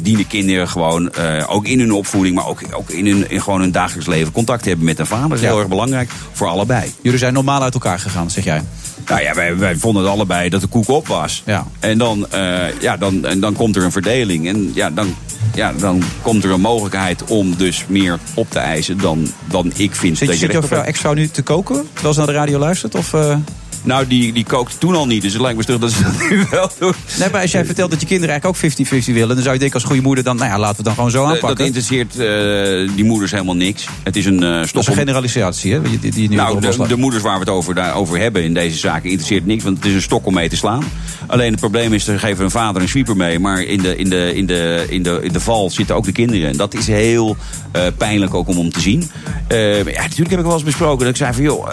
[0.00, 1.10] dienen kinderen gewoon
[1.46, 4.64] ook in hun opvoeding, maar ook, ook in hun in gewoon hun dagelijks leven contact
[4.64, 5.28] hebben met hun vader.
[5.28, 5.48] Dat is Ja.
[5.50, 6.92] heel erg belangrijk voor allebei.
[7.02, 8.62] Jullie zijn normaal uit elkaar gegaan, zeg jij.
[9.06, 11.42] Nou ja, wij, wij vonden het allebei dat de koek op was.
[11.46, 11.66] Ja.
[11.78, 14.48] En, dan, eh, ja, dan, en dan komt er een verdeling.
[14.48, 15.14] En ja, dan,
[15.54, 19.94] ja, dan komt er een mogelijkheid om dus meer op te eisen dan, dan ik
[19.94, 20.18] vind.
[20.18, 22.94] Zit, dat je zit jouw ex-vrouw nu te koken, terwijl ze naar de radio luistert?
[22.94, 23.36] Of, eh?
[23.82, 25.22] Nou, die, die kookte toen al niet.
[25.22, 26.92] Dus het lijkt me terug dat ze dat nu wel doen.
[27.18, 29.34] Nee, maar als jij vertelt dat je kinderen eigenlijk ook 50-50 willen...
[29.34, 31.10] dan zou je denken als goede moeder dan, nou ja, laten we het dan gewoon
[31.10, 31.56] zo aanpakken.
[31.56, 33.86] Dat interesseert eh, die moeders helemaal niks.
[34.02, 35.82] Het is een eh Dat is een generalisatie, hè?
[35.82, 39.10] Die, die, nu Nou, de, moeders waar we het over, daarover hebben in deze zaken
[39.10, 39.64] interesseert niks.
[39.64, 40.84] Want het is een stok om mee te slaan.
[41.26, 43.38] Alleen het probleem is, ze geven een vader een sweeper mee.
[43.38, 46.12] Maar in de, in de, in de, in de, in de val zitten ook de
[46.12, 46.48] kinderen.
[46.48, 47.36] En dat is heel
[47.72, 49.10] eh, pijnlijk ook om, om te zien.
[49.48, 51.42] Ja, natuurlijk heb ik wel eens besproken dat ik zei van...
[51.42, 51.68] joh,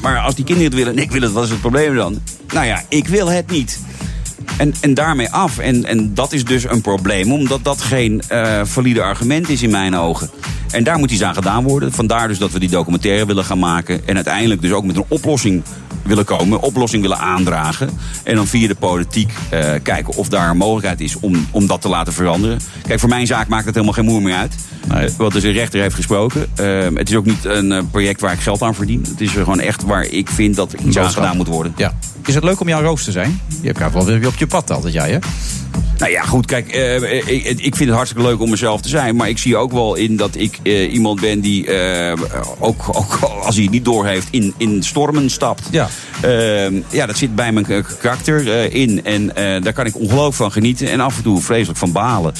[0.00, 2.20] maar als die kinderen het willen en ik wil het, wat is het probleem dan?
[2.52, 3.80] Nou ja, ik wil het niet.
[4.58, 5.58] En, en daarmee af.
[5.58, 9.70] En, en dat is dus een probleem, omdat dat geen eh, valide argument is in
[9.70, 10.30] mijn ogen.
[10.70, 11.92] En daar moet iets aan gedaan worden.
[11.92, 14.06] Vandaar dus dat we die documentaire willen gaan maken.
[14.06, 15.62] En uiteindelijk dus ook met een oplossing
[16.02, 17.90] willen komen, oplossing willen aandragen.
[18.22, 21.80] En dan via de politiek eh, kijken of daar een mogelijkheid is om, om dat
[21.80, 22.60] te laten veranderen.
[22.86, 24.54] Kijk, voor mijn zaak maakt het helemaal geen moer meer uit.
[25.16, 26.46] Wat dus een rechter heeft gesproken.
[26.54, 29.04] Eh, het is ook niet een eh, project waar ik geld aan verdien.
[29.08, 31.72] Het is gewoon echt waar ik vind dat er iets aan gedaan moet worden.
[31.76, 31.94] Ja.
[32.26, 33.40] Is het leuk om jouw roos te zijn?
[33.60, 35.18] Je hebt wel weer op je pad altijd, jij, hè?
[35.98, 39.16] Nou ja, goed, kijk, eh, ik, ik vind het hartstikke leuk om mezelf te zijn.
[39.16, 42.18] Maar ik zie ook wel in dat ik eh, iemand ben die, eh,
[42.58, 45.68] ook, ook als hij het niet doorheeft, in, in stormen stapt.
[45.70, 45.88] Ja.
[46.20, 49.04] Eh, ja, dat zit bij mijn karakter eh, in.
[49.04, 50.90] En eh, daar kan ik ongelooflijk van genieten.
[50.90, 52.34] En af en toe vreselijk van balen.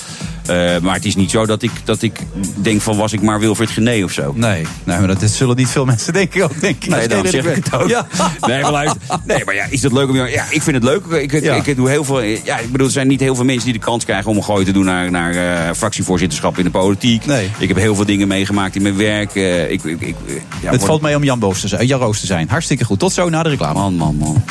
[0.48, 2.18] Eh, maar het is niet zo dat ik, dat ik
[2.54, 4.32] denk van was ik maar Wilfred Gené of zo.
[4.36, 6.90] Nee, nee maar dat dit zullen niet veel mensen denken ook, denk ik.
[6.90, 7.88] Nee, dan zeg ik het ook.
[7.88, 8.06] Ja.
[8.46, 9.00] Nee, maar luister.
[9.24, 10.16] Nee, maar ja, is het leuk om...
[10.16, 11.04] Ja, ik vind het leuk.
[11.06, 11.54] Ik, ik, Ja.
[11.64, 12.20] ik doe heel veel...
[12.22, 14.44] Ja, ik bedoel, er zijn niet heel veel mensen die de kans krijgen om een
[14.44, 17.26] gooi te doen naar, naar eh, fractievoorzitterschap in de politiek.
[17.26, 17.50] Nee.
[17.58, 19.34] Ik heb heel veel dingen meegemaakt in mijn werk.
[19.34, 22.00] eh, ik, ik, ik, ja, het word- valt mee om Jan, Boos te zijn, Jan
[22.00, 22.48] Roos te zijn.
[22.48, 22.98] Hartstikke goed.
[22.98, 23.78] Tot zo na de reclame.
[23.78, 24.42] Man, man, man.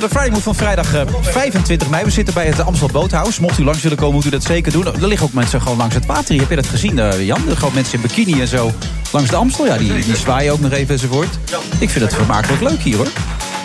[0.00, 2.04] De Friday Move van vrijdag eh, 25 mei.
[2.04, 3.38] We zitten bij het Amstel Boothuis.
[3.38, 4.86] Mocht u langs willen komen, moet u dat zeker doen.
[4.86, 6.30] Er liggen ook mensen gewoon langs het water.
[6.30, 6.40] hier.
[6.40, 7.48] Heb je dat gezien, eh, Jan?
[7.48, 8.72] Er gaan mensen in bikini en zo
[9.12, 9.66] langs de Amstel.
[9.66, 11.38] Ja, die, die zwaaien ook nog even enzovoort.
[11.78, 13.08] Ik vind het vermakelijk leuk hier, hoor.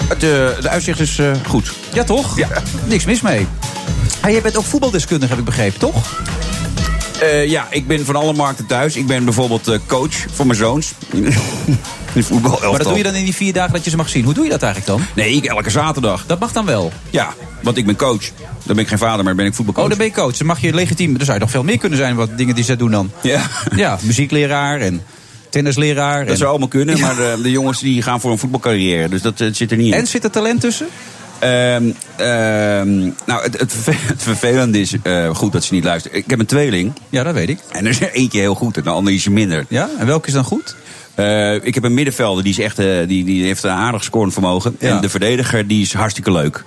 [0.08, 0.30] Het, eh,
[0.62, 1.74] de uitzicht is eh, goed.
[1.94, 2.38] Ja, toch?
[2.38, 2.48] Ja.
[2.86, 3.48] Niks mis mee.
[4.22, 5.96] Ah, jij bent ook voetbaldeskundige, heb ik begrepen, toch?
[7.22, 8.96] Eh, ja, ik ben van alle markten thuis.
[8.96, 10.94] Ik ben bijvoorbeeld eh, coach voor mijn zoons.
[12.14, 14.24] Maar dat doe je dan in die vier dagen dat je ze mag zien.
[14.24, 15.08] Hoe doe je dat eigenlijk dan?
[15.16, 16.26] Nee, ik elke zaterdag.
[16.26, 16.92] Dat mag dan wel.
[17.10, 18.30] Ja, want ik ben coach.
[18.64, 19.84] Dan ben ik geen vader, maar ben ik voetbalcoach.
[19.84, 20.38] Oh, dan ben je coach.
[20.38, 21.16] Dan mag je legitiem...
[21.16, 23.12] Er zou je nog veel meer kunnen zijn wat dingen die ze doen dan.
[23.22, 23.42] Ja.
[23.76, 25.04] Ja, muziekleraar en
[25.50, 26.20] tennisleraar.
[26.20, 26.38] Dat en...
[26.38, 29.10] zou allemaal kunnen, maar de, de jongens die gaan voor een voetbalcarrière.
[29.10, 29.94] Dus dat eh, zit er niet in.
[29.94, 30.88] En zit er talent tussen?
[31.40, 36.18] Ehm, ehm, nou, het, het, verve- het vervelende is, eh, goed dat ze niet luisteren.
[36.18, 36.94] Ik heb een tweeling.
[37.10, 37.60] Ja, dat weet ik.
[37.72, 39.66] En er is eentje heel goed en de andere is minder.
[39.70, 40.76] Ja, en welke is dan goed?
[41.22, 44.34] Eh, ik heb een middenvelder, die, is echt, eh, die, die heeft een aardig scorend
[44.34, 44.76] vermogen.
[44.80, 44.90] Ja.
[44.90, 46.64] En de verdediger, die is hartstikke leuk.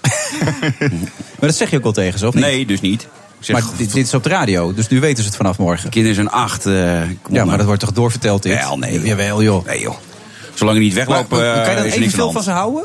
[1.38, 2.44] Maar dat zeg je ook al tegen ze, of niet?
[2.44, 3.06] Nee, dus niet.
[3.38, 5.90] Zeg, Maar dit, dit is op de radio, dus nu weten ze het vanaf morgen.
[5.90, 6.66] kinderen zijn acht.
[6.66, 7.56] eh, Ja, maar nou.
[7.56, 8.58] dat wordt toch doorverteld dit?
[8.58, 9.04] Wel, nee, joh.
[9.06, 9.66] Jawel, joh.
[9.66, 9.94] Nee joh.
[10.54, 12.84] Zolang je niet Maar, weglopen, kan je dan evenveel van ze houden?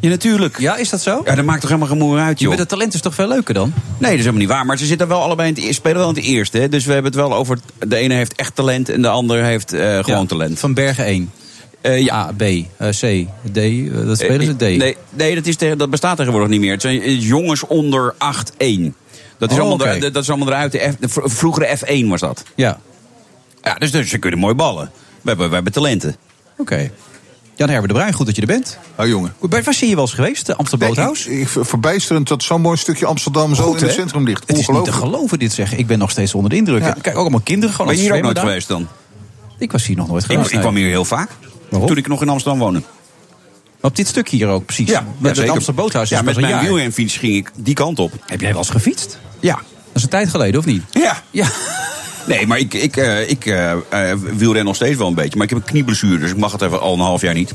[0.00, 0.58] Ja, natuurlijk.
[0.58, 1.22] Ja, is dat zo?
[1.24, 2.48] Ja, dat maakt toch helemaal geen moer uit, Je joh.
[2.48, 3.72] bent het talent is toch veel leuker dan?
[3.74, 4.66] Nee, dat is helemaal niet waar.
[4.66, 6.58] Maar ze zitten wel allebei in het eerste, spelen wel in het eerste.
[6.58, 6.68] Hè?
[6.68, 7.58] Dus we hebben het wel over.
[7.86, 10.58] De ene heeft echt talent en de ander heeft eh, gewoon Ja, talent.
[10.58, 11.30] Van Bergen 1.
[11.82, 12.14] ja.
[12.14, 13.56] A, B, eh, C, D.
[13.56, 14.62] eh, dat spelen ze D.
[14.62, 16.72] Eh, Nee, nee dat, is tegen- dat bestaat tegenwoordig niet meer.
[16.72, 18.94] Het zijn eh, jongens onder 8-1.
[19.38, 20.72] Dat is, Oh, allemaal, dat is allemaal eruit.
[20.72, 22.42] De, F, de vroegere F1 was dat.
[22.54, 22.78] Ja.
[23.62, 24.90] Ja, dus, dus ze kunnen mooi ballen.
[25.22, 26.16] We hebben, we hebben talenten.
[26.56, 26.90] Oké.
[27.56, 28.78] Jan Herber de Bruin, goed dat je er bent.
[28.96, 29.34] Oh, jongen.
[29.38, 30.46] Waar zie je wel eens geweest?
[30.46, 31.26] De Amsterdam Boothuis?
[31.26, 34.42] Ik, ik, verbijsterend dat zo'n mooi stukje Amsterdam zo in het centrum ligt.
[34.46, 35.74] Het is niet te geloven dit zeg.
[35.74, 36.82] Ik ben nog steeds onder de indruk.
[36.82, 36.92] Ja.
[36.92, 38.88] Kijk, ook allemaal kinderen gewoon Ben je hier ook het nooit geweest dan?
[39.58, 40.52] Ik was hier nog nooit Ik, geweest.
[40.52, 41.30] ik kwam hier heel vaak.
[41.68, 41.88] Waarom?
[41.88, 42.82] Toen ik nog in Amsterdam woonde.
[43.80, 44.90] Op dit stukje hier ook, precies.
[44.90, 45.52] Ja, met het zeker.
[45.52, 48.12] Amsterdam Boothuis is Ja, pas met een mijn wielrenfiets ging ik die kant op.
[48.26, 49.18] Heb jij wel eens gefietst?
[49.40, 49.54] Ja.
[49.54, 49.62] Dat
[49.94, 50.82] is een tijd geleden, of niet?
[50.90, 51.22] Ja.
[51.30, 51.46] Ja.
[52.26, 55.36] Nee, maar ik, ik, eh, ik eh, eh, wielren nog steeds wel een beetje.
[55.36, 57.54] Maar ik heb een knieblessure, dus ik mag het even al een half jaar niet.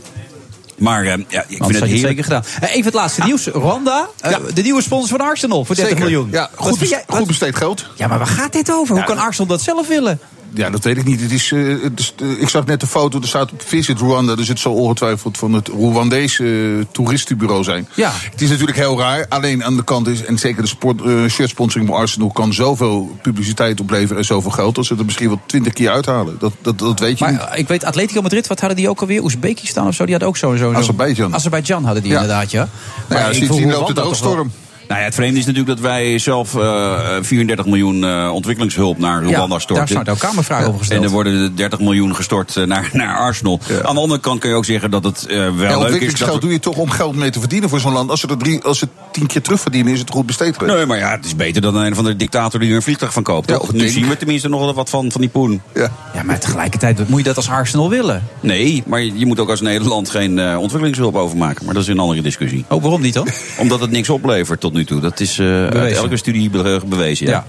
[0.78, 1.98] Maar ja, ik vind het heerlijk.
[1.98, 2.44] zeker gedaan.
[2.62, 3.48] Even het laatste nieuws.
[3.48, 6.10] Rwanda, eh, de nieuwe sponsor van Arsenal voor 30 Zeker.
[6.12, 6.32] miljoen.
[6.32, 6.50] Ja,
[6.80, 7.86] jij- goed besteed geld.
[7.96, 8.96] Ja, maar waar gaat dit over?
[8.96, 10.20] Hoe kan Arsenal dat zelf willen?
[10.54, 11.22] Ja, dat weet ik niet.
[11.22, 14.00] Het is, eh, het is, eh, ik zag net de foto, er staat op Visit
[14.00, 14.36] Rwanda.
[14.36, 16.44] Dus het zal ongetwijfeld van het Rwandese
[16.80, 17.88] eh, toeristenbureau zijn.
[17.96, 18.12] Ja.
[18.32, 19.26] Het is natuurlijk heel raar.
[19.30, 22.30] Alleen aan de kant is, en zeker de sport, eh, shirtsponsoring bij Arsenal...
[22.32, 24.76] kan zoveel publiciteit opleveren en zoveel geld...
[24.76, 26.36] dat ze er misschien wel twintig keer uithalen.
[26.40, 27.38] Dat, dat, dat weet je niet.
[27.38, 29.24] Maar ik weet, Atletico Madrid, wat hadden die ook alweer?
[29.24, 30.04] Oezbekistan of zo?
[30.04, 30.56] Die hadden ook zo.
[30.56, 31.34] zo Azerbeidzjan.
[31.36, 32.22] Azerbeidzjan hadden die Ja.
[32.22, 32.70] inderdaad, ja.
[33.10, 34.52] Nou ja, sindsdien loopt het ook wel- storm.
[35.00, 39.48] Ja, het vreemde is natuurlijk dat wij zelf eh, 34 miljoen eh, ontwikkelingshulp naar Rwanda
[39.48, 39.88] daar storten.
[39.88, 41.00] zou ik ook Kamervragen over gesteld.
[41.00, 43.60] En er worden er 30 miljoen gestort eh, naar, naar Arsenal.
[43.84, 45.76] Aan de andere kant kun je ook zeggen dat het eh, wel Ja, leuk is.
[45.76, 48.10] ontwikkelingsgeld Dat doe je toch om geld mee te verdienen voor zo'n land.
[48.10, 50.76] Als ze er drie, als ze tien keer terugverdienen, is het goed besteed geweest.
[50.78, 53.14] Nee, maar ja, het is beter dan een van de dictator die er een vliegtuig
[53.14, 53.50] van koopt.
[53.50, 53.74] Ja, toch?
[53.74, 55.62] nu zien we tenminste nog wel wat van, van die poen.
[55.74, 55.92] Ja.
[56.14, 58.24] Ja, maar tegelijkertijd moet je dat als Arsenal willen.
[58.40, 61.66] Nee, maar je moet ook als Nederland geen eh, ontwikkelingshulp overmaken.
[61.66, 62.66] Maar dat is een andere discussie.
[62.68, 63.28] Oh, waarom niet dan?
[63.58, 65.00] Omdat het niks oplevert tot nu toe.
[65.02, 67.28] Dat is eh, uit elke studie be- bewezen.
[67.28, 67.46] Ja.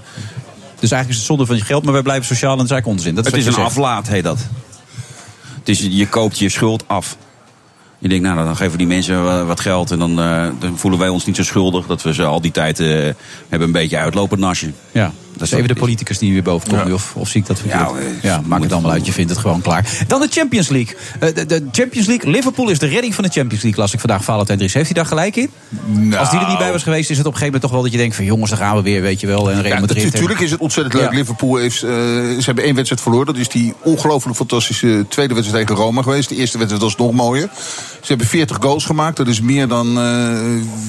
[0.79, 2.71] Dus eigenlijk is het zonde van je geld, maar wij blijven sociaal en dat is
[2.71, 3.15] eigenlijk onzin.
[3.15, 3.65] Dat is Het is een zegt.
[3.67, 4.39] aflaat, heet dat.
[5.59, 7.17] Het is, je koopt je schuld af.
[7.99, 9.91] Je denkt, nou, dan geven we die mensen wa- wat geld...
[9.91, 11.85] en dan, eh, dan voelen wij ons niet zo schuldig...
[11.85, 12.87] dat we ze al die tijd eh,
[13.49, 14.71] hebben een beetje uitlopen nasje.
[14.91, 16.93] Ja, dat is even de politicus die weer boven komt.
[16.93, 17.81] Of, of zie ik dat verkeerd?
[17.81, 19.05] Ja, Ja, eh, maak het allemaal uit.
[19.05, 19.85] Je vindt het gewoon klaar.
[20.07, 20.95] Dan de Champions League.
[21.19, 22.31] Eh, de, de Champions League.
[22.31, 23.81] Liverpool is de redding van de Champions League.
[23.81, 24.73] Las ik vandaag Valentijn Dries.
[24.73, 25.49] Heeft hij daar gelijk in?
[25.85, 26.15] Nou.
[26.15, 27.81] Als die er niet bij was geweest, is het op een gegeven moment toch wel
[27.81, 29.51] dat je denkt van jongens, daar gaan we weer, weet je wel.
[29.51, 30.03] En Real Ja, Madrid.
[30.03, 31.11] natuurlijk is het ontzettend leuk.
[31.11, 31.17] Ja.
[31.17, 33.25] Liverpool heeft, eh, ze hebben één wedstrijd verloren.
[33.25, 36.29] Dat is die ongelooflijk fantastische tweede wedstrijd tegen Roma geweest.
[36.29, 37.49] De eerste wedstrijd was nog mooier.
[38.01, 39.17] Ze hebben 40 goals gemaakt.
[39.17, 39.99] Dat is meer dan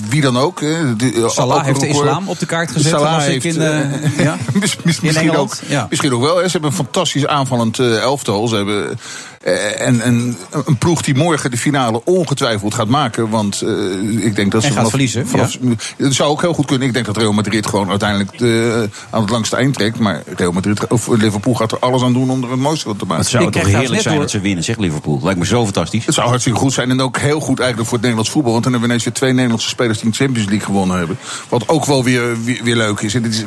[0.09, 0.61] wie dan ook.
[0.61, 2.91] De- Salah heeft de islam op de kaart gezet.
[2.93, 3.81] Salah heeft, in, eh,
[4.53, 4.61] ja?
[4.85, 5.87] misschien, ook, Ja.
[5.91, 6.37] misschien ook wel.
[6.37, 6.45] Hè.
[6.45, 8.49] Ze hebben een fantastisch aanvallend eh, elftal.
[8.49, 8.99] Ze hebben
[9.45, 13.29] en, en een ploeg die morgen de finale ongetwijfeld gaat maken.
[13.29, 15.59] Want eh, ik denk dat En ze gaat verliezen, vanaf,
[15.97, 16.87] Het zou ook heel goed kunnen.
[16.87, 19.99] Ik denk dat Real Madrid gewoon uiteindelijk de, aan het langste eind trekt.
[19.99, 22.97] Maar Real Madrid, of Liverpool gaat er alles aan doen om er het mooiste van
[22.97, 23.23] te maken.
[23.23, 25.21] Het zou Ik toch heerlijk zijn dat ze winnen, zegt Liverpool.
[25.23, 26.07] Lijkt me zo fantastisch.
[26.07, 28.53] Het zou hartstikke goed zijn en ook heel goed eigenlijk voor het Nederlands voetbal.
[28.53, 31.19] Want dan hebben we ineens weer twee Nederlandse spelers die de Champions League gewonnen hebben.
[31.49, 33.15] Wat ook wel weer, weer, weer leuk is.
[33.15, 33.45] En dit is.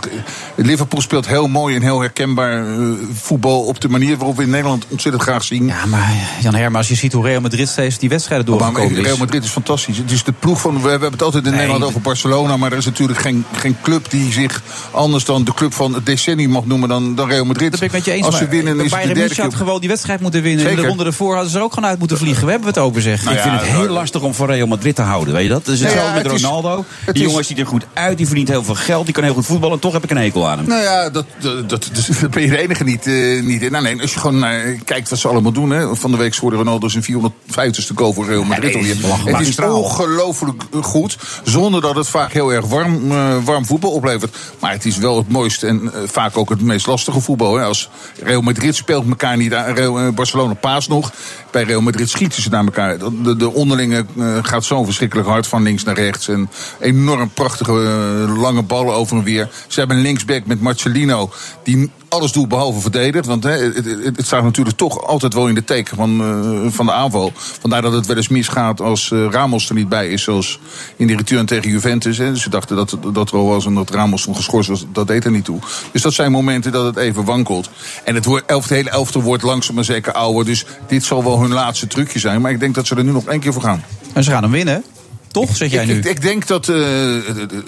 [0.55, 2.79] Liverpool speelt heel mooi en heel herkenbaar eh,
[3.13, 5.65] voetbal op de manier waarop we in Nederland ontzettend graag zien.
[5.65, 8.97] Ja, maar Jan Herma, als je ziet hoe Real Madrid steeds die wedstrijden Maar doorgekomen
[8.97, 9.03] is.
[9.05, 9.97] Real Madrid is fantastisch.
[9.97, 10.81] Het is de ploeg van.
[10.81, 12.57] We hebben het altijd in Nee, Nederland de- over Barcelona.
[12.57, 14.61] Maar er is natuurlijk geen, geen club die zich
[14.91, 17.71] anders dan de club van het decennium mag noemen dan, dan Real Madrid.
[17.71, 18.25] Dat ben ik met je eens.
[18.25, 20.69] Als ze maar winnen, is het de Bayern derde had gewoon die wedstrijd moeten winnen.
[20.69, 22.45] En de ronde ervoor hadden ze er ook gewoon uit moeten vliegen.
[22.45, 23.23] We hebben het over, zeg.
[23.23, 25.49] Nou ik ja, vind het heel lastig om van Real Madrid te houden, weet je
[25.49, 25.67] dat?
[25.67, 26.85] Is Nee, hetzelfde ja, met is- Ronaldo.
[27.05, 29.23] het die is- jongen ziet er goed uit, die verdient heel veel geld, die kan
[29.23, 29.75] heel goed voetballen...
[29.75, 30.67] en toch heb ik een hekel aan hem.
[30.67, 31.89] Nou ja, dat, dat, dat,
[32.21, 33.71] dat ben je de enige niet, eh, niet in.
[33.71, 35.69] Nou, nee, als je gewoon naar, kijkt wat ze allemaal doen.
[35.69, 35.76] Hè.
[35.91, 38.75] Van de week scoorde Ronaldo zijn 450ste goal voor Real Madrid.
[38.75, 38.89] Is
[39.25, 41.17] het is ongelooflijk goed.
[41.43, 44.37] Zonder dat het vaak heel erg warm, eh, warm voetbal oplevert.
[44.59, 47.55] Maar het is wel het mooiste en eh, vaak ook het meest lastige voetbal.
[47.55, 47.63] Hè.
[47.63, 47.89] Als
[48.23, 49.73] Real Madrid speelt elkaar niet aan.
[49.73, 51.11] Real, eh, Barcelona paast nog.
[51.51, 52.97] Bij Real Madrid schieten ze naar elkaar.
[52.97, 56.27] De, de, de onderlinge eh, gaat zo verschrikkelijk hard van links naar rechts.
[56.27, 56.49] En
[56.79, 59.49] enorm prachtige eh, lange ballen over en weer.
[59.67, 61.31] Ze hebben een linksback met Marcelino.
[61.63, 63.25] Die alles doet behalve verdedigt.
[63.25, 63.85] Want hè, het,
[64.15, 67.31] het, staat natuurlijk toch altijd wel in de teken van, eh, van de aanval.
[67.35, 70.23] Vandaar dat het wel eens misgaat als eh, Ramos er niet bij is.
[70.23, 70.59] Zoals
[70.95, 72.17] in de return tegen Juventus.
[72.17, 72.35] Hè.
[72.35, 74.85] Ze dachten dat, dat er al was en dat Ramos toen geschorst was.
[74.91, 75.59] Dat deed er niet toe.
[75.91, 77.69] Dus dat zijn momenten dat het even wankelt.
[78.03, 78.25] En het,
[78.69, 80.45] hele elftal wordt langzaam maar zeker ouder.
[80.45, 82.41] Dus dit zal wel hun laatste trucje zijn.
[82.41, 83.83] Maar ik denk dat ze er nu nog één keer voor gaan.
[84.13, 84.83] En ze gaan hem winnen.
[85.31, 85.97] Toch, zeg jij ik, nu?
[85.97, 86.69] Ik, ik denk dat...
[86.69, 86.77] eh,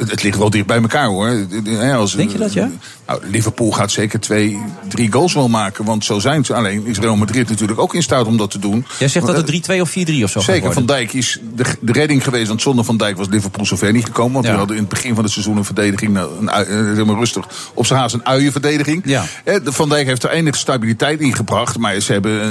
[0.08, 1.28] het, ligt wel dicht bij elkaar, hoor.
[1.66, 2.70] Eh, Als, Denk je dat, ja?
[3.08, 5.86] Nou, Liverpool gaat zeker twee, drie goals wel maken.
[5.86, 6.54] Want zo zijn ze.
[6.54, 8.86] Alleen is Real Madrid natuurlijk ook in staat om dat te doen.
[9.00, 10.74] Jij zegt dat Eh, het 3-2 of 4-3 of zo Zeker.
[10.74, 12.48] Van Dijk is de, de redding geweest.
[12.48, 14.34] Want zonder Van Dijk was Liverpool zover niet gekomen.
[14.34, 14.52] Want Ja.
[14.52, 16.18] we hadden in het begin van het seizoen een verdediging...
[16.18, 19.02] Een, eh, maar rustig, op zijn haast een uienverdediging.
[19.06, 19.24] Ja.
[19.44, 21.78] Eh, Van Dijk heeft er enige stabiliteit in gebracht.
[21.78, 22.48] Maar ze hebben eh,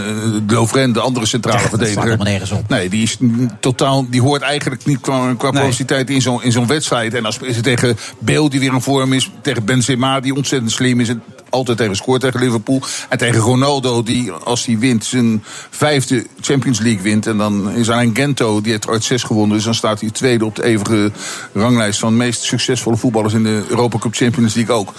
[0.46, 2.18] de Lovren, de andere centrale Ja, verdediger...
[2.18, 2.68] nergens op.
[2.68, 3.16] Nee, die is
[3.60, 4.06] totaal...
[4.10, 5.62] Die hoort eigenlijk niet qua, qua Nee.
[5.62, 7.14] positiviteit in zo'n in zo'n wedstrijd.
[7.14, 9.30] En als het tegen Bale, die weer in vorm is...
[9.42, 11.08] tegen Benzema, die ontzettend slim is...
[11.08, 12.82] En altijd tegen scoort tegen Liverpool.
[13.08, 17.26] En tegen Ronaldo, die als hij wint zijn vijfde Champions League wint.
[17.26, 19.56] En dan is een Gento, die heeft er ooit zes gewonnen.
[19.56, 21.10] Dus dan staat hij tweede op de eeuwige
[21.54, 24.94] ranglijst van de meest succesvolle voetballers in de Europa Cup Champions League ook.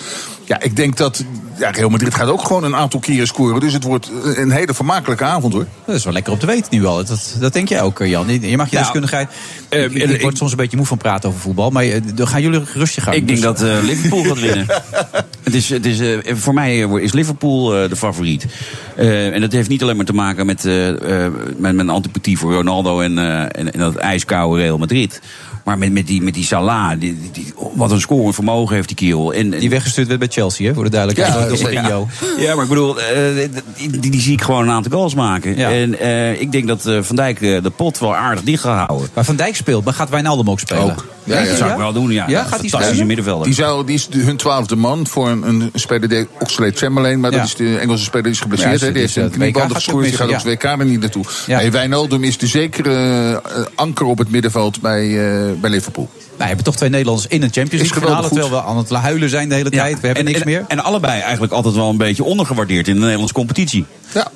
[0.45, 1.23] Ja, ik denk dat
[1.57, 3.59] ja, Real Madrid gaat ook gewoon een aantal keren scoren.
[3.59, 5.65] Dus het wordt een hele vermakelijke avond hoor.
[5.85, 7.05] Dat is wel lekker op te weten nu al.
[7.05, 8.27] Dat, dat denk jij ook, eh, Jan.
[8.27, 9.29] Je mag je Nou, deskundigheid...
[9.69, 11.69] eh, ik, ik ik- word soms een beetje moe van praten over voetbal.
[11.69, 13.13] Maar eh, dan gaan jullie rustig gaan.
[13.13, 14.65] Ik denk Dus- dat eh, Liverpool gaat winnen.
[15.53, 18.45] Het is, eh, voor mij eh, is Liverpool eh, de favoriet.
[18.95, 20.63] En dat heeft niet alleen maar te maken met,
[21.57, 23.17] met mijn antipathie voor Ronaldo en,
[23.51, 25.21] en, en dat ijskoude Real Madrid.
[25.69, 28.87] Maar met, met, die, met die Salah, die, die- die- wat een scorend vermogen heeft
[28.87, 29.33] die kerel.
[29.33, 31.49] En, Die weggestuurd werd bij Chelsea, hè, voor de duidelijkheid.
[31.49, 31.73] Ja, zeker.
[31.73, 32.07] Mourinho.
[32.37, 33.15] Ja, maar ik bedoel, eh,
[33.77, 35.57] die, die, die zie ik gewoon een aantal goals maken.
[35.57, 35.69] Ja.
[35.71, 38.87] En eh, ik denk dat eh, Van Dijk eh, de pot wel aardig dicht gaat
[38.87, 39.09] houden.
[39.13, 40.83] Maar Van Dijk speelt, maar gaat Wijnaldum ook spelen?
[40.83, 41.05] Ook.
[41.23, 41.47] Ja, Ja, ja.
[41.49, 42.25] dat zou ik wel doen, ja.
[42.27, 43.45] Ja, gaat hij Fantastische middenvelder.
[43.45, 47.19] Die, zou, die is de- hun twaalfde man voor een, een speler die Oxlade Chamberlain.
[47.19, 47.37] Maar Ja.
[47.37, 48.79] dat is de Engelse speler die is geblesseerd.
[48.79, 48.91] Ja, hè.
[48.91, 50.03] die heeft een eh, knieband gaat gescoord.
[50.03, 51.25] Die ook gaat op missen, het WK er niet naartoe.
[51.47, 51.69] Ja.
[51.71, 52.93] Wijnaldum is de zekere
[53.55, 55.07] eh, anker op het middenveld bij,
[55.47, 56.09] eh, bij Liverpool.
[56.39, 58.27] We hebben toch twee Nederlanders in een Champions Is League finale.
[58.27, 59.99] Terwijl we aan het huilen zijn de hele tijd.
[59.99, 60.65] We hebben en, niks en, meer.
[60.67, 63.85] En allebei eigenlijk altijd wel een beetje ondergewaardeerd in de Nederlandse competitie.
[64.13, 64.27] Ja,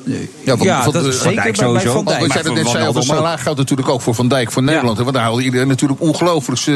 [0.46, 1.94] ja, van, Ja, van, dat de- is Van zeker Dijk bij- bij sowieso.
[1.94, 2.20] Van Dijk.
[2.20, 3.04] Wat Maar jij net zei over.
[3.04, 4.98] Salah geldt natuurlijk ook voor Van Dijk voor Nederland.
[4.98, 6.62] Want daar haalde iedereen natuurlijk ongelooflijk...
[6.62, 6.74] eh,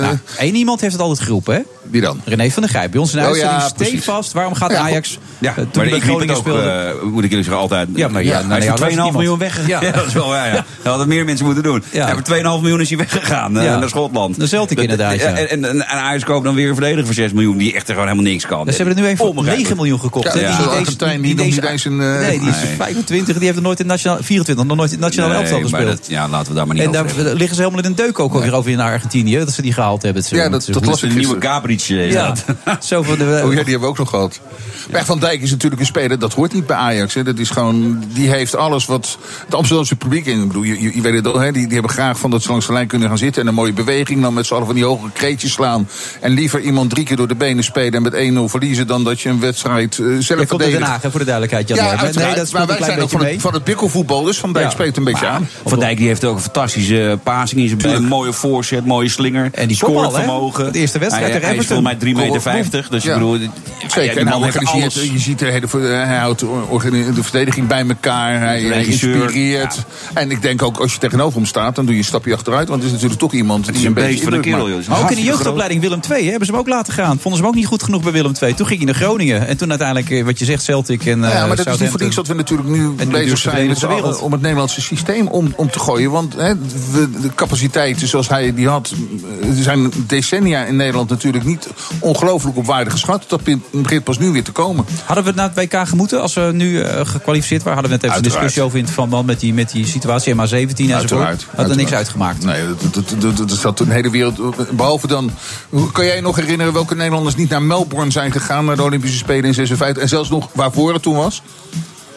[0.00, 1.60] Nou, één iemand heeft het altijd geroepen, hè?
[1.82, 2.20] Wie dan?
[2.24, 2.90] René van der Grijp.
[2.90, 4.32] Bij ons in de Oh, uitzending ja, stevast.
[4.32, 5.18] Waarom gaat Ja, Ajax...
[5.38, 6.62] Ja, eh, toen maar hij ik Groningen speelde...
[6.62, 7.88] eh, moet ik jullie zeggen, altijd.
[7.94, 9.80] Ja, maar ja, hij nou, is ja, voor dat 2,5 was miljoen weggegaan.
[9.82, 9.90] Ja.
[9.92, 10.52] Dat is wel, ja, ja.
[10.52, 11.82] Dat hadden meer mensen moeten doen.
[11.92, 12.08] Ja.
[12.12, 14.36] Voor 2,5 miljoen is hij weggegaan naar Schotland.
[14.50, 15.36] Celtic inderdaad, ja.
[15.36, 17.94] En, en, en Ajax koopt dan weer een verdediger voor 6 miljoen, die echt er
[17.94, 18.64] gewoon helemaal niks kan.
[18.66, 19.68] Dus ze hebben er nu even voor Onbegrijpelijk.
[19.76, 20.24] 9 miljoen gekocht.
[20.24, 20.32] Ja.
[20.32, 20.40] Die,
[21.22, 22.74] die nog niet eens een, eh, nee, die is nee.
[22.76, 23.34] 25.
[23.36, 24.18] Die heeft er nooit in nationaal...
[24.22, 25.96] 24, nog nooit in het nationale Nee, elftal gespeeld.
[25.96, 27.34] dat, ja, laten we daar maar niet En over daar hebben.
[27.36, 29.38] liggen ze helemaal in een deuk ook weer over in Argentinië.
[29.38, 30.22] Dat ze die gehaald hebben.
[30.28, 31.38] Ja, dat- dat is ik de nieuwe
[31.88, 32.34] eh, Ja,
[32.80, 33.24] zo van de...
[33.24, 34.40] Oh ja, die hebben we ook nog gehad.
[34.92, 37.14] Maar Van Dijk is natuurlijk een speler, dat hoort niet bij Ajax.
[37.14, 37.22] Hè.
[37.22, 40.40] Dat is gewoon, die heeft alles wat het Amsterdamse publiek in.
[40.40, 42.42] Ik bedoel, je, je, je weet het al, hè, die, die hebben graag van dat
[42.42, 43.42] ze langs de lijn kunnen gaan zitten.
[43.42, 45.88] En een mooie beweging, dan met z'n allen van die hoge kreetjes slaan.
[46.20, 48.86] En liever iemand drie keer door de benen spelen en met 1-0 verliezen...
[48.86, 50.82] dan dat je een wedstrijd eh zelf uit Den verdedigt.
[50.82, 51.68] Haag, hè, voor de duidelijkheid.
[51.68, 52.02] Jan Ja.
[52.02, 54.70] Nee, dat maar wij zijn ook van het, van het bikkelvoetbal, dus Van Dijk Ja.
[54.70, 55.48] spreekt een beetje Maar aan.
[55.64, 57.94] Van Dijk die heeft ook een fantastische passing in zijn been.
[57.94, 59.48] Een mooie voorzet, mooie slinger.
[59.52, 60.72] En die scorevermogen.
[60.72, 62.40] De eerste wedstrijd hij, hij is volgens mij 3,50 meter.
[62.40, 63.08] 50, dus Ja.
[63.12, 63.38] ik bedoel...
[63.88, 64.54] Zeker, ja, en alles.
[64.94, 69.84] je ziet de, hele, eh, hij houdt de, verdediging bij elkaar, hij, inspireert.
[70.14, 72.68] En ik denk ook, als je tegenover hem staat, dan doe je een stapje achteruit.
[72.68, 75.02] Want het is natuurlijk toch iemand die een beetje van een kerel, joh.
[75.02, 77.18] Ook in de jeugdopleiding Willem II hè, hebben ze hem ook laten gaan.
[77.18, 78.54] Vonden ze hem ook niet goed genoeg bij Willem II.
[78.54, 79.46] Toen ging hij naar Groningen.
[79.46, 81.78] En toen uiteindelijk, eh, wat je zegt, Celtic en Nou eh ja, maar dat is
[81.78, 83.76] niet voor niks dat we natuurlijk nu bezig zijn
[84.20, 86.10] om het Nederlandse systeem om, om te gooien.
[86.10, 86.54] Want hè,
[86.92, 88.94] de capaciteiten zoals hij die had,
[89.40, 91.68] eh, er zijn decennia in Nederland natuurlijk niet
[91.98, 93.24] ongelooflijk op waarde geschat.
[93.28, 94.84] Dat begint pas nu weer te komen.
[95.04, 97.80] Hadden we het naar het WK gemoeten als we nu gekwalificeerd waren?
[97.80, 100.34] Hadden we net even een discussie over in het verband met die, met die situatie
[100.34, 100.92] MA17 enzovoort.
[100.92, 102.44] Uiteraard, Had er niks uitgemaakt.
[102.44, 104.76] Nee, dat, dat, dat, dat, dat zat een hele wereld.
[104.76, 105.30] Behalve dan.
[105.92, 109.44] Kan jij nog herinneren welke Nederlanders niet naar Melbourne zijn gegaan, naar de Olympische Spelen
[109.44, 110.02] in 56?
[110.02, 111.42] En zelfs nog waarvoor het toen was?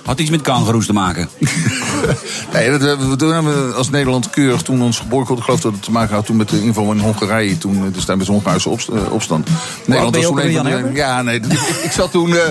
[0.06, 1.30] Had iets met kangaroes te maken.
[2.54, 5.60] Nee, dat, hebben we- toen hebben we als Nederland keurig toen ons geboorte, ik geloof
[5.60, 8.28] dat het te maken had toen met de inval in Hongarije, toen eh, dus tijdens
[8.28, 9.48] de Hongaarse opst- eh, opstand.
[10.12, 10.40] ben je ook
[10.82, 10.96] toen?
[10.96, 11.46] Ja, nee, ik,
[11.84, 12.42] ik zat toen eh,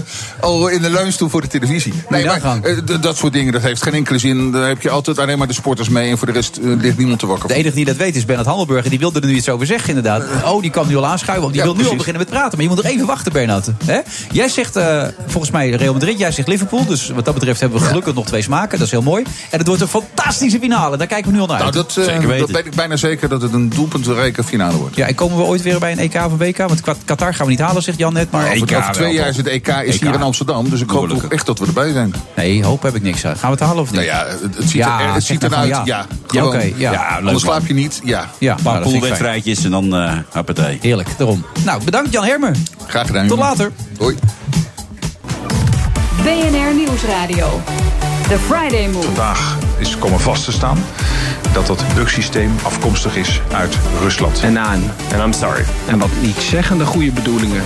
[0.40, 1.92] al in de leunstoel voor de televisie.
[2.08, 4.50] Nee, maar eh, dat soort dingen, dat heeft geen enkele zin.
[4.52, 6.98] Daar heb je altijd alleen maar de sporters mee en voor de rest eh, ligt
[6.98, 7.48] niemand te wakker.
[7.48, 8.90] De enige die dat weet is Bernard Handelburger.
[8.90, 10.24] Die wilde er nu iets over zeggen, inderdaad.
[10.44, 11.48] Oh, die kan nu al aanschuiven.
[11.48, 12.50] Die Ja, wil nu al beginnen met praten.
[12.58, 13.68] Maar je moet nog even wachten, Bernard.
[13.84, 13.98] Hè?
[14.32, 16.18] Jij zegt eh, volgens mij Real Madrid.
[16.18, 16.86] Jij zegt Liverpool.
[16.86, 18.78] Dus wat dat betreft hebben we gelukkig nog twee smaken.
[18.78, 19.24] Dat is heel mooi.
[19.50, 20.96] En het wordt een fantastische finale.
[20.96, 21.94] Daar kijken we nu al naar Nou, uit.
[21.94, 22.46] dat, eh, Zeker weten.
[22.46, 24.96] dat weet ik bijna zeker dat het een doelpuntrijke finale wordt.
[24.96, 26.56] Ja, en komen we ooit weer bij een EK of een WK?
[26.56, 28.30] Want Qua- Qatar gaan we niet halen, zegt Jan net.
[28.30, 30.00] Maar Over, EK over twee wel, jaar is het EK is EK.
[30.02, 30.68] hier in Amsterdam.
[30.70, 32.14] Dus ik hoop toch echt dat we erbij zijn.
[32.36, 33.36] Nee, hoop heb ik niks aan.
[33.36, 34.00] Gaan we het halen of niet?
[34.00, 35.68] Nou ja, het, het ziet, Ja, er, het ziet eruit.
[35.68, 36.06] Ja, ja.
[36.26, 36.52] gewoon.
[36.52, 36.92] Ja, oké, ja.
[36.92, 38.00] Ja, leuk, Anders slaap je niet.
[38.04, 40.78] Ja, Ja, Een nou, paar poolwedstrijdjes en dan eh hoppatee.
[40.80, 41.44] Heerlijk, daarom.
[41.64, 42.56] Nou, bedankt Jan Hermer.
[42.86, 43.26] graag gedaan.
[43.26, 43.50] Tot jongen.
[43.50, 43.72] later.
[43.98, 44.16] Hoi.
[46.22, 47.60] BNR Nieuwsradio.
[48.28, 49.04] The Friday Move.
[49.04, 50.78] Vandaag is komen vast te staan
[51.52, 54.42] dat dat bugsysteem afkomstig is uit Rusland.
[54.42, 54.82] En aan.
[55.12, 55.64] And I'm sorry.
[55.86, 57.62] En wat niet zeggende goede bedoelingen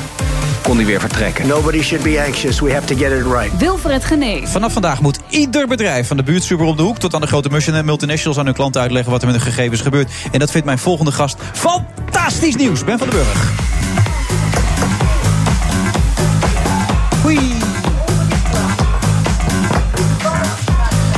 [0.62, 1.46] kon hij weer vertrekken.
[1.46, 2.60] Nobody should be anxious.
[2.60, 3.58] We have to get it right.
[3.58, 4.46] Wilfred Genee.
[4.46, 6.98] Vanaf vandaag moet ieder bedrijf, van de buurtsuper op de hoek...
[6.98, 9.12] tot aan de grote multinationals aan hun klanten uitleggen...
[9.12, 10.10] wat er met hun gegevens gebeurt.
[10.32, 12.84] En dat vindt mijn volgende gast fantastisch nieuws.
[12.84, 13.75] Ben van den Burg.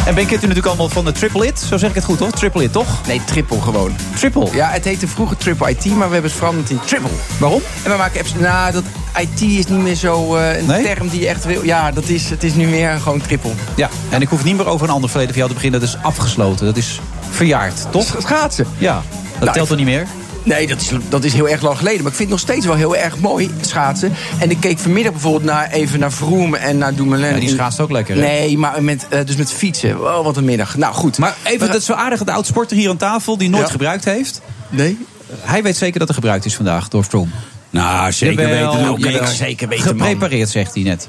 [0.08, 1.60] En Ben kent u natuurlijk allemaal van de Triple It.
[1.68, 2.30] Zo zeg ik het goed, toch?
[2.30, 3.06] Triple It, toch?
[3.06, 3.96] Nee, triple gewoon.
[4.16, 4.48] Triple?
[4.52, 7.10] Ja, het heette vroeger Triple IT, maar we hebben het veranderd in Triple.
[7.38, 7.60] Waarom?
[7.84, 8.34] En we maken apps...
[8.34, 8.82] Nou, dat
[9.16, 10.82] IT is niet meer zo eh, een Nee?
[10.82, 11.64] term die je echt wil...
[11.64, 13.50] Ja, dat is, het is nu meer gewoon triple.
[13.76, 15.80] Ja, en ik hoef niet meer over een ander verleden van jou te beginnen.
[15.80, 16.66] Dat is afgesloten.
[16.66, 17.00] Dat is
[17.30, 18.16] verjaard, toch?
[18.18, 18.66] Schaatsen.
[18.78, 19.02] Ja,
[19.32, 20.06] dat Nou, telt er niet meer.
[20.42, 22.02] Nee, dat is, dat is heel erg lang geleden.
[22.02, 24.12] Maar ik vind het nog steeds wel heel erg mooi, schaatsen.
[24.38, 27.34] En ik keek vanmiddag bijvoorbeeld naar, even naar Vroom en naar Dumoulin.
[27.34, 28.20] Ja, die schaatst ook lekker, hè?
[28.20, 30.00] Nee, maar met, eh, dus met fietsen.
[30.00, 30.76] Oh, wat een middag.
[30.76, 31.18] Nou, goed.
[31.18, 32.24] Maar even, dat is zo aardig.
[32.24, 33.70] De oud-sporter hier aan tafel die nooit Ja.
[33.70, 34.40] gebruikt heeft.
[34.68, 34.98] Nee?
[35.40, 37.30] Hij weet zeker dat er gebruikt is vandaag door Froome.
[37.70, 39.36] Nou, zeker Jawel, weten ook niks.
[39.36, 40.06] Zeker weten, man.
[40.06, 41.08] Geprepareerd, zegt hij net.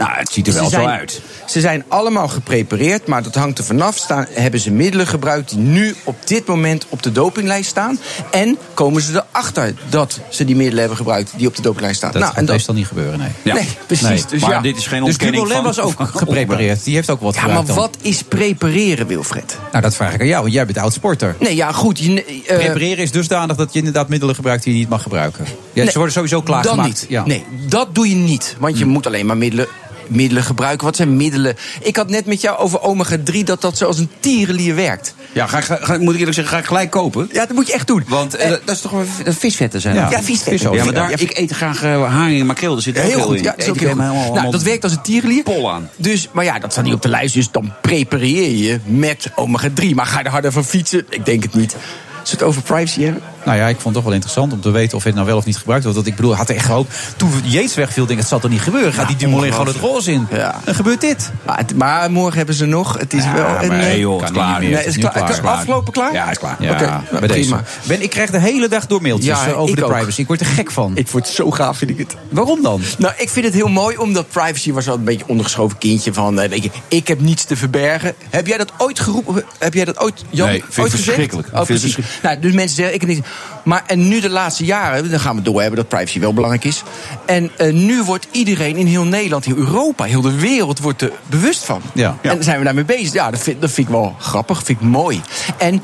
[0.00, 1.20] Nou, het ziet er wel zo uit.
[1.46, 3.96] Ze zijn allemaal geprepareerd, maar dat hangt er vanaf.
[3.96, 7.98] Staan, hebben ze middelen gebruikt die nu op dit moment op de dopinglijst staan?
[8.30, 12.10] En komen ze erachter dat ze die middelen hebben gebruikt die op de dopinglijst staan?
[12.10, 13.28] Dat nou, gaat en dat, meestal niet gebeuren, nee.
[13.42, 13.54] Ja.
[13.54, 14.08] Nee, precies.
[14.08, 14.60] Nee, Dus maar ja.
[14.60, 15.84] dit is geen Dus ontkenning Dumoulin van...
[15.84, 16.84] was ook geprepareerd.
[16.84, 17.90] Die heeft ook wat ja, maar gebruikt dan.
[17.90, 19.58] wat is prepareren, Wilfred?
[19.70, 21.36] Nou, dat vraag ik aan jou, want jij bent oud-sporter.
[21.38, 21.98] Nee, ja, goed.
[21.98, 25.44] Je, eh, Prepareren is dusdanig dat je inderdaad middelen gebruikt die je niet mag gebruiken.
[25.72, 26.78] Ja, Nee, ze worden sowieso klaargemaakt.
[26.78, 27.06] Dan niet.
[27.08, 27.26] Ja.
[27.26, 28.56] Nee, dat doe je niet.
[28.58, 29.66] Want je moet alleen maar middelen,
[30.10, 30.86] middelen gebruiken.
[30.86, 31.56] Wat zijn middelen?
[31.82, 35.14] Ik had net met jou over omega-3 dat dat zoals een tierenlier werkt.
[35.32, 37.28] Ja, ga, ga, moet ik eerlijk zeggen, ga ik gelijk kopen.
[37.32, 38.04] Ja, dat moet je echt doen.
[38.08, 40.10] Want eh, dat is toch wel dat visvetten zijn Ja.
[40.10, 40.72] Ja, visvetten.
[40.72, 42.76] Ja, maar daar, Ja, ik eet graag eh, haring en makreel.
[42.76, 43.42] Er zit ook Heel veel goed, in.
[43.42, 44.32] ja, dat is ook helemaal-.
[44.32, 45.42] Nou, dat werkt als een tierenlier.
[45.42, 45.90] pol aan.
[45.96, 47.34] Dus, maar ja, dat staat niet op de lijst.
[47.34, 49.94] Dus dan prepareer je met omega-3.
[49.94, 51.06] Maar ga je er harder van fietsen?
[51.08, 51.76] Ik denk het niet.
[52.20, 53.22] Als we het over privacy hebben.
[53.44, 55.36] Nou ja, ik vond het toch wel interessant om te weten of het nou wel
[55.36, 55.98] of niet gebruikt wordt.
[55.98, 56.94] Want ik bedoel, had er echt gehoopt.
[57.16, 58.92] Toen Yates wegviel, denk ik, het zal toch niet gebeuren.
[58.92, 60.26] Gaat die Dumoulin gewoon het roze in?
[60.30, 60.60] Ja.
[60.64, 61.30] Dan gebeurt dit.
[61.46, 62.98] Maar, het- maar morgen hebben ze nog.
[62.98, 63.68] Het is wel een...
[63.68, 64.60] nee, joh, kan het is klaar.
[64.60, 64.78] niet meer.
[64.78, 65.12] Nee, is klaar.
[65.12, 65.30] klaar.
[65.30, 66.12] Is Afgelopen klaar?
[66.12, 66.56] Ja, is klaar.
[66.60, 67.40] Ja, Oké, nou, bij deze.
[67.40, 67.62] prima.
[67.82, 69.92] Ben, ik krijg de hele dag door mailtjes Ja, eh, over de ook.
[69.92, 70.20] privacy.
[70.20, 70.92] Ik word er gek van.
[70.94, 72.16] Ik word zo gaaf, vind ik het.
[72.28, 72.80] Waarom dan?
[72.98, 76.40] Nou, ik vind het heel mooi, omdat privacy was wel een beetje ondergeschoven kindje van,
[76.40, 78.14] eh, weet je, ik heb niets te verbergen.
[78.30, 79.44] Heb jij dat ooit geroepen?
[79.58, 81.02] Heb jij dat ooit, Jan, Nee, vind ooit gezegd?
[81.04, 81.48] verschrikkelijk.
[81.52, 81.96] Oh, het precies.
[82.22, 83.28] Nou, dus mensen zeggen, ik heb niets.
[83.64, 86.82] Maar en nu de laatste jaren, dan gaan we doorhebben dat privacy wel belangrijk is.
[87.26, 91.12] En eh, nu wordt iedereen in heel Nederland, heel Europa, heel de wereld wordt er
[91.26, 91.82] bewust van.
[91.92, 92.16] Ja.
[92.22, 93.12] En zijn we daarmee bezig.
[93.12, 95.20] Ja, dat vind, dat vind ik wel grappig, vind ik mooi.
[95.58, 95.82] En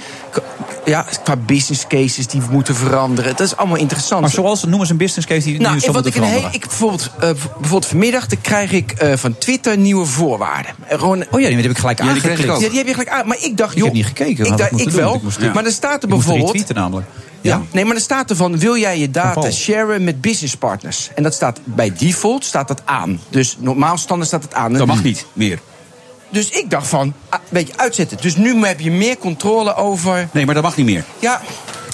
[0.87, 4.21] ja, qua business cases die moeten veranderen, dat is allemaal interessant.
[4.21, 6.53] Maar zoals, noem eens een business case die nu Nou, zou wat ik, veranderen.
[6.53, 10.73] ik bijvoorbeeld, eh, bijvoorbeeld vanmiddag dan krijg ik eh, van Twitter nieuwe voorwaarden.
[10.89, 12.61] Eh, Gewoon, Oh ja, die heb ik gelijk die ik aangeklikt.
[12.61, 13.27] ja, die heb je gelijk aan.
[13.27, 13.85] Maar ik dacht, Ik joh.
[13.87, 15.15] heb niet gekeken, Ik, dacht, ik ik wel.
[15.15, 16.75] Ik moest- Maar er staat er Ik bijvoorbeeld.
[16.75, 17.07] namelijk.
[17.41, 17.63] Ja.
[17.73, 21.11] Nee, maar er staat er van: wil jij je data sharen met business partners?
[21.15, 23.21] En dat staat bij default staat dat aan.
[23.31, 24.73] Dus normaal standaard staat het aan.
[24.73, 25.59] Dat mag niet meer.
[26.29, 28.17] Dus ik dacht van, ah, een beetje uitzetten.
[28.21, 30.29] Dus nu heb je meer controle over.
[30.33, 31.05] Nee, maar dat mag niet meer.
[31.19, 31.41] Ja,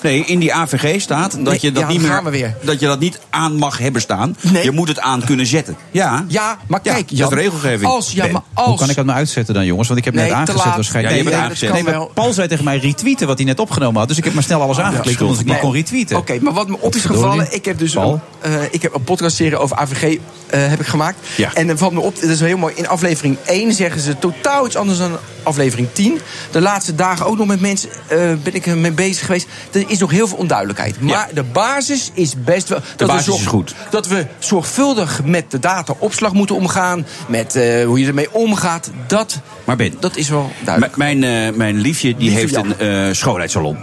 [0.03, 2.57] Nee, in die AVG staat dat Nee, je dat ja, niet meer, gaan we weer.
[2.63, 4.37] dat je dat niet aan mag hebben staan.
[4.41, 4.65] Nee.
[4.65, 5.77] Je moet het aan kunnen zetten.
[5.91, 6.25] Ja.
[6.29, 7.91] ja maar Ja, kijk, dat Jan, is regelgeving.
[7.91, 8.79] Als, ja, maar Hoe als.
[8.81, 9.89] kan ik dat nou uitzetten dan, jongens?
[9.89, 10.95] Want ik heb Nee, net aangezet waarschijnlijk.
[10.95, 11.73] Ja, je Nee, bent maar- aangezet.
[11.73, 14.09] nee, maar Paul zei tegen mij retweeten wat hij net opgenomen had.
[14.09, 16.17] Dus ik heb maar snel alles aangeklikt omdat ik niet kon retweeten.
[16.17, 19.05] Oké, maar wat me op is gevallen, ik heb dus een, eh, ik heb een
[19.05, 21.19] podcastserie over AVG eh, heb ik gemaakt.
[21.37, 21.55] Ja.
[21.55, 22.75] En dan valt me op, dat is heel mooi.
[22.77, 26.19] In aflevering 1 zeggen ze totaal iets anders dan aflevering 10.
[26.51, 29.47] De laatste dagen ook nog met mensen eh, ben ik ermee bezig geweest.
[29.73, 31.01] Er is nog heel veel onduidelijkheid.
[31.01, 32.79] Maar de basis is best wel.
[32.97, 33.75] Dat basis we zorg- is goed.
[33.91, 37.07] Dat we zorgvuldig met de dataopslag moeten omgaan.
[37.29, 38.91] Met eh, hoe je ermee omgaat.
[39.07, 40.97] Dat, Maar Ben, dat is wel duidelijk.
[40.97, 43.77] mijn, eh, mijn liefje die heeft een schoonheidssalon.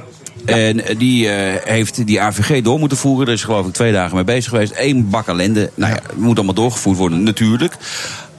[0.46, 1.28] En die
[1.64, 3.26] heeft die AVG door moeten voeren.
[3.26, 4.74] Daar is geloof ik twee dagen mee bezig geweest.
[4.78, 5.72] Eén bak ellende.
[5.76, 7.74] Nou ja, moet allemaal doorgevoerd worden, natuurlijk.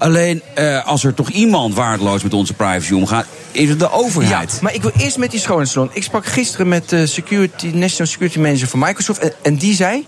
[0.00, 3.26] Alleen, eh, als er toch iemand waardeloos met onze privacy omgaat...
[3.52, 4.58] is het de overheid.
[4.60, 5.90] maar ik wil eerst met die schoonheidssalon.
[5.92, 9.40] Ik sprak gisteren met de security, National Security Manager van Microsoft.
[9.42, 10.06] En, die zei: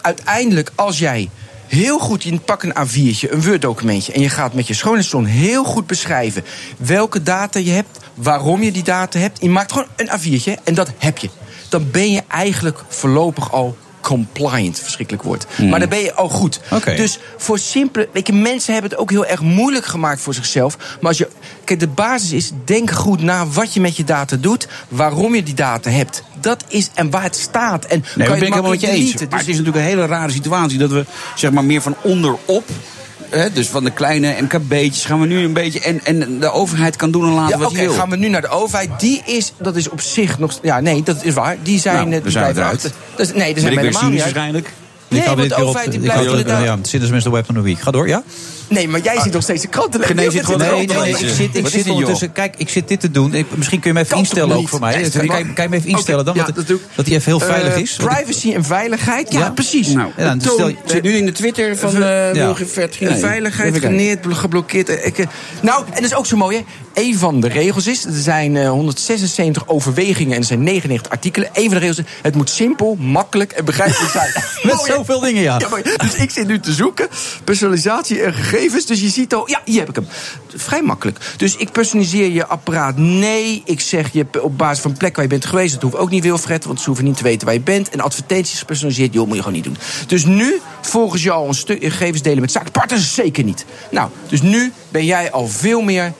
[0.00, 1.30] uiteindelijk, als jij
[1.66, 4.12] heel goed, je pak een A4'tje, een Word-documentje.
[4.12, 6.44] en je gaat met je schoonheidssalon heel goed beschrijven
[6.76, 9.40] welke data je hebt, waarom je die data hebt.
[9.40, 11.30] Je maakt gewoon een A4'tje en dat heb je.
[11.68, 15.46] Dan ben je eigenlijk voorlopig al compliant, verschrikkelijk woord.
[15.70, 16.60] Maar dan ben je al goed.
[16.96, 18.08] Dus voor simpele.
[18.12, 20.76] Weet je, mensen hebben het ook heel erg moeilijk gemaakt voor zichzelf.
[21.00, 21.28] Maar als je.
[21.64, 22.50] Kijk, de basis is.
[22.64, 24.68] Denk goed na wat je met je data doet.
[24.88, 26.22] Waarom je die data hebt.
[26.40, 26.90] Dat is.
[26.94, 27.84] En waar het staat.
[27.84, 29.04] En Nee, kan dat ben ik het helemaal met je makkelijk eens.
[29.12, 29.28] deleten.
[29.28, 30.78] Maar Dus- het is natuurlijk een hele rare situatie...
[30.78, 32.64] dat we zeg maar meer van onderop
[33.34, 35.80] Hè, dus van de kleine MKB'tjes gaan we nu een beetje...
[35.80, 37.94] En, en de overheid kan doen en laten Ja, wat oké, hij wil.
[37.96, 38.90] gaan we nu naar de overheid.
[39.00, 40.58] Die is, dat is op zich nog...
[40.62, 41.56] Ja, nee, dat is waar.
[41.62, 41.96] Die zijn...
[41.96, 42.74] Nou, eh, die zijn eruit.
[42.74, 42.90] achter.
[43.16, 44.72] Dat is- nee, dat Ben zijn ik weer helemaal niet cynisch waarschijnlijk?
[45.08, 46.64] Nee, Ik want dit de overheid die ik blijft inderdaad...
[46.64, 47.80] Ja, Sinds de Weapon of the Week.
[47.80, 48.22] Ga door, ja?
[48.74, 50.14] Nee, maar jij zit nog steeds de krant te lezen.
[50.16, 52.32] René zit gewoon Nee, de nee, ik zit, ik zit ondertussen.
[52.32, 53.34] Kijk, ik zit dit te doen.
[53.34, 54.94] Ik, misschien kun je me even instellen ook voor mij.
[54.94, 56.36] Echt, Kan, je- kan je me even instellen dan?
[56.36, 56.82] Dat doe ik.
[56.94, 57.96] dat hij even heel veilig Eh, is.
[57.96, 59.50] Privacy en veiligheid, ja, Ja?
[59.50, 59.88] precies.
[59.88, 62.44] Nou, Ja, dan Toon- stel je- zit nu in de Twitter van Ver- uh, ja.
[62.44, 63.08] Wilfried Vertrien.
[63.08, 64.88] De veiligheid geneerd, bl- geblokkeerd.
[64.88, 65.26] eh, Ik, eh,
[65.62, 66.62] nou, en dat is ook zo mooi, hè?
[67.02, 71.48] Een van de regels is, er zijn eh, 176 overwegingen en er zijn 99 artikelen.
[71.52, 74.30] Een van de regels is, het moet simpel, makkelijk en begrijpelijk zijn.
[74.62, 75.58] Met zoveel dingen, ja.
[75.96, 77.08] Dus ik zit nu te zoeken,
[77.44, 78.63] personalisatie en gegevens.
[78.72, 80.06] Dus je ziet al, ja, hier heb ik hem.
[80.54, 81.18] Vrij makkelijk.
[81.36, 82.96] Dus ik personaliseer je apparaat.
[82.96, 85.72] Nee, ik zeg je op basis van plek waar je bent geweest.
[85.72, 87.88] Dat hoeft ook niet, Wilfred, want ze hoeven niet te weten waar je bent.
[87.88, 89.76] En advertenties gepersonaliseerd, joh, moet je gewoon niet doen.
[90.06, 93.64] Dus nu, volgens jou, een stuk gegevens delen met zakenpartners, zeker niet.
[93.90, 96.12] Nou, dus nu ben jij al veel meer...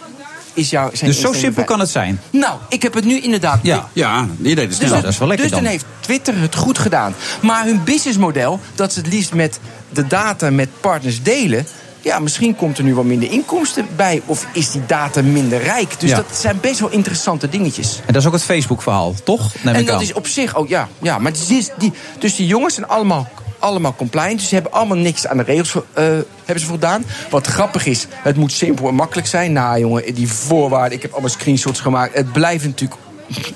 [0.55, 2.21] Is jouw, zijn Dus zo simpel kan het zijn.
[2.31, 3.59] Nou, ik heb het nu inderdaad.
[3.63, 3.89] Ja.
[3.93, 4.89] Ja, je deed het Dus, snel.
[4.91, 5.63] dat, dat is wel lekker dus dan.
[5.63, 5.73] dan.
[5.73, 7.15] heeft Twitter het goed gedaan.
[7.43, 9.59] Maar hun businessmodel, dat ze het liefst met
[9.91, 11.67] de data met partners delen.
[12.05, 14.23] Ja, misschien komt er nu wat minder inkomsten bij.
[14.27, 16.01] Of is die data minder rijk?
[16.01, 16.17] Dus Ja.
[16.17, 17.97] dat zijn best wel interessante dingetjes.
[18.07, 19.53] En dat is ook het Facebook-verhaal, toch?
[19.63, 20.03] Neem en ik dat aan.
[20.03, 20.89] is op zich ook, ja.
[21.03, 23.29] ja maar het is die, dus die jongens zijn allemaal,
[23.59, 24.39] allemaal compliant.
[24.39, 26.05] Dus ze hebben allemaal niks aan de regels eh,
[26.45, 27.05] hebben ze voldaan.
[27.31, 29.53] Wat grappig is, het moet simpel en makkelijk zijn.
[29.53, 32.15] Nou jongen, die voorwaarden, ik heb allemaal screenshots gemaakt.
[32.15, 33.01] Het blijft natuurlijk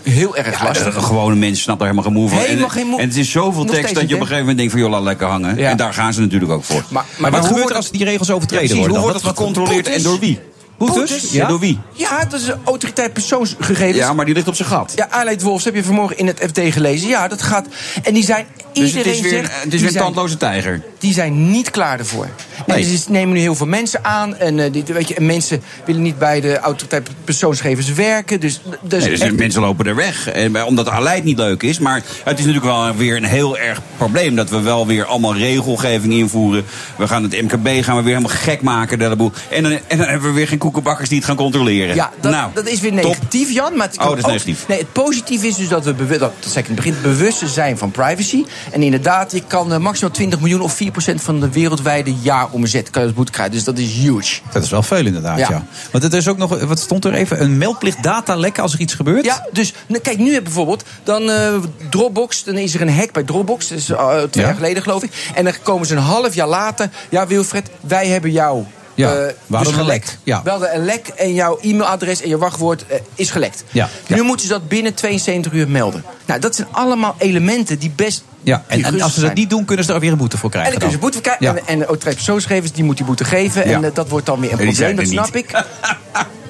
[0.03, 0.95] heel erg lastig.
[0.95, 2.49] de gewone mensen snappen er helemaal geen moe van.
[2.49, 4.57] Helemaal geen moe- en het is zoveel Nog tekst dat je op een gegeven moment
[4.57, 4.81] denkt van...
[4.81, 5.57] joh, laat lekker hangen.
[5.57, 5.71] Ja.
[5.71, 6.85] En daar gaan ze natuurlijk ook voor.
[6.91, 8.97] Maar, Maar wat gebeurt er als die regels overtreden worden?
[8.97, 10.39] hoe wordt wat- gecontroleerd en door wie?
[10.79, 11.31] Boetes?
[11.33, 11.79] Ja, door wie?
[11.93, 13.97] Ja, dat is een autoriteit persoonsgegevens.
[13.97, 14.93] Ja, maar die ligt op zijn gat.
[14.97, 17.09] Ja, Aleid Wolfs heb je vanmorgen in het FT gelezen.
[17.09, 17.67] Ja, dat gaat.
[18.03, 18.47] En die zijn.
[18.73, 20.83] Dus iedereen het is weer, zegt, het is weer een tandloze tijger.
[20.99, 22.29] Die zijn niet klaar ervoor.
[22.67, 22.77] Nee.
[22.85, 24.37] En ze nemen nu heel veel mensen aan.
[24.37, 28.41] En, eh, die, weet je, en mensen willen niet bij de autoriteit persoonsgegevens werken.
[28.41, 30.29] Dus, dus Nee, dus echt- mensen lopen er weg.
[30.29, 31.79] En, bij- omdat Aleid niet leuk is.
[31.79, 34.35] Maar het is natuurlijk wel weer een heel erg probleem.
[34.35, 36.65] Dat we wel weer allemaal regelgeving invoeren.
[36.97, 39.17] We gaan het MKB gaan we weer helemaal gek maken.
[39.17, 39.33] boel.
[39.51, 41.95] En, dan, en dan hebben we weer geen koekenbakkers die het gaan controleren.
[41.95, 43.03] Ja, dat, nou, dat is weer top.
[43.03, 43.77] negatief, Jan.
[43.77, 44.69] Maar het Oh, dat is ook- negatief.
[44.69, 47.79] Nee, het positieve is dus dat we dat zei ik in het begin, bewust zijn
[47.79, 48.45] van privacy.
[48.71, 53.01] En inderdaad, je kan eh, maximaal 20 miljoen of 4% van de wereldwijde jaaromzet kan
[53.03, 53.55] je als boete krijgen.
[53.55, 54.41] Dus dat is huge.
[54.53, 55.47] Dat is wel veel inderdaad, ja.
[55.51, 55.65] Ja.
[55.93, 57.43] Want het is ook nog, wat stond er even?
[57.43, 59.25] Een meldplicht datalekken als er iets gebeurt?
[59.25, 61.55] Ja, dus nou, kijk, nu heb bijvoorbeeld dan eh,
[61.91, 64.41] Dropbox, dan is er een hack bij Dropbox, dat is eh, twee Ja.
[64.41, 65.31] jaar geleden geloof ik.
[65.35, 68.65] En dan komen ze een half jaar later, ja Wilfred, wij hebben jou.
[68.99, 70.19] Ja, eh, we hadden dus gelekt.
[70.23, 70.41] ja.
[70.45, 73.65] We hadden een lek en jouw e-mailadres en je wachtwoord eh, is gelekt.
[73.71, 74.23] Ja, Nu ja.
[74.23, 76.05] moeten ze dat binnen 72 uur melden.
[76.27, 78.25] Nou, dat zijn allemaal elementen die best.
[78.43, 80.45] Ja, en, en als ze dat niet doen, kunnen ze er weer een boete voor
[80.45, 80.71] En krijgen.
[80.81, 81.45] dan kunnen ze boete krijgen.
[81.47, 81.51] Ja.
[81.55, 83.65] En, en de autoriteit persoonsgegevens, die moet die boete geven.
[83.65, 83.83] En Ja.
[83.89, 85.63] eh, dat wordt dan weer een En probleem, dat snap ik.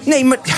[0.04, 0.54] Nee, maar, ja,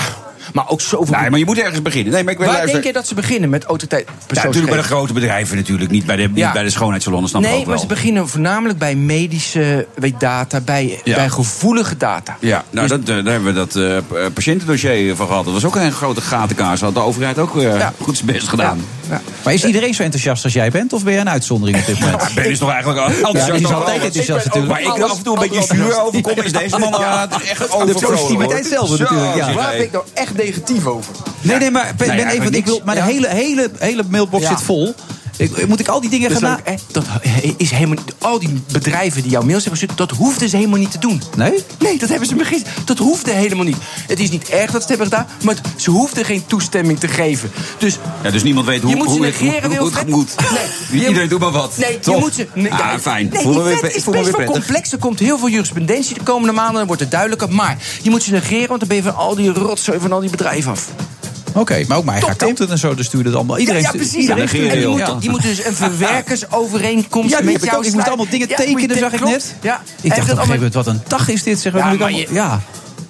[0.53, 1.15] maar ook zoveel.
[1.19, 2.13] Nee, maar je moet ergens beginnen.
[2.13, 2.83] Nee, maar ik wil Waar luisteren.
[2.83, 5.91] denk je dat ze beginnen met autoriteit Ja, natuurlijk bij de grote bedrijven natuurlijk.
[5.91, 6.51] Niet bij de, niet Ja.
[6.51, 6.69] bij de.
[6.69, 6.91] Snap
[7.33, 11.15] ik Nee, ook maar ze beginnen voornamelijk bij medische weet, data, bij, Ja.
[11.15, 12.37] bij gevoelige data.
[12.39, 13.97] Ja, nou, Dus- dat, eh, daar hebben we dat eh,
[14.27, 15.43] p- patiëntendossier van gehad.
[15.45, 16.81] Dat was ook een grote gatenkaas.
[16.81, 17.93] Had de overheid ook eh, Ja.
[18.01, 18.85] goed zijn best gedaan.
[19.09, 19.21] Ja.
[19.43, 20.93] Maar is iedereen zo enthousiast als jij bent?
[20.93, 22.21] Of ben jij een uitzondering op dit moment?
[22.21, 24.61] Ja, Ben is toch eigenlijk al Ja, enthousiast die is over altijd enthousiast Ik ben
[24.61, 24.97] ook- natuurlijk.
[24.97, 26.39] Maar ik af en toe een beetje zuur overkom.
[26.43, 29.53] Is deze man eh, het is echt De overvrolijk, positiviteit zelf natuurlijk, ja.
[29.53, 31.13] Waar ik nou echt negatief over?
[31.41, 33.05] Nee, nee, maar ben, Nee, ben even, ik wil, de Ja.
[33.07, 34.95] hele, hele, hele mailbox zit vol.
[35.41, 37.05] Ik, moet ik al die dingen Dat, gaan eh, dat
[37.57, 40.91] is helemaal al die bedrijven die jouw mails hebben gestuurd, dat hoefden ze helemaal niet
[40.91, 41.21] te doen.
[41.37, 41.53] Nee?
[41.79, 42.73] Nee, dat hebben ze me gisteren.
[42.85, 43.77] Dat hoefde helemaal niet.
[44.07, 46.99] Het is niet erg dat ze het hebben gedaan, maar het- ze hoefden geen toestemming
[46.99, 47.51] te geven.
[47.77, 50.05] Dus Ja, dus niemand weet hoe, Je moet ze hoe, het- negeren, hoe, hoe het
[50.05, 50.07] Wilfred.
[50.15, 50.35] moet.
[50.91, 51.01] Nee.
[51.07, 51.77] Iedereen doet maar wat.
[51.77, 52.15] Nee, Top.
[52.15, 52.47] je moet ze.
[52.53, 53.29] Nee, ah, ja, fijn.
[53.33, 54.91] Nee, die is best wel complex.
[54.91, 56.75] Er komt heel veel jurisprudentie de komende maanden.
[56.75, 57.49] Dan wordt het duidelijker.
[57.51, 60.19] Maar je moet ze negeren, want dan ben je van al die rotzooi van al
[60.19, 60.87] die bedrijven af.
[61.53, 63.57] Oké, maar ook mijn eigen accountant en zo, dus stuurde het allemaal.
[63.57, 64.13] Iedereen, ja, precies.
[64.13, 65.13] Iedereen En stuurde die, Ja.
[65.19, 67.85] die dus een verwerkersovereenkomst Ja, met jou ook.
[67.85, 69.55] Ik moest allemaal dingen tekenen, moet zag ik net.
[69.61, 69.81] Ja.
[70.01, 71.73] Ik dacht op dat een gegeven moment, wat een dag is dit, zeg.
[71.73, 72.61] Moet maar ja.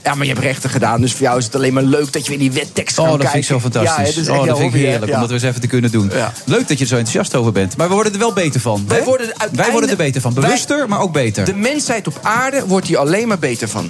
[0.03, 2.23] Ja, maar je hebt rechten gedaan, dus voor jou is het alleen maar leuk dat
[2.23, 3.43] je weer die wettekst Oh, kan dat kijken.
[3.43, 4.15] vind ik zo fantastisch.
[4.15, 5.15] Ja, het echt oh, dat jouw vind ik heerlijk, Ja.
[5.15, 6.09] om dat eens even te kunnen doen.
[6.13, 6.33] Ja.
[6.45, 7.77] Leuk dat je er zo enthousiast over bent.
[7.77, 8.83] Maar we worden er wel beter van.
[8.87, 10.33] Wij worden er Wij worden er beter van.
[10.33, 11.45] Wij- Bewuster, maar ook beter.
[11.45, 13.89] De mensheid op aarde wordt hier alleen maar beter van.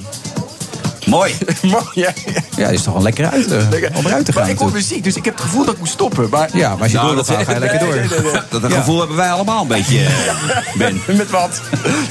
[1.05, 1.35] Mooi.
[1.61, 2.13] Mooi, ja.
[2.57, 3.57] Ja, is toch wel lekker uit, eh,
[3.93, 4.41] om eruit te gaan.
[4.41, 6.29] Maar ik hoor muziek, dus ik heb het gevoel dat ik moet stoppen.
[6.29, 6.49] Maar...
[6.57, 7.89] Ja, maar als je Nou, door wilt gaan, ga je lekker door.
[7.95, 8.41] Nee, nee, nee, nee.
[8.49, 8.77] Dat, dat Ja.
[8.77, 11.01] gevoel hebben wij allemaal een beetje, eh, Ben.
[11.07, 11.61] Met wat?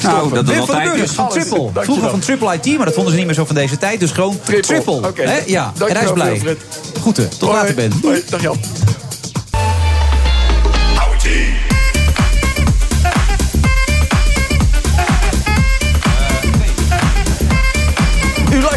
[0.02, 1.28] Nou, dat wel van.
[1.28, 1.70] Triple.
[1.74, 4.00] Vroeger van Triple IT, maar dat vonden ze niet meer zo van deze tijd.
[4.00, 5.00] Dus gewoon Triple.
[5.00, 5.42] Triple.
[5.46, 6.56] Ja, en hij is blij.
[7.00, 7.26] Goed, hè.
[7.26, 7.52] tot Hoi.
[7.54, 7.92] later, Ben.
[8.02, 8.56] Hoi, dag Jan.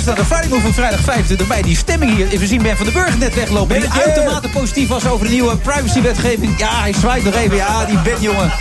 [0.04, 1.62] Friday Move van vrijdag 25 mei.
[1.62, 2.40] Die stemming hier.
[2.40, 3.80] We zien Ben van den Burg net weglopen.
[3.80, 6.60] Die uitermate positief was over de nieuwe privacywetgeving.
[6.60, 7.56] Ja, hij zwaait nog even.
[7.56, 8.52] Ja, die Ben, jongen.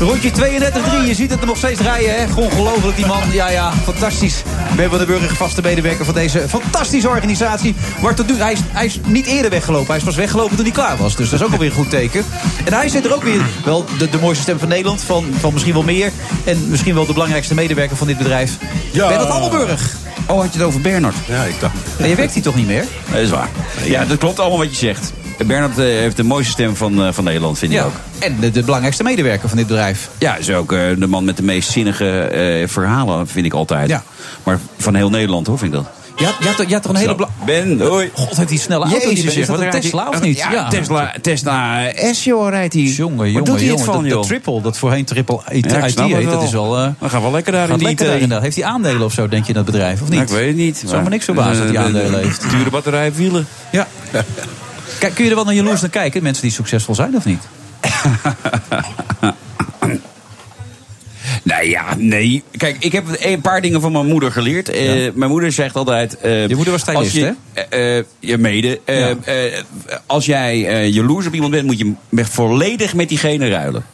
[0.00, 1.06] Rondje 32-3.
[1.06, 2.34] Je ziet het er nog steeds rijden, hè.
[2.34, 3.22] Ongelooflijk, die man.
[3.32, 4.42] Ja, ja, fantastisch.
[4.76, 7.74] Ben van den Burg, vaste medewerker van deze fantastische organisatie.
[8.02, 9.86] Maar tot nu, hij, is, hij is niet eerder weggelopen.
[9.86, 11.16] Hij is pas weggelopen toen hij klaar was.
[11.16, 12.24] Dus dat is ook alweer een goed teken.
[12.64, 15.02] En hij zit er ook weer wel de, de mooiste stem van Nederland.
[15.02, 16.10] Van, van misschien wel meer.
[16.44, 18.56] En misschien wel de belangrijkste medewerker van dit bedrijf.
[18.90, 19.08] Ja.
[19.08, 19.98] Bernard Allenburg.
[20.30, 21.14] Oh, had je het over Bernard?
[21.26, 21.74] Ja, ik dacht...
[21.98, 22.84] Nee, je werkt hier toch niet meer?
[23.10, 23.48] Dat is waar.
[23.84, 25.12] Ja, dat klopt allemaal wat je zegt.
[25.46, 27.84] Bernard eh, heeft de mooiste stem van, eh, van Nederland, vind ik Ja.
[27.84, 27.92] ook.
[28.18, 30.08] En de, de belangrijkste medewerker van dit bedrijf.
[30.18, 33.88] Ja, is ook eh, de man met de meest zinnige verhalen, vind ik altijd.
[33.88, 34.02] Ja.
[34.44, 35.90] Maar van heel Nederland, hoor, vind ik dat.
[36.20, 37.28] Je had, je had, je had toch een hele...
[37.46, 38.10] Ben, hoi.
[38.14, 39.32] God, heeft die snelle auto die Jezus, Ben.
[39.32, 40.36] zeg, Is dat wat een Tesla of niet?
[40.36, 42.82] Ja, Tesla, Tesla S, joh, rijdt hij.
[42.82, 43.84] Jongen, jongen, doet hij het jongen.
[43.94, 46.76] van, dat, dat triple, dat voorheen triple IT, Ja, heet, dat is wel...
[46.78, 48.32] eh We gaan wel lekker daar in die daarin.
[48.32, 50.02] Heeft hij aandelen of zo, denk je, in dat bedrijf?
[50.02, 50.18] Of niet?
[50.18, 50.82] Nou, ik weet het niet.
[50.86, 52.50] Zou me niks verbazen dat hij Eh, aandelen de- heeft.
[52.50, 53.46] Dure batterij, wielen.
[53.72, 53.86] Ja.
[54.98, 56.22] Kijk, kun je er wel naar jaloers naar kijken?
[56.22, 57.42] Mensen die succesvol zijn of niet?
[61.42, 62.42] Nou ja, nee.
[62.56, 64.68] Kijk, ik heb een paar dingen van mijn moeder geleerd.
[64.68, 66.16] Eh, mijn moeder zegt altijd...
[66.20, 67.34] eh, Je moeder was als je,
[67.70, 68.80] eh, je mede.
[68.86, 69.14] Ja.
[70.06, 73.84] als jij jaloers op iemand bent, moet je volledig met diegene ruilen.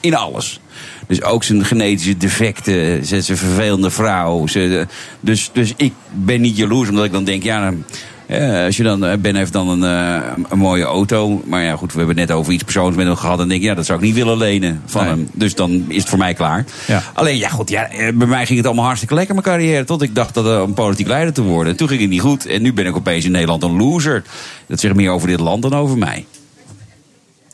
[0.00, 0.60] In alles.
[1.06, 4.46] Dus ook zijn genetische defecten, zijn zijn vervelende vrouw.
[4.46, 4.86] Ze,
[5.20, 7.64] dus, dus ik ben niet jaloers, omdat ik dan denk, ja...
[7.64, 7.84] dan-
[8.34, 11.42] ja, als je dan, eh, Ben heeft dan een, eh, een mooie auto.
[11.46, 13.40] Maar ja, goed, we hebben het net over iets persoons met hem gehad.
[13.40, 15.10] En denk ik, ja, dat zou ik niet willen lenen van Nee.
[15.12, 15.28] hem.
[15.32, 16.64] Dus dan is het voor mij klaar.
[16.86, 17.02] Ja.
[17.14, 19.84] Alleen, ja, goed, ja, eh, bij mij ging het allemaal hartstikke lekker, mijn carrière.
[19.84, 21.72] Tot ik dacht dat eh, om politiek leider te worden.
[21.72, 22.46] En toen ging het niet goed.
[22.46, 24.22] En nu ben ik opeens in Nederland een loser.
[24.66, 26.24] Dat zegt meer over dit land dan over mij.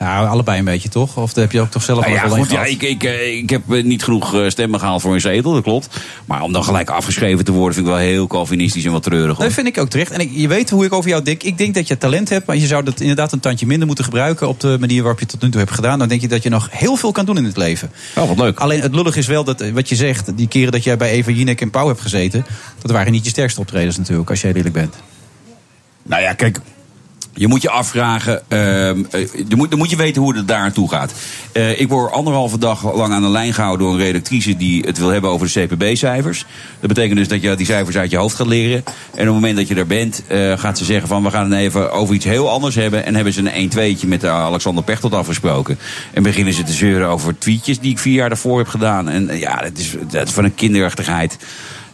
[0.01, 1.17] Nou, allebei een beetje, toch?
[1.17, 3.51] Of heb je ook toch zelf Nou wel ja, goed, ja, ik, ik, eh, ik
[3.51, 6.01] heb eh, niet genoeg eh, stemmen gehaald voor een zetel, dat klopt.
[6.25, 9.37] Maar om dan gelijk afgeschreven te worden, vind ik wel heel Calvinistisch en wat treurig.
[9.37, 9.45] Hoor.
[9.45, 10.11] Dat vind ik ook terecht.
[10.11, 11.43] En ik, je weet hoe ik over jou denk.
[11.43, 14.05] Ik denk dat je talent hebt, maar je zou dat inderdaad een tandje minder moeten
[14.05, 15.99] gebruiken op de manier waarop je het tot nu toe hebt gedaan.
[15.99, 17.91] Dan denk je dat je nog heel veel kan doen in het leven.
[18.17, 18.59] Oh, wat leuk.
[18.59, 21.31] Alleen het lullig is wel dat wat je zegt, die keren dat jij bij Eva
[21.31, 22.47] Jinek en Pauw hebt gezeten,
[22.83, 24.95] dat waren niet je sterkste optredens natuurlijk, als jij eerlijk bent.
[26.03, 26.61] Nou ja, kijk.
[27.35, 30.59] Je moet je afvragen, ehm, eh, je moet, dan moet je weten hoe het daar
[30.59, 31.13] aan toe gaat.
[31.53, 34.99] Eh, ik word anderhalve dag lang aan de lijn gehouden door een redactrice die het
[34.99, 36.45] wil hebben over de CPB-cijfers.
[36.81, 38.85] Dat betekent dus dat je die cijfers uit je hoofd gaat leren.
[38.85, 41.51] En op het moment dat je er bent, eh, gaat ze zeggen van we gaan
[41.51, 43.05] het even over iets heel anders hebben.
[43.05, 45.79] En hebben ze een 1-2'tje met Alexander Pechtold afgesproken.
[46.13, 49.09] En beginnen ze te zeuren over tweetjes die ik vier jaar daarvoor heb gedaan.
[49.09, 51.37] En ja, dat is, dat is van een kinderachtigheid.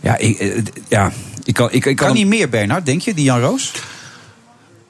[0.01, 1.13] Ja, ik, ja,
[1.45, 3.73] ik kan, ik, ik Kan kan niet meer, Bernard, denk je, die Jan Roos?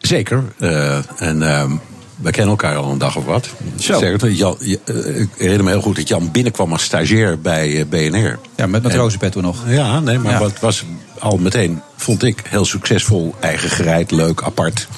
[0.07, 0.43] Zeker.
[0.59, 1.70] Eh, en ehm
[2.16, 3.49] we kennen elkaar al een dag of wat.
[3.78, 3.99] Zo.
[3.99, 4.31] Zeker.
[4.31, 7.85] Jan, je- eh, ik herinner me heel goed dat Jan binnenkwam als stagiair bij eh,
[7.87, 8.39] BNR.
[8.57, 9.65] Ja, met, met En- Rozenpet toen nog.
[9.69, 10.39] Ja, nee, maar Ja.
[10.39, 10.85] wat was
[11.19, 14.89] al meteen, vond ik, heel succesvol, eigen gereid, leuk, apart.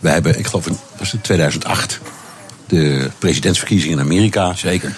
[0.00, 2.00] We hebben, ik geloof in was het 2008,
[2.66, 4.54] de presidentsverkiezingen in Amerika.
[4.54, 4.94] Zeker.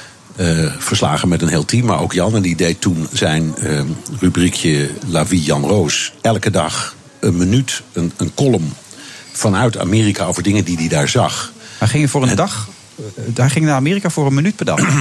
[0.79, 2.35] verslagen met een heel team, maar ook Jan.
[2.35, 3.81] En die deed toen zijn eh,
[4.21, 6.13] rubriekje La Vie Jan Roos.
[6.21, 8.73] Elke dag een minuut, een, een column
[9.39, 11.53] vanuit Amerika over dingen die hij daar zag.
[11.79, 14.81] Hij ging voor een dag, eh, hij ging naar Amerika voor een minuut per dag.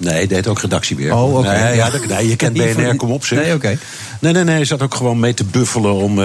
[0.00, 1.14] Nee, hij deed ook redactiewerk.
[1.14, 1.50] Oh, oké.
[1.50, 3.38] Nee, ja, nee, je kent BNR, kom op zeg.
[3.38, 3.78] Nee, oké.
[4.20, 6.24] Nee, nee, nee, hij zat ook gewoon mee te buffelen om eh,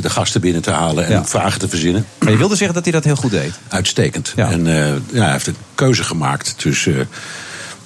[0.00, 1.24] de gasten binnen te halen en Ja.
[1.24, 2.06] vragen te verzinnen.
[2.18, 3.52] Maar je wilde zeggen dat hij dat heel goed deed.
[3.68, 4.32] Uitstekend.
[4.36, 4.50] Ja.
[4.50, 7.08] En eh, ja, hij heeft een keuze gemaakt tussen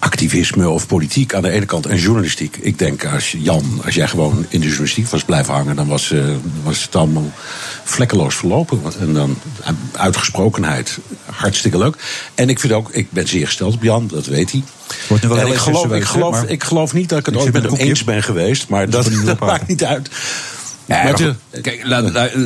[0.07, 2.57] activisme of politiek aan de ene kant en journalistiek.
[2.61, 6.11] Ik denk, als Jan, als jij gewoon in de journalistiek was blijven hangen, dan was,
[6.11, 6.25] eh,
[6.63, 7.31] was het allemaal
[7.85, 8.81] vlekkeloos verlopen.
[9.01, 11.97] En dan eh, uitgesprokenheid, hartstikke leuk.
[12.35, 14.63] En ik vind ook, ik ben zeer gesteld op Jan, dat weet hij.
[15.09, 17.41] Wordt nu wel En ik, geloof, ik, geloof, ik geloof niet dat ik het Ik
[17.41, 19.11] ooit met hem een eens ben geweest, maar dat,
[19.41, 20.11] maakt niet uit.
[20.87, 22.41] Ja, Maar maar je- goed, kijk, laat, laat- eh,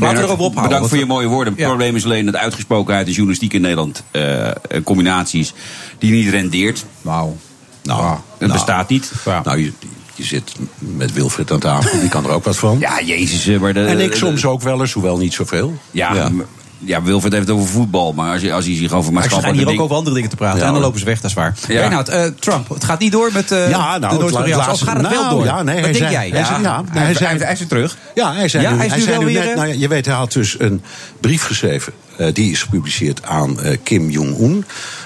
[0.00, 1.52] erover ophouden, Bedankt voor je mooie woorden.
[1.52, 1.68] Het Ja.
[1.68, 4.54] probleem is alleen dat uitgesprokenheid en journalistiek in Nederland eh, eh,
[4.84, 5.52] combinaties
[5.98, 6.84] die niet rendeert.
[7.02, 7.36] Wauw.
[7.82, 9.12] Nou, Het nou, bestaat niet.
[9.44, 9.72] Nou, je,
[10.14, 12.76] je zit met Wilfred aan tafel, die kan er ook wat van.
[12.80, 13.58] Ja, jezus.
[13.58, 15.78] Maar de, en ik soms ook wel eens, hoewel niet zoveel.
[15.90, 16.30] Ja, ja.
[16.78, 18.12] Ja, Wilfred heeft het over voetbal.
[18.12, 20.14] Maar als je, als je zich over Maar ze gaan maatschappelijke hier ook over andere
[20.14, 20.60] dingen te praten.
[20.60, 21.54] Ja, en dan lopen ze weg, dat is waar.
[21.68, 21.78] Ja.
[21.80, 24.70] Reinhard, eh, Trump, het gaat niet door met eh Ja, nou, de het Noord-Koreaanse.
[24.70, 25.44] Of gaat het wel nou, door?
[25.44, 26.28] ja, nee, Wat hij denk zei- jij?
[26.38, 27.96] hij zei- ja, hij, hij zei- hij, hij is weer terug.
[28.14, 29.74] Ja, hij zei Ja, nu, hij is nu zei wel nu weer, net, nou ja,
[29.78, 30.82] je weet, hij had dus een
[31.20, 31.92] brief geschreven.
[32.16, 34.64] eh, die is gepubliceerd aan eh, Kim Jong-un.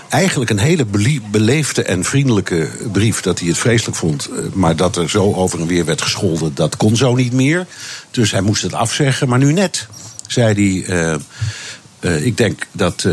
[0.09, 0.86] Eigenlijk een hele
[1.31, 3.20] beleefde en vriendelijke brief.
[3.20, 4.28] Dat hij het vreselijk vond.
[4.53, 6.55] maar dat er zo over en weer werd gescholden.
[6.55, 7.66] Dat kon zo niet meer.
[8.11, 9.28] Dus hij moest het afzeggen.
[9.28, 9.86] Maar nu net
[10.27, 10.97] zei hij.
[10.99, 11.15] eh,
[12.03, 13.12] Eh, ik denk dat eh,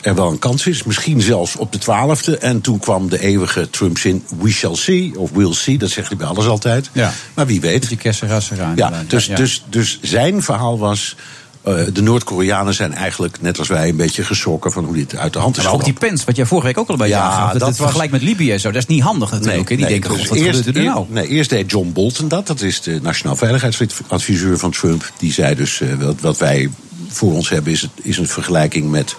[0.00, 0.82] er wel een kans is.
[0.82, 2.38] Misschien zelfs op de twaalfde.
[2.38, 4.24] En toen kwam de eeuwige Trump-zin...
[4.38, 5.78] we shall see, of we'll see.
[5.78, 6.90] Dat zegt hij bij alles altijd.
[6.92, 7.12] Ja.
[7.34, 7.88] Maar wie weet.
[7.88, 8.76] Die kersenras eraan.
[8.76, 9.36] Ja, dus, Ja.
[9.36, 11.16] Dus, dus zijn verhaal was...
[11.62, 15.32] eh, de Noord-Koreanen zijn eigenlijk, net als wij, een beetje geschrokken van hoe dit uit
[15.32, 15.92] de hand is Maar ook die.
[15.92, 17.50] Pence, wat jij vorige week ook al een beetje Ja, aangaf.
[17.50, 19.68] Dat, dat het was- vergelijk met Libië en zo, dat is niet handig natuurlijk.
[19.68, 19.76] hè.
[19.76, 21.06] die denken, dus god, wat eerst, gebeurt er eer- nou?
[21.08, 22.46] Nee, eerst deed John Bolton dat.
[22.46, 25.12] Dat is de nationaal veiligheidsadviseur van Trump.
[25.18, 26.70] Die zei dus, eh, wat, wat wij
[27.08, 29.16] voor ons hebben is, het, is een vergelijking met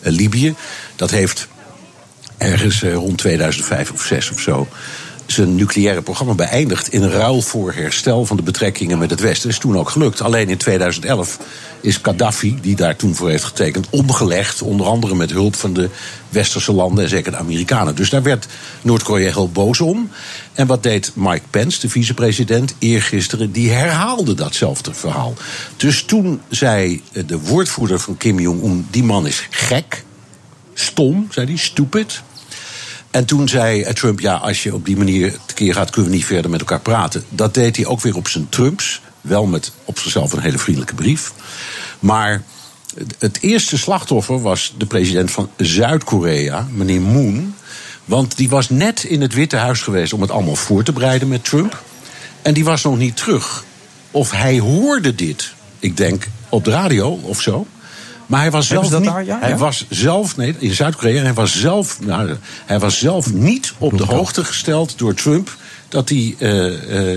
[0.00, 0.54] eh, Libië.
[0.96, 1.48] Dat heeft
[2.38, 4.68] ergens rond 2005 of 6 of zo
[5.32, 9.50] zijn nucleaire programma beëindigd in ruil voor herstel van de betrekkingen met het Westen.
[9.50, 10.20] Is toen ook gelukt.
[10.20, 11.38] Alleen in 2011
[11.80, 14.62] is Gaddafi, die daar toen voor heeft getekend, omgelegd.
[14.62, 15.90] Onder andere met hulp van de
[16.28, 17.94] westerse landen en zeker de Amerikanen.
[17.94, 18.46] Dus daar werd
[18.82, 20.10] Noord-Korea heel boos om.
[20.52, 23.52] En wat deed Mike Pence, de vicepresident, eergisteren?
[23.52, 25.34] Die herhaalde datzelfde verhaal.
[25.76, 30.04] Dus toen zei de woordvoerder van Kim Jong-un: die man is gek,
[30.74, 32.22] stom, zei hij, stupid.
[33.10, 35.90] En toen zei Trump, ja, als je op die manier tekeer gaat...
[35.90, 37.24] kunnen we niet verder met elkaar praten.
[37.28, 39.00] Dat deed hij ook weer op zijn Trumps.
[39.20, 41.32] Wel met op zichzelf een hele vriendelijke brief.
[41.98, 42.42] Maar
[43.18, 47.54] het eerste slachtoffer was de president van Zuid-Korea, meneer Moon.
[48.04, 51.28] Want die was net in het Witte Huis geweest om het allemaal voor te bereiden
[51.28, 51.82] met Trump.
[52.42, 53.64] En die was nog niet terug.
[54.10, 57.66] Of hij hoorde dit, ik denk, op de radio of zo.
[58.28, 59.38] Maar hij was zelf niet, daar, ja?
[59.40, 59.56] hij Ja?
[59.56, 62.36] was zelf, nee, in Zuid-Korea, hij was zelf, nou,
[62.66, 65.56] hij was zelf niet op de hoogte gesteld door Trump
[65.88, 66.66] dat hij eh,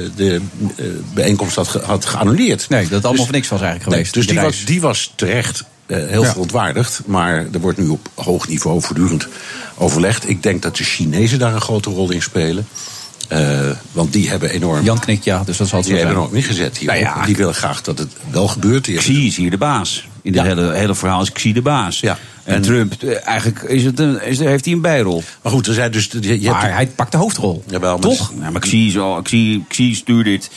[0.05, 0.41] eh, de
[0.75, 2.69] eh, bijeenkomst had, ge- had geannuleerd.
[2.69, 4.13] Nee, dat het allemaal voor niks was eigenlijk Nee, geweest.
[4.27, 6.29] dus die was, die was terecht heel Ja.
[6.29, 7.01] verontwaardigd.
[7.05, 9.27] Maar er wordt nu op hoog niveau voortdurend
[9.77, 10.29] overlegd.
[10.29, 12.67] Ik denk dat de Chinezen daar een grote rol in spelen.
[13.91, 14.83] Want die hebben enorm.
[14.83, 16.87] Jan knikt ja, dus dat zal het die hebben enorm ingezet hier.
[16.87, 18.93] Nou ja, die willen graag dat het wel gebeurt.
[18.95, 20.07] Xi is hier de baas.
[20.21, 21.99] In het hele, hele verhaal is Xi de baas.
[21.99, 22.17] Ja.
[22.43, 25.23] En, En- Trump, eh, eigenlijk is het een, is, heeft hij een bijrol.
[25.41, 26.09] Maar goed, er zijn dus.
[26.11, 27.63] Je, je hebt- Maar hij pakt de hoofdrol.
[27.67, 28.33] Jawel, Toch?
[28.41, 30.49] Ja, maar Xi, is al, Xi, Xi stuurt dit.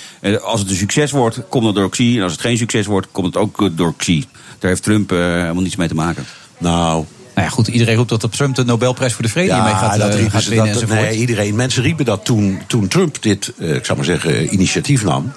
[0.42, 2.16] Als het een succes wordt, komt het door Xi.
[2.16, 4.24] En als het geen succes wordt, komt het ook eh, door Xi.
[4.58, 6.24] Daar heeft Trump eh, helemaal niets mee te maken.
[6.58, 7.04] Nou,
[7.34, 9.98] Nou ja, goed, iedereen roept dat op Trump de Nobelprijs voor de Vrede hiermee gaat,
[9.98, 11.54] dat riepen gaat winnen dat, nee, iedereen.
[11.54, 15.32] Mensen riepen dat toen, toen Trump dit, eh, ik zou maar zeggen, initiatief nam.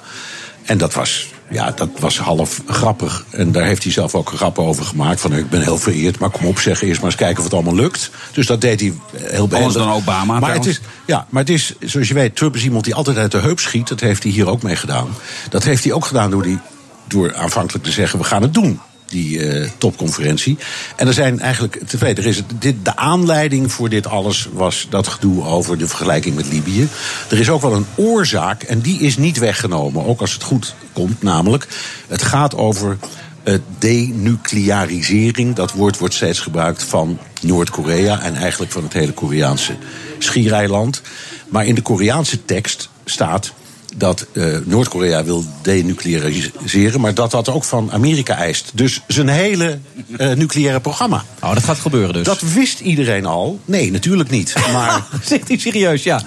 [0.64, 3.26] En dat was, ja, dat was half grappig.
[3.30, 5.22] En daar heeft hij zelf ook grappen over gemaakt.
[5.22, 7.54] Van ik ben heel vereerd, maar kom op, zeg eerst maar eens kijken of het
[7.54, 8.12] allemaal lukt.
[8.32, 9.74] Dus dat deed hij heel behendig.
[9.74, 12.84] dan Obama Maar het is, ja, maar het is, zoals je weet, Trump is iemand
[12.84, 13.88] die altijd uit de heup schiet.
[13.88, 15.08] Dat heeft hij hier ook mee gedaan.
[15.50, 16.60] Dat heeft hij ook gedaan door, die,
[17.08, 18.80] door aanvankelijk te zeggen, we gaan het doen
[19.10, 20.58] die eh, topconferentie.
[20.96, 22.14] En er zijn eigenlijk twee.
[22.14, 26.52] Er is dit, de aanleiding voor dit alles was dat gedoe over de vergelijking met
[26.52, 26.88] Libië.
[27.30, 30.76] Er is ook wel een oorzaak en die is niet weggenomen, ook als het goed
[30.94, 31.22] komt.
[31.22, 31.68] Namelijk,
[32.08, 32.98] het gaat over
[33.44, 35.56] eh, denuclearisering.
[35.56, 39.76] Dat woord wordt steeds gebruikt van Noord-Korea en eigenlijk van het hele Koreaanse
[40.20, 41.02] schiereiland.
[41.50, 43.54] Maar in de Koreaanse tekst staat
[43.98, 48.72] dat eh, Noord-Korea wil denucleariseren, maar dat dat ook van Amerika eist.
[48.74, 49.80] Dus zijn hele
[50.18, 51.26] eh, nucleaire programma.
[51.42, 52.24] Oh, dat gaat gebeuren dus.
[52.26, 53.60] Dat wist iedereen al.
[53.66, 54.56] Nee, natuurlijk niet.
[54.74, 56.22] Maar, Zegt hij serieus, ja.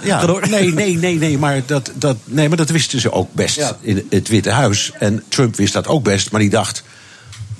[0.49, 3.77] Nee, nee, nee, nee, maar dat, dat, nee, maar dat wisten ze ook best Ja.
[3.81, 4.91] in het Witte Huis.
[4.99, 6.83] En Trump wist dat ook best, maar die dacht...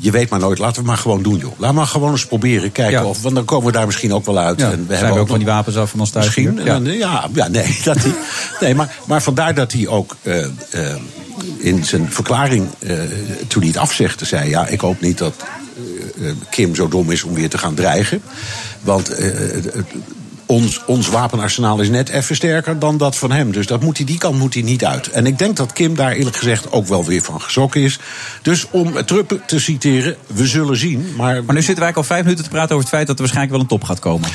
[0.02, 1.60] Je weet maar nooit, laten we het maar gewoon doen, joh.
[1.60, 3.06] Laat maar gewoon eens proberen, kijken Ja.
[3.06, 3.22] of...
[3.22, 4.60] Want dan komen we daar misschien ook wel uit.
[4.60, 6.26] Ja, en we zijn hebben we ook van die wapens af van ons thuis.
[6.26, 6.62] Misschien.
[6.64, 6.76] Ja.
[6.76, 8.14] Ja, ja, ja nee, dat hij,
[8.60, 10.96] nee maar, maar vandaar dat hij ook eh, eh,
[11.58, 12.98] in zijn verklaring, eh,
[13.48, 15.36] toen hij het afzegde, zei: Ja, ik hoop niet dat
[16.50, 18.22] Kim zo dom is om weer te gaan dreigen.
[18.82, 19.12] Want
[20.52, 23.52] ons, ons wapenarsenaal is net even sterker dan dat van hem.
[23.52, 25.10] Dus dat moet hij, die kant moet hij niet uit.
[25.10, 28.00] En ik denk dat Kim daar eerlijk gezegd ook wel weer van geschrokken is.
[28.42, 31.14] Dus om Trump te citeren, we zullen zien.
[31.18, 33.22] Maar, Maar nu zitten wij al vijf minuten te praten over het feit dat er
[33.22, 34.30] waarschijnlijk wel een top gaat komen.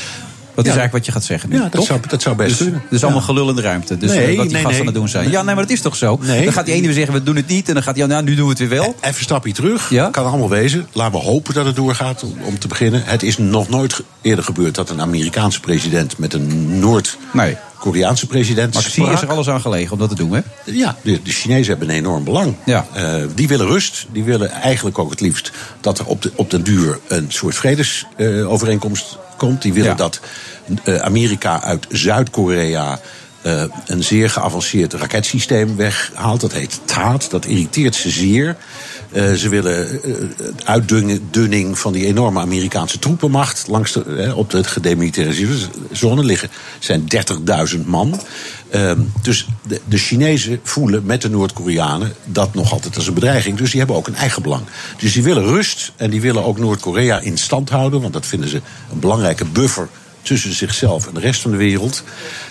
[0.57, 1.49] Dat is eigenlijk wat je gaat zeggen.
[1.51, 2.83] nu, Ja, dat zou- dat zou best dus, kunnen.
[2.91, 3.99] Dus allemaal gelul in de ruimte.
[3.99, 4.81] Dus Nee, eh, wat die nee, gasten nee.
[4.81, 5.25] aan het doen zijn.
[5.25, 5.33] Nee.
[5.33, 6.19] Ja, nee, maar dat is toch zo?
[6.23, 6.45] Nee.
[6.45, 7.69] Dan gaat die ene weer zeggen, we doen het niet.
[7.69, 8.95] En dan gaat die andere, nou, nu doen we het weer wel.
[9.01, 9.91] Even een stapje terug.
[10.11, 10.87] Kan allemaal wezen.
[10.93, 13.03] Laten we hopen dat het doorgaat om, te beginnen.
[13.05, 16.79] Het is nog nooit eerder gebeurd dat een Amerikaanse president met een
[17.77, 18.75] Noord-Koreaanse president.
[18.75, 19.13] Maar sprak.
[19.13, 20.41] is er alles aan gelegen om dat te doen, hè?
[20.65, 22.55] Ja, de, de Chinezen hebben een enorm belang.
[22.65, 22.87] Ja.
[22.93, 24.07] Eh, die willen rust.
[24.13, 27.55] Die willen eigenlijk ook het liefst dat er op, de, op den duur een soort
[27.57, 29.63] vredesovereenkomst komt.
[29.63, 29.95] Die willen Ja.
[29.97, 30.21] dat
[30.85, 33.01] eh, Amerika uit Zuid-Korea
[33.43, 36.41] eh, een zeer geavanceerd raketsysteem weghaalt.
[36.41, 37.31] Dat heet THAAD.
[37.31, 38.57] Dat irriteert ze zeer.
[39.17, 40.15] Eh, ze willen uh,
[40.65, 43.69] uitdunning van die enorme Amerikaanse troepenmacht.
[43.69, 45.57] Langs de, eh, op de gedemilitariseerde
[45.93, 48.21] zone liggen zijn 30.000 man.
[48.71, 53.59] Ehm, dus de, de Chinezen voelen met de Noord-Koreanen dat nog altijd als een bedreiging.
[53.59, 54.63] Dus die hebben ook een eigen belang.
[54.99, 58.01] Dus die willen rust en die willen ook Noord-Korea in stand houden.
[58.01, 58.61] Want dat vinden ze
[58.93, 59.89] een belangrijke buffer
[60.23, 62.03] tussen zichzelf en de rest van de wereld.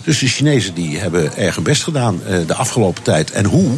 [0.04, 3.32] Dus de Chinezen die hebben erg hun best gedaan eh, de afgelopen tijd.
[3.32, 3.72] En hoe?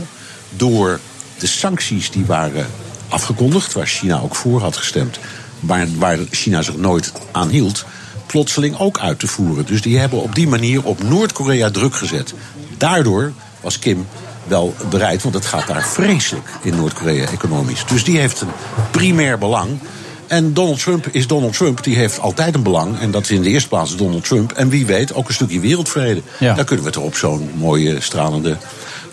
[0.56, 1.00] Door
[1.38, 2.68] de sancties die waren
[3.10, 5.20] afgekondigd, waar China ook voor had gestemd,
[5.60, 7.86] waar, waar China zich nooit aan hield,
[8.26, 9.66] plotseling ook uit te voeren.
[9.66, 12.34] Dus die hebben op die manier op Noord-Korea druk gezet.
[12.78, 14.08] Daardoor was Kim
[14.48, 17.86] wel bereid, want het gaat daar vreselijk in Noord-Korea economisch.
[17.86, 18.52] Dus die heeft een
[18.92, 19.80] primair belang.
[20.28, 23.00] En Donald Trump is Donald Trump, die heeft altijd een belang.
[23.00, 24.52] En dat is in de eerste plaats Donald Trump.
[24.52, 26.22] En wie weet ook een stukje wereldvrede.
[26.40, 26.54] Ja.
[26.54, 28.58] Daar kunnen we het er op zo'n mooie, stralende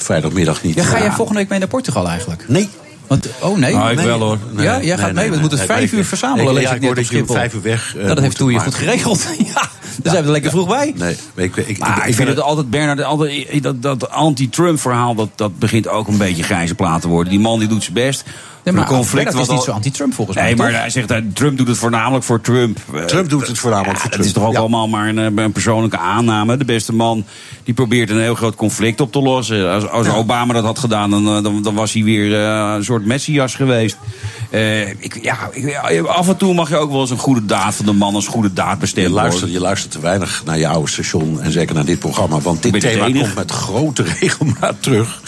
[0.04, 0.74] vrijdagmiddag niet.
[0.74, 2.44] Ja, ga jij volgende week mee naar Portugal eigenlijk?
[2.48, 2.68] Nee.
[3.06, 3.74] Want, oh nee.
[3.74, 4.06] Nou, ik Nee.
[4.06, 4.38] wel, hoor.
[4.52, 5.24] Nee, ja, jij gaat nee, mee.
[5.24, 6.98] nee, We moeten nee, vijf nee, uur verzamelen, ik- lees ja, ik ik net hoor
[6.98, 9.26] op dat je vijf uur weg, eh, Nou, dat heeft Toei maar- goed geregeld.
[9.54, 10.92] ja, daar zijn we er lekker vroeg bij.
[10.96, 15.14] Nee, maar ik, ik, ik, Maar ik, vind het altijd, Bernard, altijd, dat, dat anti-Trump-verhaal,
[15.14, 17.30] dat, dat begint ook een beetje grijze plaat te worden.
[17.32, 18.24] Die man die doet zijn best.
[18.64, 20.46] Nee, maar Een conflict dat is niet al- zo anti-Trump volgens mij.
[20.46, 22.78] Nee, maar hij zegt dat Trump doet het voornamelijk voor Trump.
[22.94, 24.26] Eh, Trump doet het voornamelijk ja, voor Dat Trump.
[24.26, 24.58] is toch ook Ja.
[24.58, 26.56] allemaal maar een, eh, een persoonlijke aanname.
[26.56, 27.24] De beste man
[27.64, 29.72] die probeert een heel groot conflict op te lossen.
[29.72, 32.84] Als, als Obama dat had gedaan, dan, eh, dan, dan was hij weer eh, een
[32.84, 33.96] soort messias geweest.
[34.50, 37.44] Eh, ik, ja, ik, ja, af en toe mag je ook wel eens een goede
[37.44, 40.58] daad van de man als goede daad Je bestemmen luistert, je luistert te weinig naar
[40.58, 42.40] je oude station en zeker naar dit programma.
[42.40, 45.22] Want dit je thema komt met grote regelmaat terug.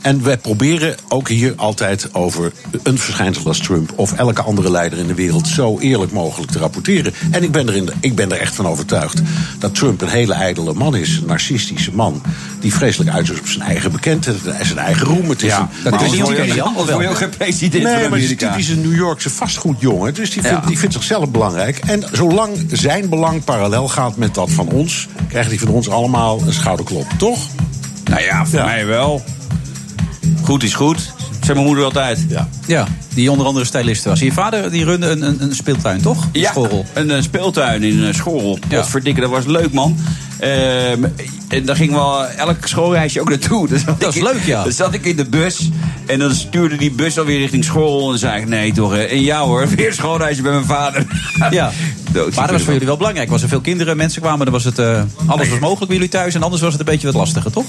[0.00, 4.98] En wij proberen ook hier altijd over een verschijnsel als Trump of elke andere leider
[4.98, 7.12] in de wereld zo eerlijk mogelijk te rapporteren.
[7.30, 9.20] En ik ben er, in de- ik ben er echt van overtuigd
[9.58, 11.16] dat Trump een hele ijdele man is.
[11.16, 12.22] Een narcistische man.
[12.60, 15.28] Die vreselijk uit is op zijn eigen bekendheid en zijn eigen roem.
[15.28, 16.54] Het is een, dat is niet je- je
[16.86, 17.08] wel?
[17.08, 18.18] ook geen president Nee, van maar
[18.58, 20.14] is een New Yorkse vastgoedjongen.
[20.14, 21.78] Dus die vindt, die vindt zichzelf belangrijk.
[21.78, 25.08] En zolang zijn belang parallel gaat met dat van ons...
[25.28, 27.38] krijgt hij van ons allemaal een schouderklop, toch?
[28.04, 29.22] Nou ja, voor mij wel.
[30.42, 31.12] Goed is goed.
[31.48, 32.24] Zei mijn moeder altijd.
[32.28, 32.48] Ja.
[32.66, 34.20] Ja, die onder andere stylist was.
[34.20, 36.22] Je vader die runde een, een, een speeltuin, toch?
[36.32, 36.84] Een Ja, Schorrel.
[36.94, 38.58] een eh, speeltuin in uh, Schorrel.
[38.68, 38.80] Ja.
[38.80, 39.96] Potverdikke, dat was leuk, man.
[40.38, 41.04] Ehm,
[41.48, 43.68] en daar gingen we elk schoolreisje ook naartoe.
[43.98, 44.62] Dat is in- leuk, ja.
[44.62, 45.70] Dan zat ik in de bus
[46.06, 48.00] en dan stuurde die bus alweer richting Schorrel.
[48.02, 51.06] En dan zei ik, nee toch, en jou hoor, weer schoolreisje bij mijn vader.
[51.50, 51.70] Ja.
[52.12, 53.30] Dood, Maar dat was voor jullie wel belangrijk.
[53.30, 56.08] Was er veel kinderen, mensen kwamen, dan was het, eh, alles was mogelijk bij jullie
[56.10, 56.34] thuis.
[56.34, 57.64] En anders was het een beetje wat lastiger, toch?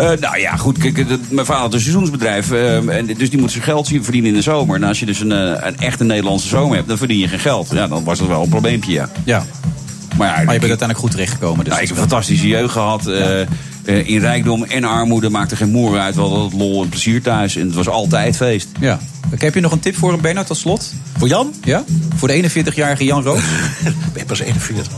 [0.00, 0.78] Eh, nou ja, goed.
[0.78, 2.50] Kijk, dat- mijn vader had een seizoensbedrijf.
[2.50, 4.76] eh, en dus die moet zijn geld zien verdienen in de zomer.
[4.76, 7.38] En als je dus een, eh, een echte Nederlandse zomer hebt, dan verdien je geen
[7.38, 7.68] geld.
[7.72, 9.08] Ja, dan was dat wel een probleempje, ja.
[9.24, 9.44] Ja.
[10.16, 11.58] Maar, ja, Maar je bent uiteindelijk goed terechtgekomen.
[11.64, 13.06] Dus Nou, ik heb een fantastische jeugd gehad.
[13.06, 13.46] eh, eh,
[14.08, 16.14] in rijkdom en armoede maakte geen moer uit.
[16.14, 17.56] We hadden het lol en plezier thuis.
[17.56, 18.68] En het was altijd feest.
[18.80, 18.98] Ja.
[19.36, 20.92] Heb je nog een tip voor hem, Bernard, tot slot?
[21.18, 21.52] Voor Jan?
[21.64, 21.84] Ja?
[22.16, 23.40] Voor de 41-jarige Jan Roos?
[23.82, 24.92] Ben je pas 41?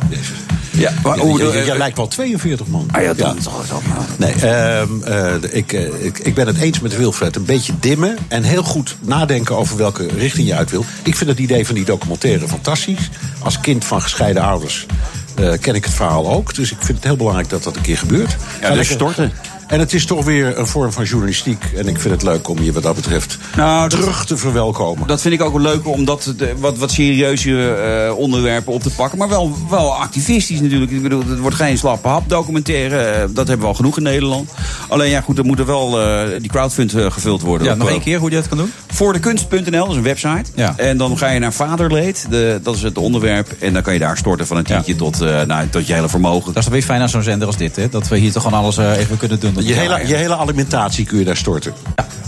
[0.73, 2.89] Ja, maar, eh, jij lijkt wel 42, man.
[2.93, 4.05] Ah ja, dan het allemaal.
[4.16, 7.36] Nee, eh, ik, eh, ik, ik ben het eens met Wilfred.
[7.36, 10.85] Een beetje dimmen en heel goed nadenken over welke richting je uit wil.
[11.03, 13.11] Ik vind het idee van die documentaire fantastisch.
[13.39, 14.86] Als kind van gescheiden ouders
[15.35, 16.55] eh, ken ik het verhaal ook.
[16.55, 18.36] Dus ik vind het heel belangrijk dat dat een keer gebeurt.
[18.61, 19.32] Ja, dus storten.
[19.73, 21.65] En het is toch weer een vorm van journalistiek.
[21.77, 25.07] En ik vind het leuk om je wat dat betreft Nou, dat- terug te verwelkomen.
[25.07, 28.82] Dat vind ik ook wel leuk om dat de, wat, wat serieuze eh, onderwerpen op
[28.82, 29.19] te pakken.
[29.19, 30.90] Maar wel, wel activistisch natuurlijk.
[30.90, 32.97] Ik bedoel, het wordt geen slappe hap documentaire.
[32.99, 34.51] eh, dat hebben we al genoeg in Nederland.
[34.89, 37.66] Alleen ja, goed, er moet er wel eh, die crowdfund gevuld worden.
[37.66, 38.73] Ja, nog één keer hoe je dat kan doen?
[38.93, 40.44] Voordekunst.nl, dat is een website.
[40.55, 40.74] Ja.
[40.77, 43.55] En dan ga je naar Vaderleed, de, dat is het onderwerp.
[43.59, 46.09] En dan kan je daar storten van een tientje tot, eh, nou, tot je hele
[46.09, 46.47] vermogen.
[46.47, 47.89] Dat is toch weer fijn aan zo'n zender als dit, hè?
[47.89, 49.61] Dat we hier toch gewoon alles eh, even kunnen doen.
[49.66, 51.72] Je hele, je hele alimentatie kun je daar storten.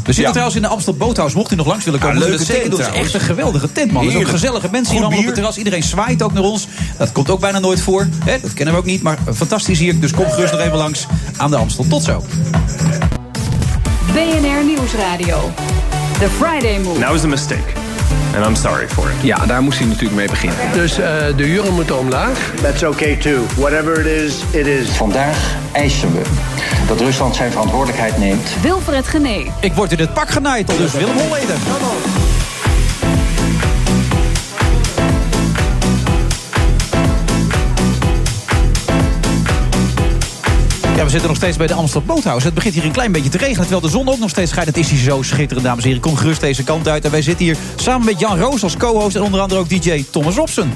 [0.05, 1.37] We zitten trouwens in de Amstel Boothouse.
[1.37, 2.87] Mocht u nog langs willen komen, Ja, leuke dat zeker tent doen.
[2.87, 4.05] Het is echt een geweldige tent, man.
[4.05, 5.57] Er zijn ook gezellige mensen hier allemaal op het terras.
[5.57, 6.67] Iedereen zwaait ook naar ons.
[6.99, 8.09] Dat komt ook bijna nooit voor.
[8.25, 8.41] Hè?
[8.41, 9.03] Dat kennen we ook niet.
[9.03, 10.01] Maar fantastisch hier.
[10.01, 11.07] Dus kom gerust nog even langs
[11.37, 11.87] aan de Amstel.
[11.89, 12.25] Tot zo.
[14.13, 15.53] BNR Nieuwsradio.
[16.19, 17.01] The Friday Move.
[17.01, 17.84] That was a mistake.
[18.37, 19.17] And I'm sorry for it.
[19.23, 20.57] Ja, daar moest hij natuurlijk mee beginnen.
[20.73, 21.07] Dus eh,
[21.37, 22.51] de huren moeten omlaag.
[22.63, 23.47] That's okay too.
[23.57, 24.89] Whatever it is, it is.
[24.89, 25.37] Vandaag
[25.73, 26.23] eisen we
[26.87, 29.51] dat Rusland zijn verantwoordelijkheid neemt Wilfred Genee.
[29.61, 30.67] Ik word in het pak genaaid.
[30.67, 31.57] Dus Willem Holleder.
[41.05, 42.47] We zitten nog steeds bij de Amstel Boothouse.
[42.47, 44.69] Het begint hier een klein beetje te regenen, terwijl de zon ook nog steeds schijnt.
[44.69, 46.03] Het is hier zo schitterend, dames en heren.
[46.03, 47.05] Kom gerust deze kant uit.
[47.05, 49.17] En wij zitten hier samen met Jan Roos als co-host...
[49.17, 50.73] en onder andere ook DJ Thomas Robson.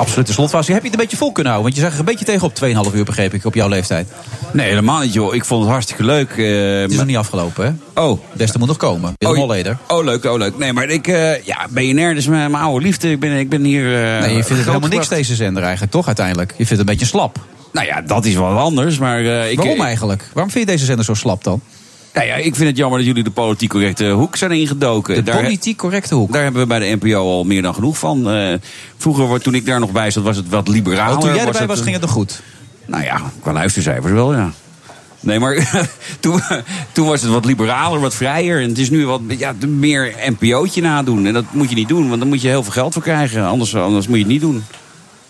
[0.00, 0.72] Absolute slotfase.
[0.72, 1.72] Heb je het een beetje vol kunnen houden?
[1.72, 4.08] Want je zag er een beetje tegen op 2,5 uur, begreep ik, op jouw leeftijd.
[4.52, 5.34] Nee, helemaal niet, joh.
[5.34, 6.30] Ik vond het hartstikke leuk.
[6.30, 7.64] eh, Het is nog niet afgelopen,
[7.94, 8.02] hè?
[8.02, 8.20] Oh.
[8.32, 9.12] Beste moet nog komen.
[9.18, 9.78] Willem Oh, Holleder.
[9.88, 10.58] Oh, leuk, oh, leuk.
[10.58, 13.10] Nee, maar ik, eh, ja, BNR, is mijn, mijn oude liefde.
[13.10, 13.84] Ik ben, ik ben hier.
[13.84, 16.50] eh, Nee, je vindt het helemaal niks, deze zender eigenlijk, toch, uiteindelijk?
[16.50, 17.36] Je vindt het een beetje slap.
[17.72, 19.20] Nou ja, dat is wel anders, maar...
[19.22, 20.24] ik, Waarom eigenlijk?
[20.32, 21.60] Waarom vind je deze zender zo slap dan?
[22.14, 25.24] Nou ja, ik vind het jammer dat jullie de politiek correcte hoek zijn ingedoken.
[25.24, 26.32] De politiek correcte hoek?
[26.32, 28.30] Daar hebben we bij de NPO al meer dan genoeg van.
[28.30, 28.54] Eh,
[28.96, 31.14] vroeger, toen ik daar nog bij zat, was het wat liberaler.
[31.16, 32.42] Oh, toen jij was erbij het was, een- ging het nog goed?
[32.86, 34.50] Nou ja, qua luistercijfers wel, ja.
[35.20, 35.70] Nee, maar
[36.20, 36.40] toen,
[36.92, 38.62] toen was het wat liberaler, wat vrijer.
[38.62, 41.26] En het is nu wat ja, meer NPO'tje nadoen.
[41.26, 43.44] En dat moet je niet doen, want dan moet je heel veel geld voor krijgen.
[43.46, 44.64] Anders, anders moet je het niet doen.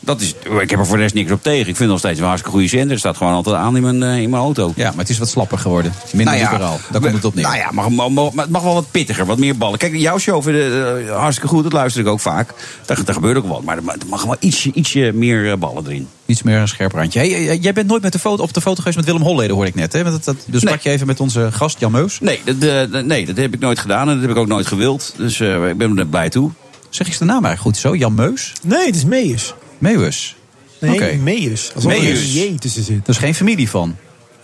[0.02, 1.58] Dat is, ik heb er voor de rest niks op tegen.
[1.58, 2.90] Ik vind het nog steeds een hartstikke goede zender.
[2.90, 4.72] Het staat gewoon altijd aan in mijn, eh, in mijn auto.
[4.76, 5.92] Ja, maar het is wat slapper geworden.
[6.12, 6.78] Minder Nou ja, liberaal.
[6.90, 7.44] Daar komt het op neer.
[7.44, 9.78] Nou ja, mag, mag, mag- maar het mag wel wat pittiger, wat meer ballen.
[9.78, 10.62] Kijk, jouw show vind ik
[11.08, 12.54] eh, hartstikke goed, dat luister ik ook vaak.
[12.86, 15.56] Daar, daar gebeurt ook wat, maar er ma- er mag wel ietsje, ietsje meer eh,
[15.56, 16.08] ballen erin.
[16.26, 17.18] Iets meer een scherp randje.
[17.18, 19.66] Hey, jij bent nooit met de foto, op de foto geweest met Willem Holleder, hoor
[19.66, 19.92] ik net.
[19.92, 20.02] Hè?
[20.02, 22.20] Want Dat, dat, dus sprak je even met onze gast, Jan Meus.
[22.20, 22.60] Nee dat,
[22.92, 25.14] dat- nee, dat heb ik nooit gedaan en dat heb ik ook nooit gewild.
[25.16, 26.50] Dus eh, ik ben er blij toe.
[26.90, 27.96] Zeg eens de naam eigenlijk goed zo?
[27.96, 28.52] Jan Meus?
[28.62, 29.54] Nee, het is Meus.
[29.80, 30.36] Meus.
[30.80, 31.14] Nee, Oké.
[31.14, 31.72] Meus.
[31.74, 33.06] Alsof er een J tussen zit.
[33.06, 33.96] Dat is geen familie van.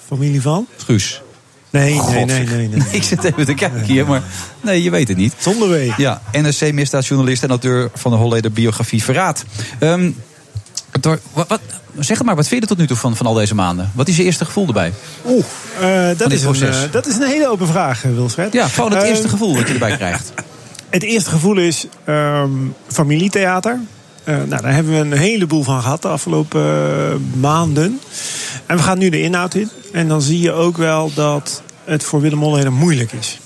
[0.06, 0.66] Familie van?
[0.84, 1.20] Guus.
[1.70, 2.82] Nee, nee, God, nee, nee, nee.
[2.98, 4.22] Ik zit even te kijken hier, maar
[4.60, 5.34] nee, je weet het niet.
[5.38, 5.98] Zonder W.
[5.98, 9.44] Ja, NRC-misdaadjournalist en auteur van de Holleder biografie Verraad.
[9.78, 10.10] Ehm,
[11.00, 11.60] door, wat, wat,
[11.98, 13.90] zeg het maar, wat vind je er tot nu toe van, van al deze maanden?
[13.94, 14.92] Wat is je eerste gevoel erbij?
[15.26, 15.44] Oeh,
[15.80, 18.52] eh, dat, is een, eh, dat is een hele open vraag, eh, Wilfred.
[18.52, 20.32] Ja, gewoon het Eh, eerste gevoel dat je erbij krijgt.
[20.90, 22.50] Het eerste gevoel is ehm,
[22.88, 23.80] familietheater.
[24.26, 28.00] Eh, nou, daar hebben we een heleboel van gehad de afgelopen eh, maanden.
[28.66, 29.70] En we gaan nu de inhoud in.
[29.92, 33.40] En dan zie je ook wel dat het voor Willem Holleder moeilijk is.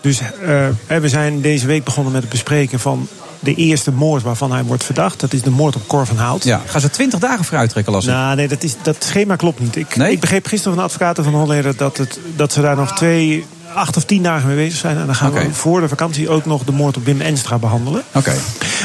[0.00, 3.08] Dus eh, we zijn deze week begonnen met het bespreken van
[3.40, 5.20] de eerste moord waarvan hij wordt verdacht.
[5.20, 6.44] Dat is de moord op Cor van Hout.
[6.44, 8.04] Ja, gaan ze twintig dagen vooruit trekken, las.
[8.04, 9.76] Nou, nee, dat, is, dat schema klopt niet.
[9.76, 10.12] Ik, Nee?
[10.12, 13.46] ik begreep gisteren van de advocaten van Holleder dat, het, dat ze daar nog twee,
[13.74, 14.96] acht of tien dagen mee bezig zijn.
[14.96, 18.02] En dan gaan we voor de vakantie ook nog de moord op Wim Enstra behandelen.
[18.12, 18.32] Oké.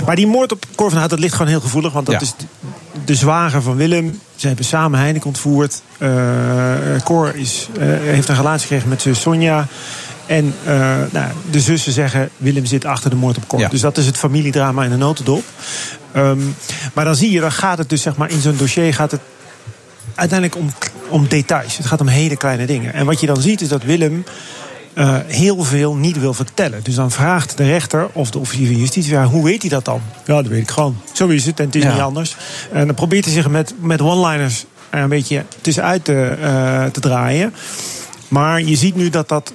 [0.06, 1.94] Maar die moord op Cor van Hout, dat ligt gewoon heel gevoelig.
[1.94, 2.22] Want dat Ja.
[2.22, 2.46] is de,
[3.06, 4.20] de zwager van Willem.
[4.36, 5.82] Ze hebben samen Heineken ontvoerd.
[5.98, 6.12] Eh
[7.04, 9.68] Cor is, eh, heeft een relatie gekregen met zus Sonja.
[10.26, 10.74] En eh,
[11.12, 13.60] nou, de zussen zeggen, Willem zit achter de moord op Cor.
[13.60, 13.68] Ja.
[13.68, 15.44] Dus dat is het familiedrama in een notendop.
[16.12, 16.40] Ehm,
[16.94, 19.22] maar dan zie je, dan gaat het dus zeg maar in zo'n dossier gaat het
[20.16, 20.74] uiteindelijk om,
[21.08, 21.78] om details.
[21.78, 22.94] Het gaat om hele kleine dingen.
[22.94, 24.24] En wat je dan ziet is dat Willem
[24.94, 26.80] eh, heel veel niet wil vertellen.
[26.84, 29.12] Dus dan vraagt de rechter of de officier van justitie...
[29.12, 30.02] Ja, hoe weet hij dat dan?
[30.26, 30.98] Ja, dat weet ik gewoon.
[31.14, 31.92] Zo is het en het is Ja.
[31.92, 32.36] niet anders.
[32.72, 37.00] En dan probeert hij zich met, met one-liners er een beetje tussenuit te, eh, te
[37.00, 37.54] draaien.
[38.28, 39.54] Maar je ziet nu dat dat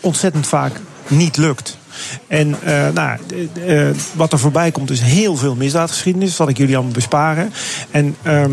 [0.00, 0.72] ontzettend vaak
[1.08, 1.76] niet lukt.
[2.26, 3.18] En eh, nou,
[4.12, 6.28] wat er voorbij komt is heel veel misdaadgeschiedenis.
[6.28, 7.52] Dat zal ik jullie allemaal besparen.
[7.90, 8.52] En ehm,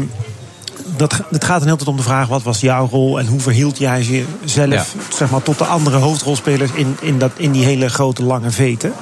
[0.95, 3.39] dat, het gaat dan heel tijd om de vraag: wat was jouw rol en hoe
[3.39, 7.89] verhield jij jezelf zeg maar, tot de andere hoofdrolspelers in, in, dat, in die hele
[7.89, 8.93] grote lange veten?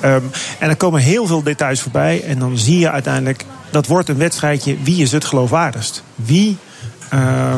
[0.00, 0.22] Ehm,
[0.58, 2.22] en er komen heel veel details voorbij.
[2.24, 4.76] En dan zie je uiteindelijk, dat wordt een wedstrijdje.
[4.82, 6.02] Wie is het geloofwaardigst?
[6.14, 6.56] Wie
[7.08, 7.54] eh,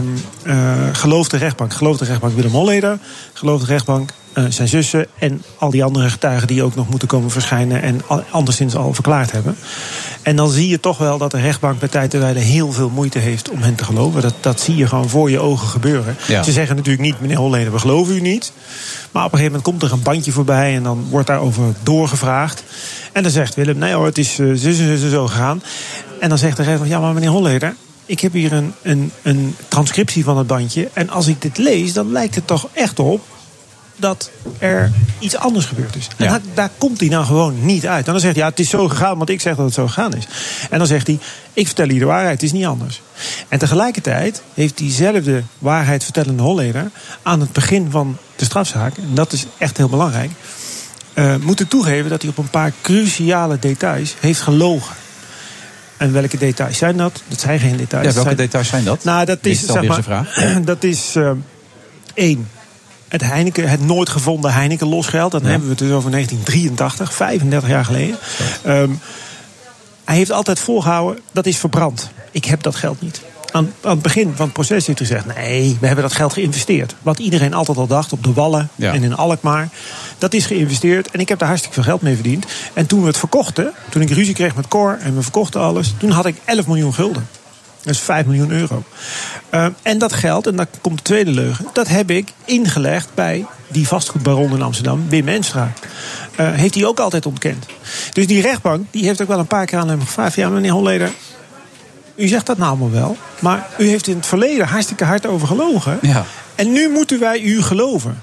[0.92, 1.72] gelooft de rechtbank?
[1.72, 2.98] Gelooft de rechtbank Willem Holleder?
[3.32, 5.06] Gelooft de rechtbank eh, zijn zussen?
[5.18, 7.82] En al die andere getuigen die ook nog moeten komen verschijnen...
[7.82, 9.56] en al- anderszins al verklaard hebben.
[10.22, 13.18] En dan zie je toch wel dat de rechtbank bij tijd en heel veel moeite
[13.18, 14.22] heeft om hen te geloven.
[14.22, 16.16] Dat, dat zie je gewoon voor je ogen gebeuren.
[16.28, 16.42] Ja.
[16.42, 18.52] Ze zeggen natuurlijk niet, meneer Holleder, we geloven u niet.
[19.10, 20.74] Maar op een gegeven moment komt er een bandje voorbij...
[20.74, 22.64] en dan wordt daarover doorgevraagd.
[23.12, 25.62] En dan zegt Willem, nee hoor, het is eh, zus en zus en zo gegaan.
[26.20, 27.74] En dan zegt de rechter, ja maar meneer Holleder...
[28.06, 30.88] ik heb hier een, een, een transcriptie van het bandje...
[30.92, 33.20] en als ik dit lees, dan lijkt het toch echt op
[33.96, 36.08] dat er iets anders gebeurd is.
[36.16, 36.40] En Ja.
[36.54, 38.06] daar, komt hij nou gewoon niet uit.
[38.06, 39.86] En dan zegt hij, ja, het is zo gegaan, want ik zeg dat het zo
[39.86, 40.24] gegaan is.
[40.70, 41.18] En dan zegt hij,
[41.52, 43.00] ik vertel hier de waarheid, het is niet anders.
[43.48, 46.90] En tegelijkertijd heeft diezelfde waarheid vertellende Holleder...
[47.22, 50.30] aan het begin van de strafzaak, en dat is echt heel belangrijk...
[51.14, 54.94] eh, moeten toegeven dat hij op een paar cruciale details heeft gelogen.
[55.96, 57.22] En welke details zijn dat?
[57.28, 58.06] Dat zijn geen details.
[58.06, 59.04] Ja, welke zijn- details zijn dat?
[59.04, 60.34] Nou, dat is zeg maar, vraag.
[60.64, 61.30] dat is eh,
[62.14, 62.48] één.
[63.12, 65.32] Het, Heineken, het nooit gevonden Heineken losgeld.
[65.32, 68.16] Dan hebben we het dus over 1983, 35 jaar geleden.
[68.64, 68.90] Ehm,
[70.04, 72.10] hij heeft altijd volgehouden, dat is verbrand.
[72.30, 73.20] Ik heb dat geld niet.
[73.50, 75.36] Aan, aan het begin van het proces heeft hij gezegd...
[75.36, 76.94] nee, we hebben dat geld geïnvesteerd.
[77.02, 78.92] Wat iedereen altijd al dacht op de Wallen Ja.
[78.92, 79.68] en in Alkmaar.
[80.18, 82.46] Dat is geïnvesteerd en ik heb daar hartstikke veel geld mee verdiend.
[82.72, 84.98] En toen we het verkochten, toen ik ruzie kreeg met Cor...
[85.00, 87.28] en we verkochten alles, toen had ik 11 miljoen gulden.
[87.82, 88.82] Dat is 5 miljoen euro.
[89.54, 91.66] Uh, en dat geld, en dan komt de tweede leugen...
[91.72, 95.72] dat heb ik ingelegd bij die vastgoedbaron in Amsterdam, Wim Enstra.
[96.36, 97.66] eh, heeft hij ook altijd ontkend.
[98.12, 100.72] Dus die rechtbank die heeft ook wel een paar keer aan hem gevraagd: ja, meneer
[100.72, 101.10] Holleder,
[102.14, 105.46] u zegt dat nou allemaal wel, maar u heeft in het verleden hartstikke hard over
[105.46, 105.98] gelogen.
[106.02, 106.24] Ja.
[106.54, 108.22] En nu moeten wij u geloven.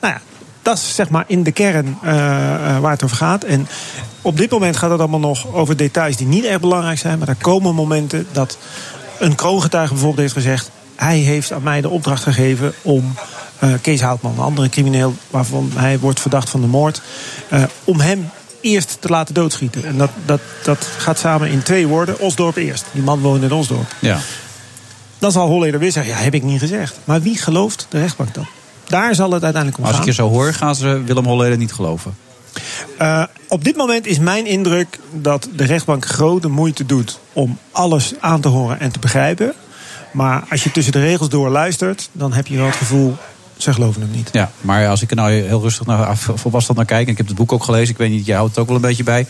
[0.00, 0.20] Nou ja,
[0.64, 3.44] dat is zeg maar in de kern eh, eh, waar het over gaat.
[3.44, 3.68] En
[4.22, 7.18] op dit moment gaat het allemaal nog over details die niet erg belangrijk zijn.
[7.18, 8.58] Maar er komen momenten dat
[9.18, 10.70] een kroongetuige bijvoorbeeld heeft gezegd...
[10.94, 13.14] hij heeft aan mij de opdracht gegeven om
[13.58, 15.14] eh, Kees Houtman, een andere crimineel...
[15.30, 17.02] waarvan hij wordt verdacht van de moord...
[17.84, 18.30] om hem
[18.60, 19.84] eerst te laten doodschieten.
[19.84, 22.20] En dat, dat, dat gaat samen in twee woorden.
[22.20, 22.84] Osdorp eerst.
[22.92, 23.94] Die man woont in Osdorp.
[23.98, 24.18] Ja.
[25.18, 26.98] Dan zal Holleder weer zeggen, ja, heb ik niet gezegd.
[27.04, 28.46] Maar wie gelooft de rechtbank dan?
[28.88, 30.06] Daar zal het uiteindelijk om Als ik gaan.
[30.06, 32.14] je zo hoor, gaan ze Willem Holleder niet geloven.
[32.98, 38.12] Eh, op dit moment is mijn indruk dat de rechtbank grote moeite doet om alles
[38.20, 39.52] aan te horen en te begrijpen.
[40.12, 43.16] Maar als je tussen de regels door luistert, dan heb je wel het gevoel,
[43.56, 44.28] ze geloven hem niet.
[44.32, 46.06] Ja, maar als ik er nou heel rustig naar
[46.52, 47.06] afstand naar kijk...
[47.06, 48.76] en ik heb het boek ook gelezen, ik weet niet, jij houdt het ook wel
[48.76, 49.26] een beetje bij...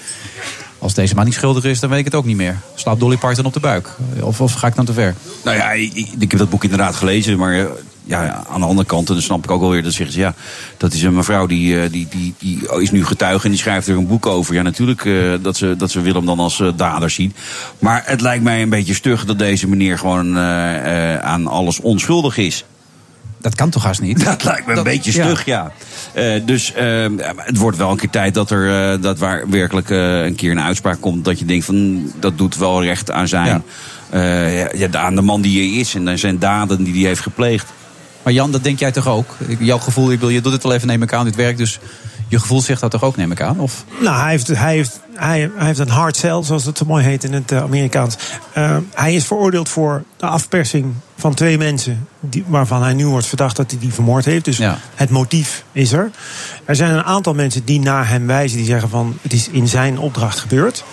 [0.78, 2.58] als deze man niet schuldig is, dan weet ik het ook niet meer.
[2.74, 3.96] Slaapt Dolly Parton op de buik?
[4.20, 5.14] Of, of ga ik dan te ver?
[5.44, 7.64] Nou ja, ik, ik- ik heb dat boek inderdaad gelezen, maar eh,
[8.04, 10.20] ja, aan de andere kant, en dan snap ik ook wel weer, dat zeggen ze
[10.20, 10.34] ja,
[10.76, 13.88] dat is een mevrouw die, eh, die, die, die is nu getuige en die schrijft
[13.88, 14.54] er een boek over.
[14.54, 17.34] Ja, natuurlijk eh, dat, ze, dat ze Willem dan als eh, dader zien.
[17.78, 20.38] Maar het lijkt mij een beetje stug dat deze meneer gewoon
[21.22, 22.64] aan alles onschuldig is.
[23.40, 24.24] Dat kan toch haast niet?
[24.24, 25.72] Dat lijkt me een Dat- beetje stug, ja.
[26.44, 27.06] Dus eh,
[27.36, 31.00] het wordt wel een keer tijd dat er dat waar werkelijk een keer een uitspraak
[31.00, 31.24] komt.
[31.24, 33.62] Dat je denkt van dat doet wel recht aan zijn.
[34.12, 37.20] ja, ja, aan de man die hij is en aan zijn daden die hij heeft
[37.20, 37.72] gepleegd.
[38.24, 39.36] Maar Jan, dat denk jij toch ook?
[39.58, 41.56] Jouw gevoel, ik wil, je doet het wel even, neem ik aan, dit werk.
[41.56, 41.80] Dus
[42.28, 43.60] je gevoel zegt dat toch ook, neem ik aan?
[43.60, 43.84] Of?
[44.00, 47.04] Nou, hij heeft, hij heeft, hij, hij heeft een hard cell, zoals het zo mooi
[47.04, 48.16] heet in het eh, Amerikaans.
[48.52, 52.08] Eh, hij is veroordeeld voor de afpersing van twee mensen...
[52.20, 54.44] Die, waarvan hij nu wordt verdacht dat hij die vermoord heeft.
[54.44, 54.60] Dus
[54.94, 56.10] het motief is er.
[56.64, 58.56] Er zijn een aantal mensen die naar hem wijzen...
[58.56, 60.84] die zeggen van, het is in zijn opdracht gebeurd.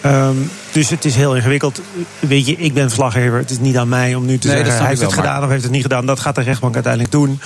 [0.00, 0.36] Ehm,
[0.72, 1.80] dus het is heel ingewikkeld.
[2.18, 3.38] Weet je, ik ben verslaggever.
[3.38, 4.76] Het is niet aan mij om nu te Nee, zeggen...
[4.76, 6.06] hij heeft het wel, maar- gedaan of heeft het niet gedaan.
[6.06, 7.40] Dat gaat de rechtbank uiteindelijk doen.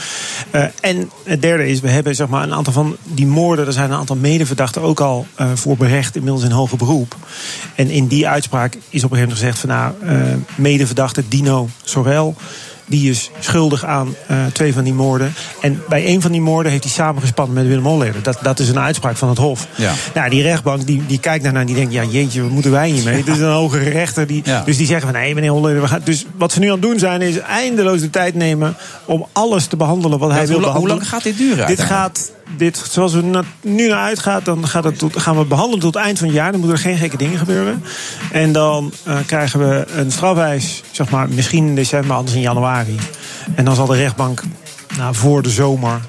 [0.51, 3.66] Eh, en het derde is, we hebben zeg maar, een aantal van die moorden...
[3.66, 6.16] er zijn een aantal medeverdachten ook al eh, voor berecht...
[6.16, 7.16] inmiddels in hoger beroep.
[7.74, 9.59] En in die uitspraak is op een gegeven moment gezegd...
[9.59, 12.35] van nou, eh, medeverdachte Dino Sorel...
[12.87, 15.35] Die is schuldig aan eh, twee van die moorden.
[15.61, 18.23] En bij een van die moorden heeft hij samengespannen met Willem Holleder.
[18.23, 19.67] Dat, dat is een uitspraak van het Hof.
[19.75, 19.93] Ja.
[20.15, 21.93] Nou, die rechtbank die, die kijkt daarnaar en die denkt...
[21.93, 23.17] ja, jeetje, wat moeten wij hiermee?
[23.17, 24.27] Het is een hogere rechter.
[24.27, 24.63] Die, Ja.
[24.65, 25.81] Dus die zeggen van, nee, meneer Holleder...
[25.81, 28.75] We gaan, dus wat ze nu aan het doen zijn, is eindeloos de tijd nemen...
[29.05, 31.11] om alles te behandelen wat hij Ja, wil hoe, lang- hoe behandelen.
[31.13, 31.67] lang gaat dit duren?
[31.67, 35.40] Dit gaat, dit, zoals het na- nu naar uitgaat, dan gaat het tot, gaan we
[35.40, 36.51] het behandelen tot het eind van het jaar.
[36.52, 37.82] Dan moeten er geen gekke dingen gebeuren.
[38.32, 42.97] En dan eh, krijgen we een strafeis, zeg maar, misschien in december, anders in januari.
[43.55, 44.43] En dan zal de rechtbank
[44.97, 46.01] nou, voor de zomer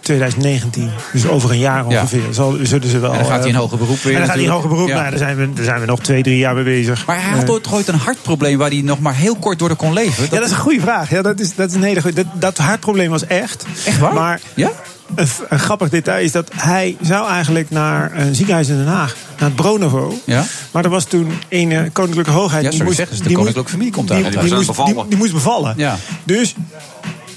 [0.00, 2.00] 2019, dus over een jaar Ja.
[2.00, 3.12] ongeveer, zal, zullen ze wel.
[3.12, 4.68] En dan gaat hij in eh, hoger beroep weer En dan gaat hij in hoger
[4.68, 4.88] beroep.
[4.88, 4.94] Ja.
[4.94, 7.06] Nou, daar, zijn we, daar zijn we nog twee, drie jaar mee bezig.
[7.06, 9.76] Maar hij had Eh, ooit, ooit een hartprobleem waar hij nog maar heel kort door
[9.76, 10.24] kon leven.
[10.24, 11.10] ja, dat is een goede vraag.
[11.10, 12.16] Ja, dat, is, dat is een hele goede.
[12.24, 13.64] Dat, dat hartprobleem was echt.
[13.86, 14.14] Echt waar?
[14.14, 14.70] Maar Ja?
[15.14, 19.16] Een, een grappig detail is dat hij zou eigenlijk naar een ziekenhuis in Den Haag,
[19.38, 20.18] naar het Bronovo.
[20.24, 20.44] Ja?
[20.70, 22.64] Maar er was toen een koninklijke hoogheid.
[22.64, 24.16] Ja, die moest, zeggen de die moest- koninklijke familie komt daar.
[24.22, 25.74] die, die moest, die- die moest bevallen.
[25.76, 25.96] Ja.
[26.24, 26.54] Dus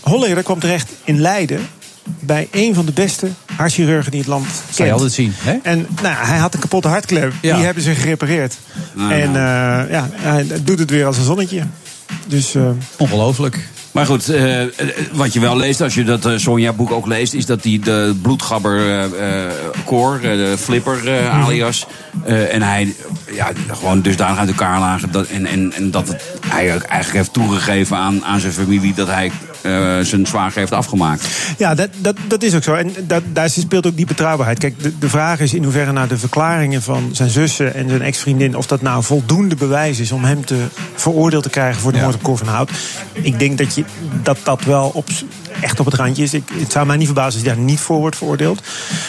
[0.02, 1.68] Holleder kwam terecht in Leiden
[2.20, 4.76] bij een van de beste hartchirurgen die het land kent.
[4.76, 5.58] Zou je altijd zien, hè?
[5.64, 7.34] En nou, hij had een kapotte hartklep.
[7.42, 7.56] Ja.
[7.56, 8.58] Die hebben ze gerepareerd.
[8.94, 11.64] Nou, en eh, ja, hij doet het weer als een zonnetje.
[12.28, 13.68] Dus eh, Ongelooflijk.
[13.92, 14.70] Maar goed, eh, eh,
[15.14, 17.34] wat je wel leest als je dat eh, Sonja-boek ook leest...
[17.34, 19.10] is dat die de bloedgabber
[19.86, 21.86] Cor, de flipper eh, alias...
[22.26, 22.96] en hij
[23.32, 25.12] ja, gewoon dusdanig uit elkaar lagen...
[25.12, 28.94] Dat, en, en, en dat het, hij eigenlijk heeft toegegeven aan, aan zijn familie...
[28.94, 29.32] dat hij
[29.62, 31.28] eh, zijn zwager heeft afgemaakt.
[31.58, 32.74] Ja, dat, dat, dat is ook zo.
[32.74, 34.60] En dat, daar speelt ook die betrouwbaarheid.
[34.60, 38.02] Kijk, de, de vraag is in hoeverre naar de verklaringen van zijn zussen en zijn
[38.02, 38.56] ex-vriendin...
[38.58, 40.66] of dat nou voldoende bewijs is om hem te
[40.96, 42.72] veroordeeld te krijgen voor de moord op Cor van Hout.
[43.14, 43.84] Ik denk dat je,
[44.24, 45.08] dat, dat wel op,
[45.62, 46.34] echt op het randje is.
[46.34, 48.62] Ik, het zou mij niet verbazen als hij daar niet voor wordt veroordeeld.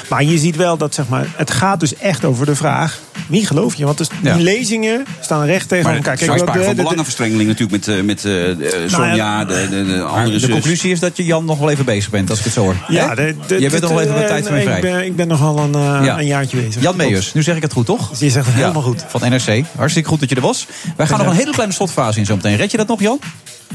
[0.08, 3.00] Maar je ziet wel dat zeg maar, het gaat dus echt over de vraag...
[3.28, 3.84] wie geloof je?
[3.84, 4.34] Want dus, Ja.
[4.34, 6.12] die lezingen staan recht tegen Maar elkaar.
[6.20, 9.92] er is sprake van belangenverstrengeling natuurlijk met, eh, met eh, eh, Sonja, de, de, de
[9.92, 10.50] Maar andere de zus.
[10.50, 12.76] conclusie is dat je Jan nog wel even bezig bent, als ik het zo hoor.
[12.88, 13.14] Ja, Hè?
[13.14, 14.76] de, de- Jij bent nog wel even wat tijd mij vrij.
[14.76, 16.18] Ik ben, ik ben nog wel een, eh, Ja.
[16.18, 16.82] een jaartje bezig.
[16.82, 18.10] Jan Meijers, nu zeg ik het goed, toch?
[18.18, 19.04] Je zegt het helemaal goed.
[19.08, 19.64] Van NRC.
[19.76, 20.66] Hartstikke goed dat je er was.
[20.96, 22.56] Wij gaan nog een hele kleine slotfase in zo meteen.
[22.56, 23.18] Red je dat nog, Jan?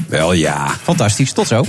[0.08, 0.66] Wel ja.
[0.82, 1.64] Fantastisch, tot zo.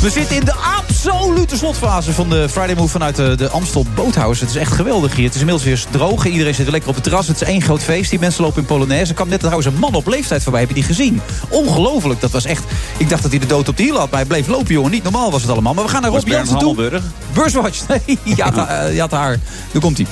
[0.00, 3.86] We zitten in de absolute absolute slotfase van de Friday Move vanuit de, de Amstel
[3.94, 4.40] Boothouse.
[4.40, 5.24] Het is echt geweldig hier.
[5.24, 6.26] Het is inmiddels weer droog.
[6.26, 7.26] Iedereen zit weer lekker op het terras.
[7.26, 8.10] Het is één groot feest.
[8.10, 9.08] Die mensen lopen in Polonaise.
[9.08, 10.60] Er kwam net trouwens een man op leeftijd voorbij.
[10.60, 11.20] Heb je die gezien?
[11.48, 12.20] Ongelooflijk.
[12.20, 12.64] Dat was echt...
[12.96, 14.10] Ik dacht dat hij de dood op de hiel had.
[14.10, 14.90] Maar hij bleef lopen, jongen.
[14.90, 15.74] Niet normaal was het allemaal.
[15.74, 17.00] Maar we gaan naar Rob Jansen toe.
[17.32, 17.80] Beurswatch.
[18.06, 19.38] Nee, je had, eh, je had haar.
[19.72, 20.06] Nu komt hij.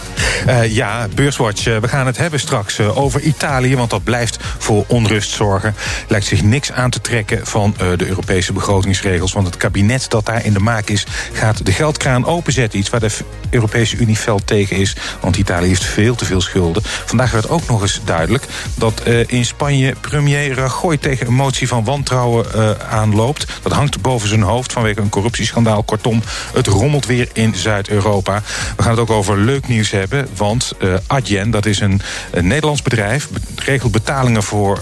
[0.46, 1.66] Eh, ja, Beurswatch.
[1.66, 5.74] eh, we gaan het hebben straks eh, over Italië, want dat blijft voor onrust zorgen.
[6.08, 9.32] Lijkt zich niks aan te trekken van eh, de Europese begrotingsregels.
[9.32, 12.78] Want het kabinet dat daar in de maak is, gaat de geldkraan openzetten.
[12.78, 13.10] Iets waar de
[13.50, 14.96] Europese Unie fel tegen is.
[15.20, 16.82] Want Italië heeft veel te veel schulden.
[16.84, 18.44] Vandaag werd ook nog eens duidelijk
[18.74, 23.46] dat eh, in Spanje premier Rajoy tegen een motie van wantrouwen eh, aanloopt.
[23.62, 25.82] Dat hangt boven zijn hoofd vanwege een corruptieschandaal.
[25.82, 26.22] Kortom,
[26.54, 28.42] het rommelt weer in Zuid-Europa.
[28.76, 30.28] We gaan het ook over leuk nieuws hebben.
[30.36, 32.00] Want eh Adyen, dat is een,
[32.30, 34.78] een Nederlands bedrijf, be- regelt betalingen voor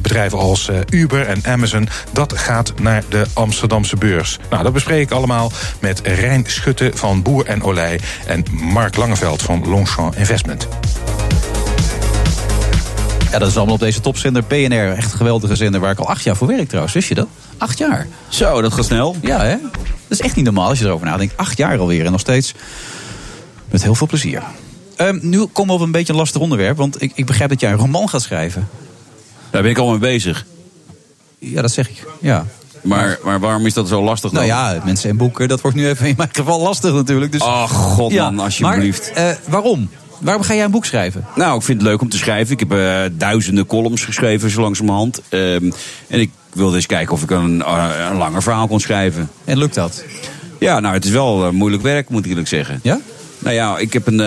[0.00, 1.88] bedrijven als Uber en Amazon.
[2.12, 4.38] Dat gaat naar de Amsterdamse beurs.
[4.50, 9.42] Nou, dat bespreek ik allemaal met Rijn Schutte van Boer en Olij en Mark Langeveld
[9.42, 10.68] van Longchamp Investment.
[13.30, 14.92] Ja, dat is allemaal op deze topzender BNR.
[14.92, 16.94] Echt een geweldige zender waar ik al acht jaar voor werk trouwens.
[16.94, 17.28] Wist je dat?
[17.58, 18.06] Acht jaar.
[18.28, 19.16] Zo, dat gaat snel.
[19.22, 19.56] Ja, hè?
[20.08, 21.36] Dat is echt niet normaal als je erover nadenkt.
[21.36, 22.54] Acht jaar alweer en nog steeds
[23.70, 24.42] met heel veel plezier.
[24.96, 26.76] Ehm, nu komen we op een beetje een lastig onderwerp.
[26.76, 28.68] Want ik, ik begrijp dat jij een roman gaat schrijven.
[29.50, 30.46] Daar ben ik al mee bezig.
[31.38, 32.06] Ja, dat zeg ik.
[32.20, 32.46] Ja.
[32.84, 34.46] Maar, maar waarom is dat zo lastig dan?
[34.46, 37.32] Nou ja, mensen en boeken, dat wordt nu even in mijn geval lastig natuurlijk.
[37.32, 39.10] Dus, Ach, god man, alsjeblieft.
[39.14, 39.88] Maar, eh, waarom?
[40.18, 41.26] Waarom ga jij een boek schrijven?
[41.34, 42.52] Nou, ik vind het leuk om te schrijven.
[42.52, 45.20] Ik heb eh, duizenden columns geschreven, zo langzamerhand.
[45.28, 45.70] Ehm
[46.08, 49.30] en ik wilde eens kijken of ik een, eh, een langer verhaal kon schrijven.
[49.44, 50.04] En lukt dat?
[50.58, 52.80] Ja, nou, het is wel moeilijk werk, moet ik eerlijk zeggen.
[52.82, 53.00] Ja?
[53.38, 54.18] Nou ja, ik heb een,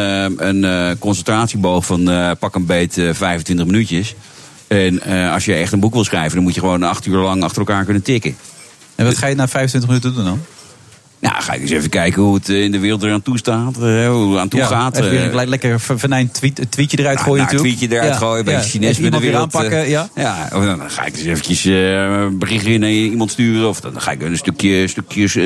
[0.47, 4.15] een concentratieboog van pak een beet eh, 25 minuutjes.
[4.67, 7.17] En eh, als je echt een boek wil schrijven, dan moet je gewoon acht uur
[7.17, 8.37] lang achter elkaar kunnen tikken.
[8.95, 10.41] En wat ga je na 25 minuten doen dan?
[11.19, 13.75] Nou, ga ik eens even kijken hoe het eh, in de wereld eraan toe staat.
[13.77, 14.97] eh, hoe het aan toe gaat.
[14.97, 15.47] Even eh.
[15.47, 17.77] lekker venijn tweet, een tweetje eruit Nou, gooien nou, een natuurlijk.
[17.87, 19.41] tweetje eruit gooien, een beetje Chinees met de wereld.
[19.41, 20.09] aanpakken, ja.
[20.15, 23.69] Ja, of dan ga ik eens eventjes een berichtje naar iemand sturen.
[23.69, 25.37] Of dan ga ik een stukje stukjes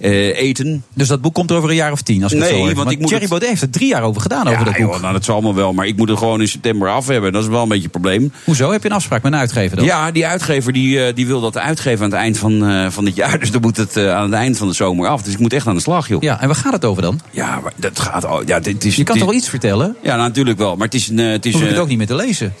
[0.00, 0.84] eten.
[0.94, 2.64] Dus dat boek komt er over een jaar of tien, als ik Nee, het zo
[2.64, 2.74] hoor.
[2.74, 4.76] want ik moet Thierry het- Baudet heeft er drie jaar over gedaan, over ja, dat
[4.76, 4.92] boek.
[4.92, 5.72] joh, nou, dat zal allemaal wel.
[5.72, 7.32] Maar ik moet het gewoon in september af hebben.
[7.32, 8.32] Dat is wel een beetje een probleem.
[8.44, 8.70] Hoezo?
[8.72, 9.84] Heb je een afspraak met een uitgever dan?
[9.86, 13.38] Ja, die uitgever die, die wil dat uitgeven aan het eind van, van dit jaar.
[13.42, 15.22] Dus dan moet het aan het eind van de zomer af.
[15.22, 16.22] Dus ik moet echt aan de slag, joh.
[16.22, 17.20] Ja, en waar gaat het over dan?
[17.30, 18.24] Ja, maar dat gaat...
[18.24, 19.96] Oh, ja, dit is, Je kan dit- toch wel iets vertellen?
[20.02, 20.76] Ja, natuurlijk wel.
[20.76, 21.18] Maar het is een...
[21.18, 22.54] eh, Het is, Hoef ik het ook niet meer te lezen.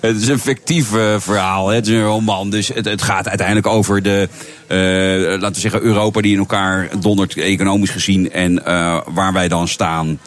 [0.00, 1.68] Het is een fictief eh, verhaal.
[1.68, 1.74] Hè?
[1.74, 2.50] Het is een roman.
[2.50, 4.28] Dus het, het gaat uiteindelijk over de.
[4.66, 4.76] eh,
[5.40, 8.32] laten we zeggen, Europa die in elkaar dondert, economisch gezien.
[8.32, 8.62] En
[9.14, 10.18] waar wij dan staan.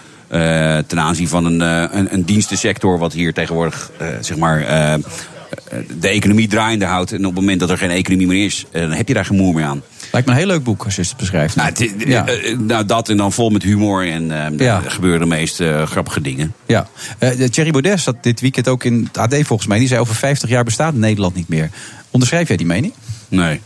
[0.88, 1.60] ten aanzien van een,
[1.98, 2.98] een, een dienstensector.
[3.00, 3.92] wat hier tegenwoordig.
[4.22, 4.60] zeg maar.
[5.70, 7.12] Eh, de economie draaiende houdt.
[7.12, 8.66] En op het moment dat er geen economie meer is.
[8.72, 9.82] eh, dan heb je daar geen moer meer aan.
[10.12, 11.56] Lijkt me een heel leuk boek als je het beschrijft.
[11.56, 12.28] Nou, het- Ja.
[12.28, 14.08] eh, nou, dat en dan vol met humor.
[14.08, 14.82] En eh, Ja.
[14.84, 16.54] er gebeuren de meest eh, grappige dingen.
[16.66, 16.88] Ja,
[17.18, 19.80] Eh, de Thierry Baudet zat dit weekend ook in het AD volgens mij.
[19.80, 21.70] Die zei over 50 jaar bestaat Nederland niet meer.
[22.12, 22.94] Onderschrijf jij die mening?
[23.28, 23.60] Nee.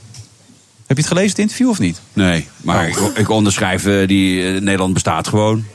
[0.87, 2.01] Heb je het gelezen, het interview, of niet?
[2.13, 5.65] Nee, maar ik, ik onderschrijf eh, die eh, Nederland bestaat gewoon.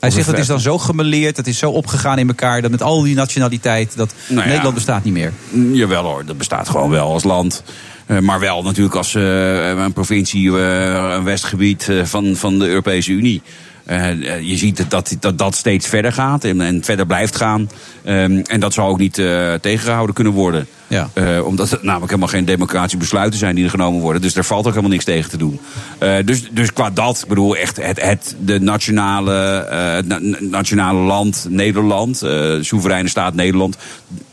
[0.00, 2.62] Hij zegt dat is dan zo gemeleerd, dat is zo opgegaan in elkaar...
[2.62, 4.46] dat met al die nationaliteit, dat Nou ja.
[4.46, 5.32] Nederland bestaat niet meer.
[5.50, 7.62] Mm, Jawel hoor, dat bestaat gewoon wel als land.
[8.08, 13.12] Eh, maar wel natuurlijk als eh, een provincie, eh, een westgebied van, van de Europese
[13.12, 13.42] Unie.
[13.88, 17.70] Eh, eh, je ziet dat dat, dat steeds verder gaat en, en verder blijft gaan.
[18.04, 20.66] Ehm, en dat zal ook niet eh, tegengehouden kunnen worden.
[20.86, 21.10] Ja.
[21.44, 24.22] Omdat het namelijk helemaal geen democratische besluiten zijn die er genomen worden.
[24.22, 25.60] Dus daar valt ook helemaal niks tegen te doen.
[26.24, 32.22] Dus, dus qua dat, ik bedoel echt het, het de nationale, na- nationale land Nederland,
[32.60, 33.76] soevereine staat Nederland,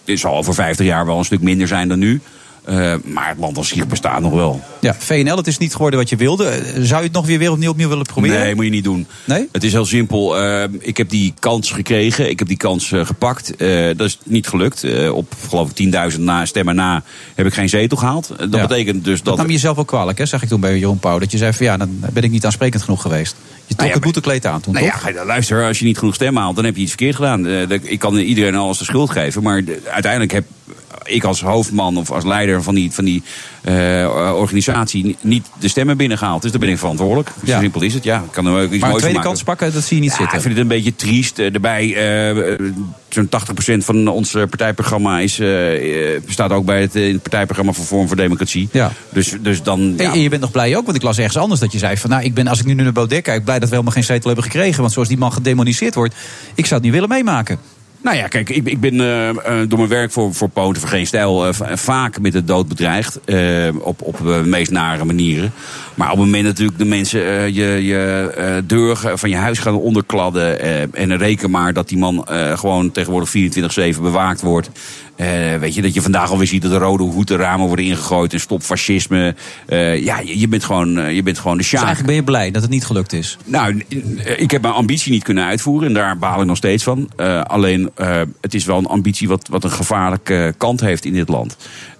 [0.06, 2.22] zal over 50 jaar wel een stuk minder zijn dan nu.
[2.66, 4.62] Eh, maar het land als zich bestaat nog wel.
[4.82, 6.48] Ja, VNL, het is niet geworden wat je wilde.
[6.48, 8.40] Eh, Zou je het nog weer weer opnieuw, opnieuw willen proberen?
[8.40, 9.08] Nee, moet je niet doen.
[9.26, 9.48] Nee?
[9.52, 10.38] Het is heel simpel.
[10.40, 12.30] Eh, ik heb die kans gekregen.
[12.30, 13.54] Ik heb die kans gepakt.
[13.98, 15.10] Dat is niet gelukt.
[15.12, 17.04] Op geloof ik 10.000 na, stemmen na
[17.36, 18.30] heb ik geen zetel gehaald.
[18.30, 18.68] Eh, dat Ja.
[18.68, 19.38] betekent dus Dat dat...
[19.38, 21.20] nam je jezelf ook kwalijk, hè, zag ik toen bij Jeroen Pauw.
[21.20, 23.36] Dat je zei van ja, dan ben ik niet aansprekend genoeg geweest.
[23.56, 25.02] Je trok Nou ja, het boetekleed aan toen, Nou ja, toch?
[25.02, 27.48] ga je- luister, als je niet genoeg stemmen haalt, dan heb je iets verkeerd gedaan.
[27.82, 29.44] Ik kan iedereen alles de schuld geven.
[29.44, 30.46] Maar de- uiteindelijk heb
[31.06, 33.24] ik als hoofdman of als leider van die, van die
[33.62, 33.74] eh,
[34.36, 36.42] organisatie ni- niet de stemmen binnengehaald.
[36.42, 37.30] Dus daar ben ik verantwoordelijk.
[37.30, 37.60] Zo Ja.
[37.60, 38.04] simpel is het.
[38.04, 39.30] Ja, ik kan er ook iets maar moois van tweede maken.
[39.30, 40.36] kans pakken, dat zie je niet Ja, zitten.
[40.36, 41.40] ik vind het een beetje triest.
[41.40, 41.94] Eh, daarbij,
[42.30, 42.58] eh,
[43.10, 47.14] zo'n 80% van ons eh, partijprogramma is, eh, eh, bestaat ook bij het, eh, in
[47.14, 48.70] het partijprogramma voor Vorm voor Democratie.
[48.72, 48.92] Ja.
[49.10, 49.80] Dus, dus dan.
[49.80, 51.78] En- Ja, En je bent nog blij ook, want ik las ergens anders dat je
[51.78, 52.10] zei van...
[52.10, 54.26] nou, ik ben, als ik nu naar Baudet kijk, blij dat we helemaal geen zetel
[54.26, 54.82] hebben gekregen.
[54.82, 56.16] Want zoals die man gedemoniseerd wordt,
[56.56, 57.58] ik zou het niet willen meemaken.
[58.06, 59.36] Nou ja, kijk, ik, ik ben eh, eh,
[59.68, 61.48] door mijn werk voor, voor Poten voor Geen Stijl...
[61.48, 63.20] eh, va- vaak met de dood bedreigd.
[63.80, 65.54] op, op de meest nare manieren.
[65.96, 67.20] Maar op het moment natuurlijk de mensen
[67.54, 70.60] je, je deur van je huis gaan onderkladden...
[70.94, 73.34] en reken maar dat die man gewoon tegenwoordig
[73.96, 74.70] 24-7 bewaakt wordt...
[75.16, 77.86] Eh, weet je, dat je vandaag alweer ziet dat de rode hoed de ramen worden
[77.86, 78.34] ingegooid...
[78.34, 79.36] en stop fascisme.
[79.66, 81.84] Eh, ja, je, je bent gewoon, eh, je bent gewoon de Dus sjaak.
[81.84, 83.38] eigenlijk ben je blij dat het niet gelukt is.
[83.46, 83.84] Nou,
[84.38, 87.10] ik heb mijn ambitie niet kunnen uitvoeren en daar baal ik nog steeds van.
[87.44, 87.92] Alleen,
[88.42, 91.56] het is wel een ambitie wat, wat een gevaarlijke kant heeft in dit land.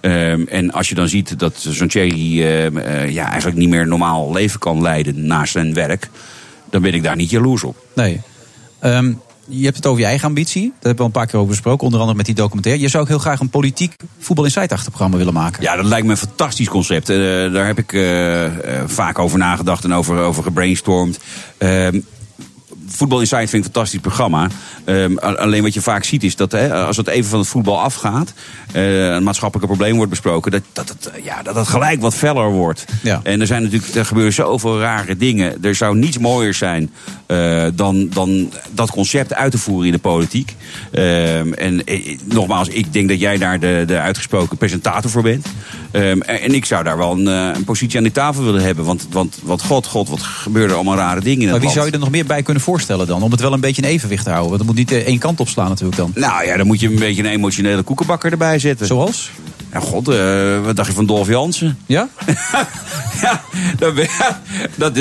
[0.06, 3.86] Ehm, en als je dan ziet dat zo'n Thierry eh, eh, ja, eigenlijk niet meer
[3.86, 6.08] normaal leven kan leiden naast zijn werk,
[6.70, 7.76] dan ben ik daar niet jaloers op.
[7.94, 8.20] Nee.
[8.78, 9.12] Ehm,
[9.48, 10.62] je hebt het over je eigen ambitie.
[10.62, 11.84] Daar hebben we al een paar keer over gesproken.
[11.84, 12.82] Onder andere met die documentaire.
[12.82, 15.62] Je zou ook heel graag een politiek voetbal in achterprogramma willen maken.
[15.62, 17.08] Ja, dat lijkt me een fantastisch concept.
[17.08, 17.16] Eh,
[17.52, 21.18] daar heb ik eh, eh, vaak over nagedacht en over, over gebrainstormd.
[21.58, 22.00] Ehm,
[22.88, 24.48] Voetbal Insight vind ik een fantastisch programma.
[24.84, 27.80] Ehm, alleen wat je vaak ziet is dat hè, als het even van het voetbal
[27.80, 28.32] afgaat...
[28.72, 30.50] een maatschappelijke probleem wordt besproken...
[30.50, 32.84] dat, dat, het, eh, ja, dat gelijk wat feller wordt.
[33.02, 33.20] Ja.
[33.22, 35.62] En er, zijn natuurlijk, er gebeuren zoveel rare dingen.
[35.62, 36.90] Er zou niets mooier zijn
[37.26, 40.54] eh, dan, dan dat concept uit te voeren in de politiek.
[40.92, 45.46] Ehm, en eh, nogmaals, ik denk dat jij daar de, de uitgesproken presentator voor bent.
[45.90, 48.62] Ehm, en, en ik zou daar wel een, eh, een positie aan die tafel willen
[48.62, 48.84] hebben.
[48.84, 51.74] Want, want wat god, god, wat gebeuren er allemaal rare dingen in Maar wie land.
[51.74, 53.22] zou je er nog meer bij kunnen voorstellen dan?
[53.22, 54.48] Om het wel een beetje in evenwicht te houden.
[54.50, 56.12] Want het moet niet één kant op slaan natuurlijk dan.
[56.14, 58.86] Nou ja, dan moet je een beetje een emotionele koekenbakker erbij zetten.
[58.86, 59.30] Zoals?
[59.76, 61.78] Ja, god, eh, wat dacht je van Dolph Jansen?
[61.86, 62.08] Ja?
[63.22, 63.42] ja,
[63.78, 63.94] dat,
[64.74, 64.92] dat,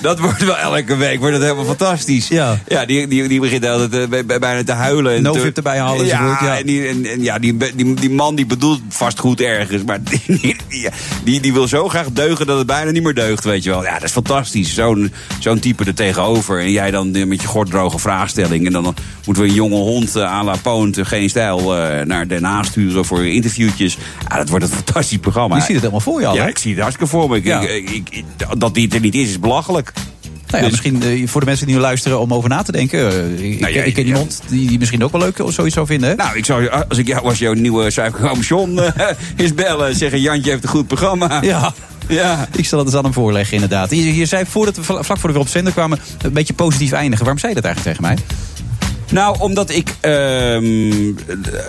[0.00, 2.28] dat wordt wel elke week wordt het helemaal fantastisch.
[2.28, 2.58] Ja.
[2.68, 5.14] Ja, die, die, die begint altijd bij- bij- bijna te huilen.
[5.14, 6.58] En Novip erbij halen Ja, ja.
[6.58, 9.82] En, die, en, en ja die, die, die man die bedoelt vast goed ergens.
[9.84, 9.98] Maar
[11.24, 13.82] die, die, wil zo graag deugen dat het bijna niet meer deugt, weet je wel.
[13.84, 14.74] Ja, dat is fantastisch.
[14.74, 16.60] Zo'n zo'n type er tegenover.
[16.60, 18.66] En jij dan eh, met je gorddroge vraagstelling.
[18.66, 18.94] En dan
[19.24, 21.72] moeten we een jonge hond eh, à la Poont, geen stijl,
[22.04, 23.89] naar Den Haag sturen voor interviewtjes.
[24.28, 25.54] Ja, dat wordt een fantastisch programma.
[25.54, 26.48] Je ziet het helemaal voor je al, Ja, hè?
[26.48, 27.36] ik zie het hartstikke voor me.
[27.36, 27.60] Ik, Ja.
[27.60, 28.24] ik, ik- ik-
[28.58, 29.92] dat die er niet is, is belachelijk.
[30.46, 32.72] Nou ja, Dus- misschien eh, voor de mensen die nu luisteren om over na te
[32.72, 33.08] denken.
[33.38, 34.08] eh, ik, Nou ja, ik ken ja.
[34.08, 36.08] iemand die, die misschien ook wel leuk of zoiets zou vinden.
[36.08, 36.14] Hè?
[36.14, 39.06] Nou, ik zou, als ik jou was jouw nieuwe suikerkam John eh,
[39.36, 39.96] eens bellen.
[39.96, 41.42] Zeggen, Jantje heeft een goed programma.
[41.42, 41.72] Ja.
[42.08, 42.48] Ja.
[42.56, 43.90] Ik zal het eens aan hem voorleggen, inderdaad.
[43.90, 47.24] Je, je zei voordat we, vlak voordat we op zender kwamen, een beetje positief eindigen.
[47.24, 48.24] Waarom zei je dat eigenlijk tegen mij?
[49.10, 51.64] Nou, omdat ik ehm, eh,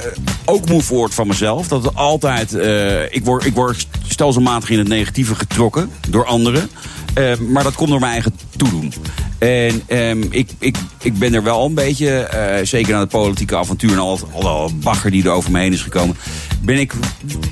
[0.46, 1.68] ook moe word van mezelf.
[1.68, 2.54] Dat het altijd.
[2.54, 6.70] eh, ik, word, ik word stelselmatig in het negatieve getrokken door anderen.
[7.14, 8.94] Eh, maar dat komt door mijn eigen toedoen.
[9.38, 13.58] En ehm, ik, ik, ik ben er wel een beetje, eh, zeker aan het politieke
[13.58, 16.16] avontuur en al al bagger die er over me heen is gekomen,
[16.62, 16.94] ben ik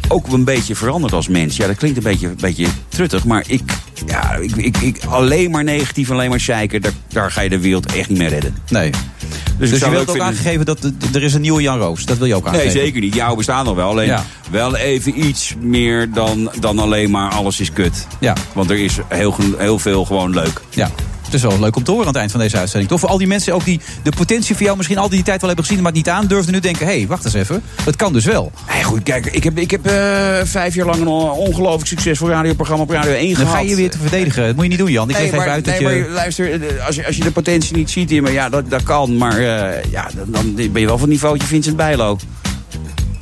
[0.07, 1.57] ook een beetje veranderd als mens.
[1.57, 3.61] Ja, dat klinkt een beetje, een beetje truttig, maar ik,
[4.05, 7.59] ja, ik, ik, ik alleen maar negatief, alleen maar zeiken, daar, daar ga je de
[7.59, 8.55] wereld echt niet mee redden.
[8.69, 8.89] Nee.
[9.57, 10.83] Dus, ik je wilt ook vinden- aangegeven dat
[11.13, 12.05] er- is een nieuwe Jan Roos.
[12.05, 12.65] Dat wil je ook aangeven.
[12.65, 13.15] Nee, zeker niet.
[13.15, 13.89] Jouw bestaan nog wel.
[13.89, 14.25] Alleen Ja.
[14.51, 18.07] wel even iets meer dan, dan alleen maar alles is kut.
[18.19, 18.33] Ja.
[18.53, 20.61] Want er is heel, heel veel gewoon leuk.
[20.69, 20.89] Ja.
[21.29, 22.91] Het is wel leuk om te horen aan het eind van deze uitzending.
[22.91, 25.39] Toch voor al die mensen ook die de potentie voor jou misschien al die tijd
[25.39, 27.63] wel hebben gezien, maar het niet aandurfden nu denken: hé, hey, wacht eens even.
[27.85, 28.51] Dat kan dus wel.
[28.65, 29.93] Hey, goed, kijk, ik heb, ik heb eh,
[30.43, 33.53] vijf jaar lang een ongelooflijk succesvol radioprogramma op Radio 1 Dan gehad.
[33.53, 34.45] ga je weer te verdedigen.
[34.45, 35.09] Dat moet je niet doen, Jan.
[35.09, 36.01] Ik leg nee, even maar, uit dat nee, je.
[36.01, 38.69] maar luister, eh, als je, als je de potentie niet ziet in me, ja, dat,
[38.69, 39.17] dat kan.
[39.17, 42.17] Maar eh, ja, dan, dan ben je wel van het niveautje Vincent Bijlo.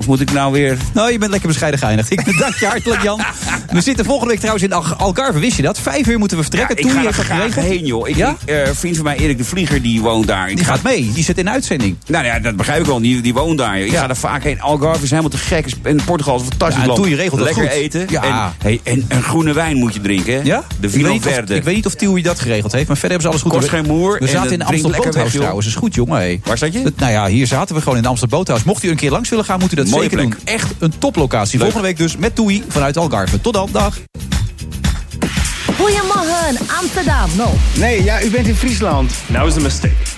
[0.07, 0.77] Of moet ik nou weer...
[0.93, 2.11] Nou, je bent lekker bescheiden geëindigd.
[2.11, 3.21] Ik bedank je hartelijk, Jan.
[3.71, 5.39] We zitten volgende week trouwens in Al- Algarve.
[5.39, 5.79] Wist je dat?
[5.79, 6.75] Vijf uur moeten we vertrekken.
[6.77, 8.07] ik Toen ga je er dat graag heen, joh.
[8.09, 8.35] Ik, Ja?
[8.45, 10.49] ik, eh, vriend van mij, Erik de Vlieger, die woont daar.
[10.49, 11.11] Ik Die ga- gaat mee.
[11.13, 11.95] Die zit in uitzending.
[12.07, 13.01] Nou ja, dat begrijp ik wel.
[13.01, 13.79] Die, die woont daar.
[13.79, 14.61] Ik ga er vaak heen.
[14.61, 15.65] Algarve is helemaal te gek.
[15.84, 16.99] En Portugal is een fantastisch land.
[16.99, 17.71] Toei regelt dat Lekker goed.
[17.73, 18.05] eten.
[18.09, 18.23] Ja.
[18.23, 20.34] En, hey, en een groene wijn moet je drinken.
[20.34, 20.39] Hè?
[20.43, 20.63] Ja?
[20.79, 21.55] De ik Vino weet, niet of, Verde.
[21.55, 23.51] ik weet niet of Tiel dat geregeld heeft, maar verder hebben ze alles goed.
[23.51, 25.65] Kost geen moer We en zaten in Amsterdam Boothuis trouwens.
[25.65, 26.15] Dat is goed, jongen.
[26.17, 26.39] Hey.
[26.43, 26.93] Waar zat je?
[26.97, 28.63] Nou ja, hier zaten we gewoon in Amsterdam Boothuis.
[28.63, 30.34] Mocht u een keer langs willen gaan, moet u dat zeker doen.
[30.44, 31.60] Echt een toplocatie.
[31.60, 33.41] Volgende week dus met Toei vanuit Algarve.
[33.41, 33.98] Tot dan, dag.
[35.78, 37.30] Goedemorgen, Amsterdam.
[37.38, 37.53] No.
[37.76, 39.11] Nee, ja, u bent in Friesland.
[39.32, 40.16] That was a mistake.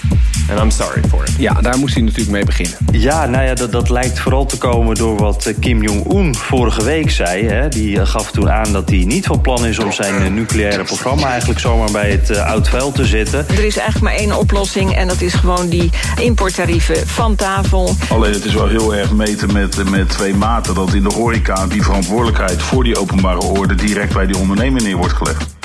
[0.49, 1.35] And I'm sorry for it.
[1.37, 2.77] Ja, daar moest hij natuurlijk mee beginnen.
[2.91, 6.83] Ja, nou ja, dat, dat lijkt vooral te komen door wat eh, Kim Jong-un vorige
[6.83, 7.47] week zei.
[7.47, 7.69] Hè.
[7.69, 10.83] Die eh, gaf toen aan dat hij niet van plan is om zijn eh, nucleaire
[10.83, 13.39] programma eigenlijk zomaar bij het oud vuil te zetten.
[13.39, 15.89] Er is eigenlijk maar één oplossing en dat is gewoon die
[16.21, 17.95] importtarieven van tafel.
[18.09, 20.75] Alleen het is wel heel erg meten met, met twee maten.
[20.75, 24.97] Dat in de horeca die verantwoordelijkheid voor die openbare orde direct bij die ondernemer neer
[24.97, 25.58] wordt gelegd.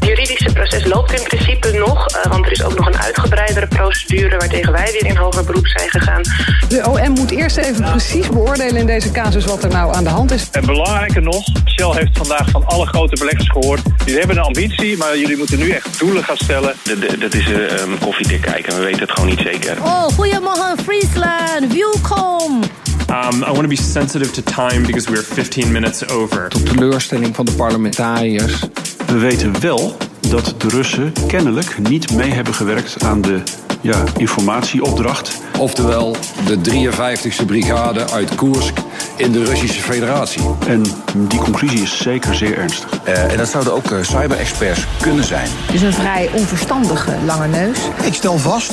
[0.00, 4.36] Juridische proces loopt in principe nog, eh, want er is ook nog een uitgebreidere procedure
[4.38, 6.22] waartegen wij weer in hoger beroep zijn gegaan.
[6.68, 10.10] De OM moet eerst even precies beoordelen in deze casus wat er nou aan de
[10.10, 10.48] hand is.
[10.50, 13.80] En belangrijker nog, Shell heeft vandaag van alle grote beleggers gehoord.
[14.04, 16.74] Die hebben een ambitie, maar jullie moeten nu echt doelen gaan stellen.
[17.18, 19.76] Dat is een koffiedik kijken, we weten het gewoon niet zeker.
[19.82, 22.62] Oh, goedemorgen Friesland, welkom.
[23.10, 26.48] Um, I want to be sensitive to time because we're 15 minutes over.
[26.48, 28.60] Tot teleurstelling van de parlementariërs.
[29.06, 29.96] We weten wel
[30.28, 33.42] dat de Russen kennelijk niet mee hebben gewerkt aan de
[33.80, 35.40] ja, informatieopdracht.
[35.58, 36.16] Oftewel
[36.46, 38.78] de 53e brigade uit Koersk
[39.16, 40.42] in de Russische Federatie.
[40.66, 40.82] En
[41.14, 43.00] die conclusie is zeker zeer ernstig.
[43.04, 45.48] en dat zouden ook cyber-experts kunnen zijn.
[45.72, 47.78] Dus een vrij onverstandige lange neus.
[48.04, 48.72] Ik stel vast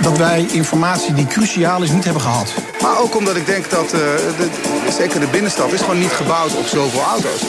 [0.00, 2.54] dat wij informatie die cruciaal is niet hebben gehad.
[2.82, 4.48] Maar ook omdat ik denk dat uh, de,
[4.98, 7.40] zeker de binnenstad is gewoon niet gebouwd op zoveel auto's.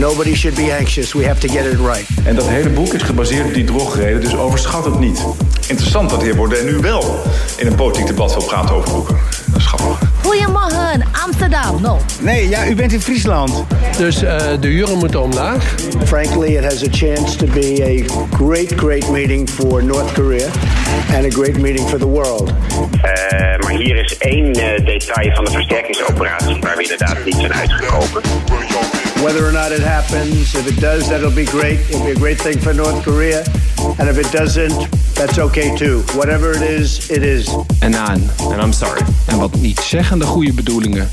[0.00, 1.12] Nobody should be anxious.
[1.12, 2.06] We have to get it right.
[2.24, 5.24] En dat hele boek is gebaseerd op die drogreden, dus overschat het niet.
[5.68, 7.22] Interessant dat de heer Baudet nu wel
[7.56, 9.16] in een politiek debat wil praten over boeken.
[9.46, 10.08] Dat is grappig.
[10.22, 11.80] Goedemorgen, Amsterdam.
[11.80, 11.98] No.
[12.20, 13.64] Nee, ja, u bent in Friesland.
[13.96, 15.74] Dus uh, de huren moeten omlaag.
[16.04, 20.48] Frankly, it has a chance to be a great, great meeting for North Korea.
[21.14, 22.48] And a great meeting for the world.
[22.48, 27.52] Uh, maar hier is één uh, detail van de versterkingsoperatie waar we inderdaad niet zijn
[27.52, 28.20] uitgekomen.
[29.22, 31.78] Whether or not it happens, if it does, that'll be great.
[31.90, 33.44] It'll be a great thing for North Korea.
[33.98, 36.02] And if it doesn't, that's okay too.
[36.16, 37.48] Whatever it is, it is.
[37.80, 38.30] En aan.
[38.38, 39.02] And I'm sorry.
[39.26, 41.10] En wat niet zeggende goede bedoelingen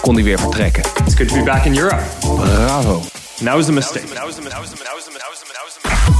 [0.00, 0.82] kon hij weer vertrekken.
[0.82, 2.02] It's good to be back in Europe.
[2.20, 3.02] Bravo.
[3.40, 4.06] Now is the mistake.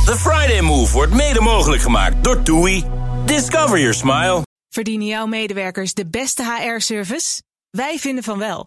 [0.04, 2.84] The Friday Move wordt mede mogelijk gemaakt door TUI.
[3.24, 4.42] Discover your smile.
[4.68, 7.42] Verdienen jouw medewerkers de beste HR-service?
[7.70, 8.66] Wij vinden van wel.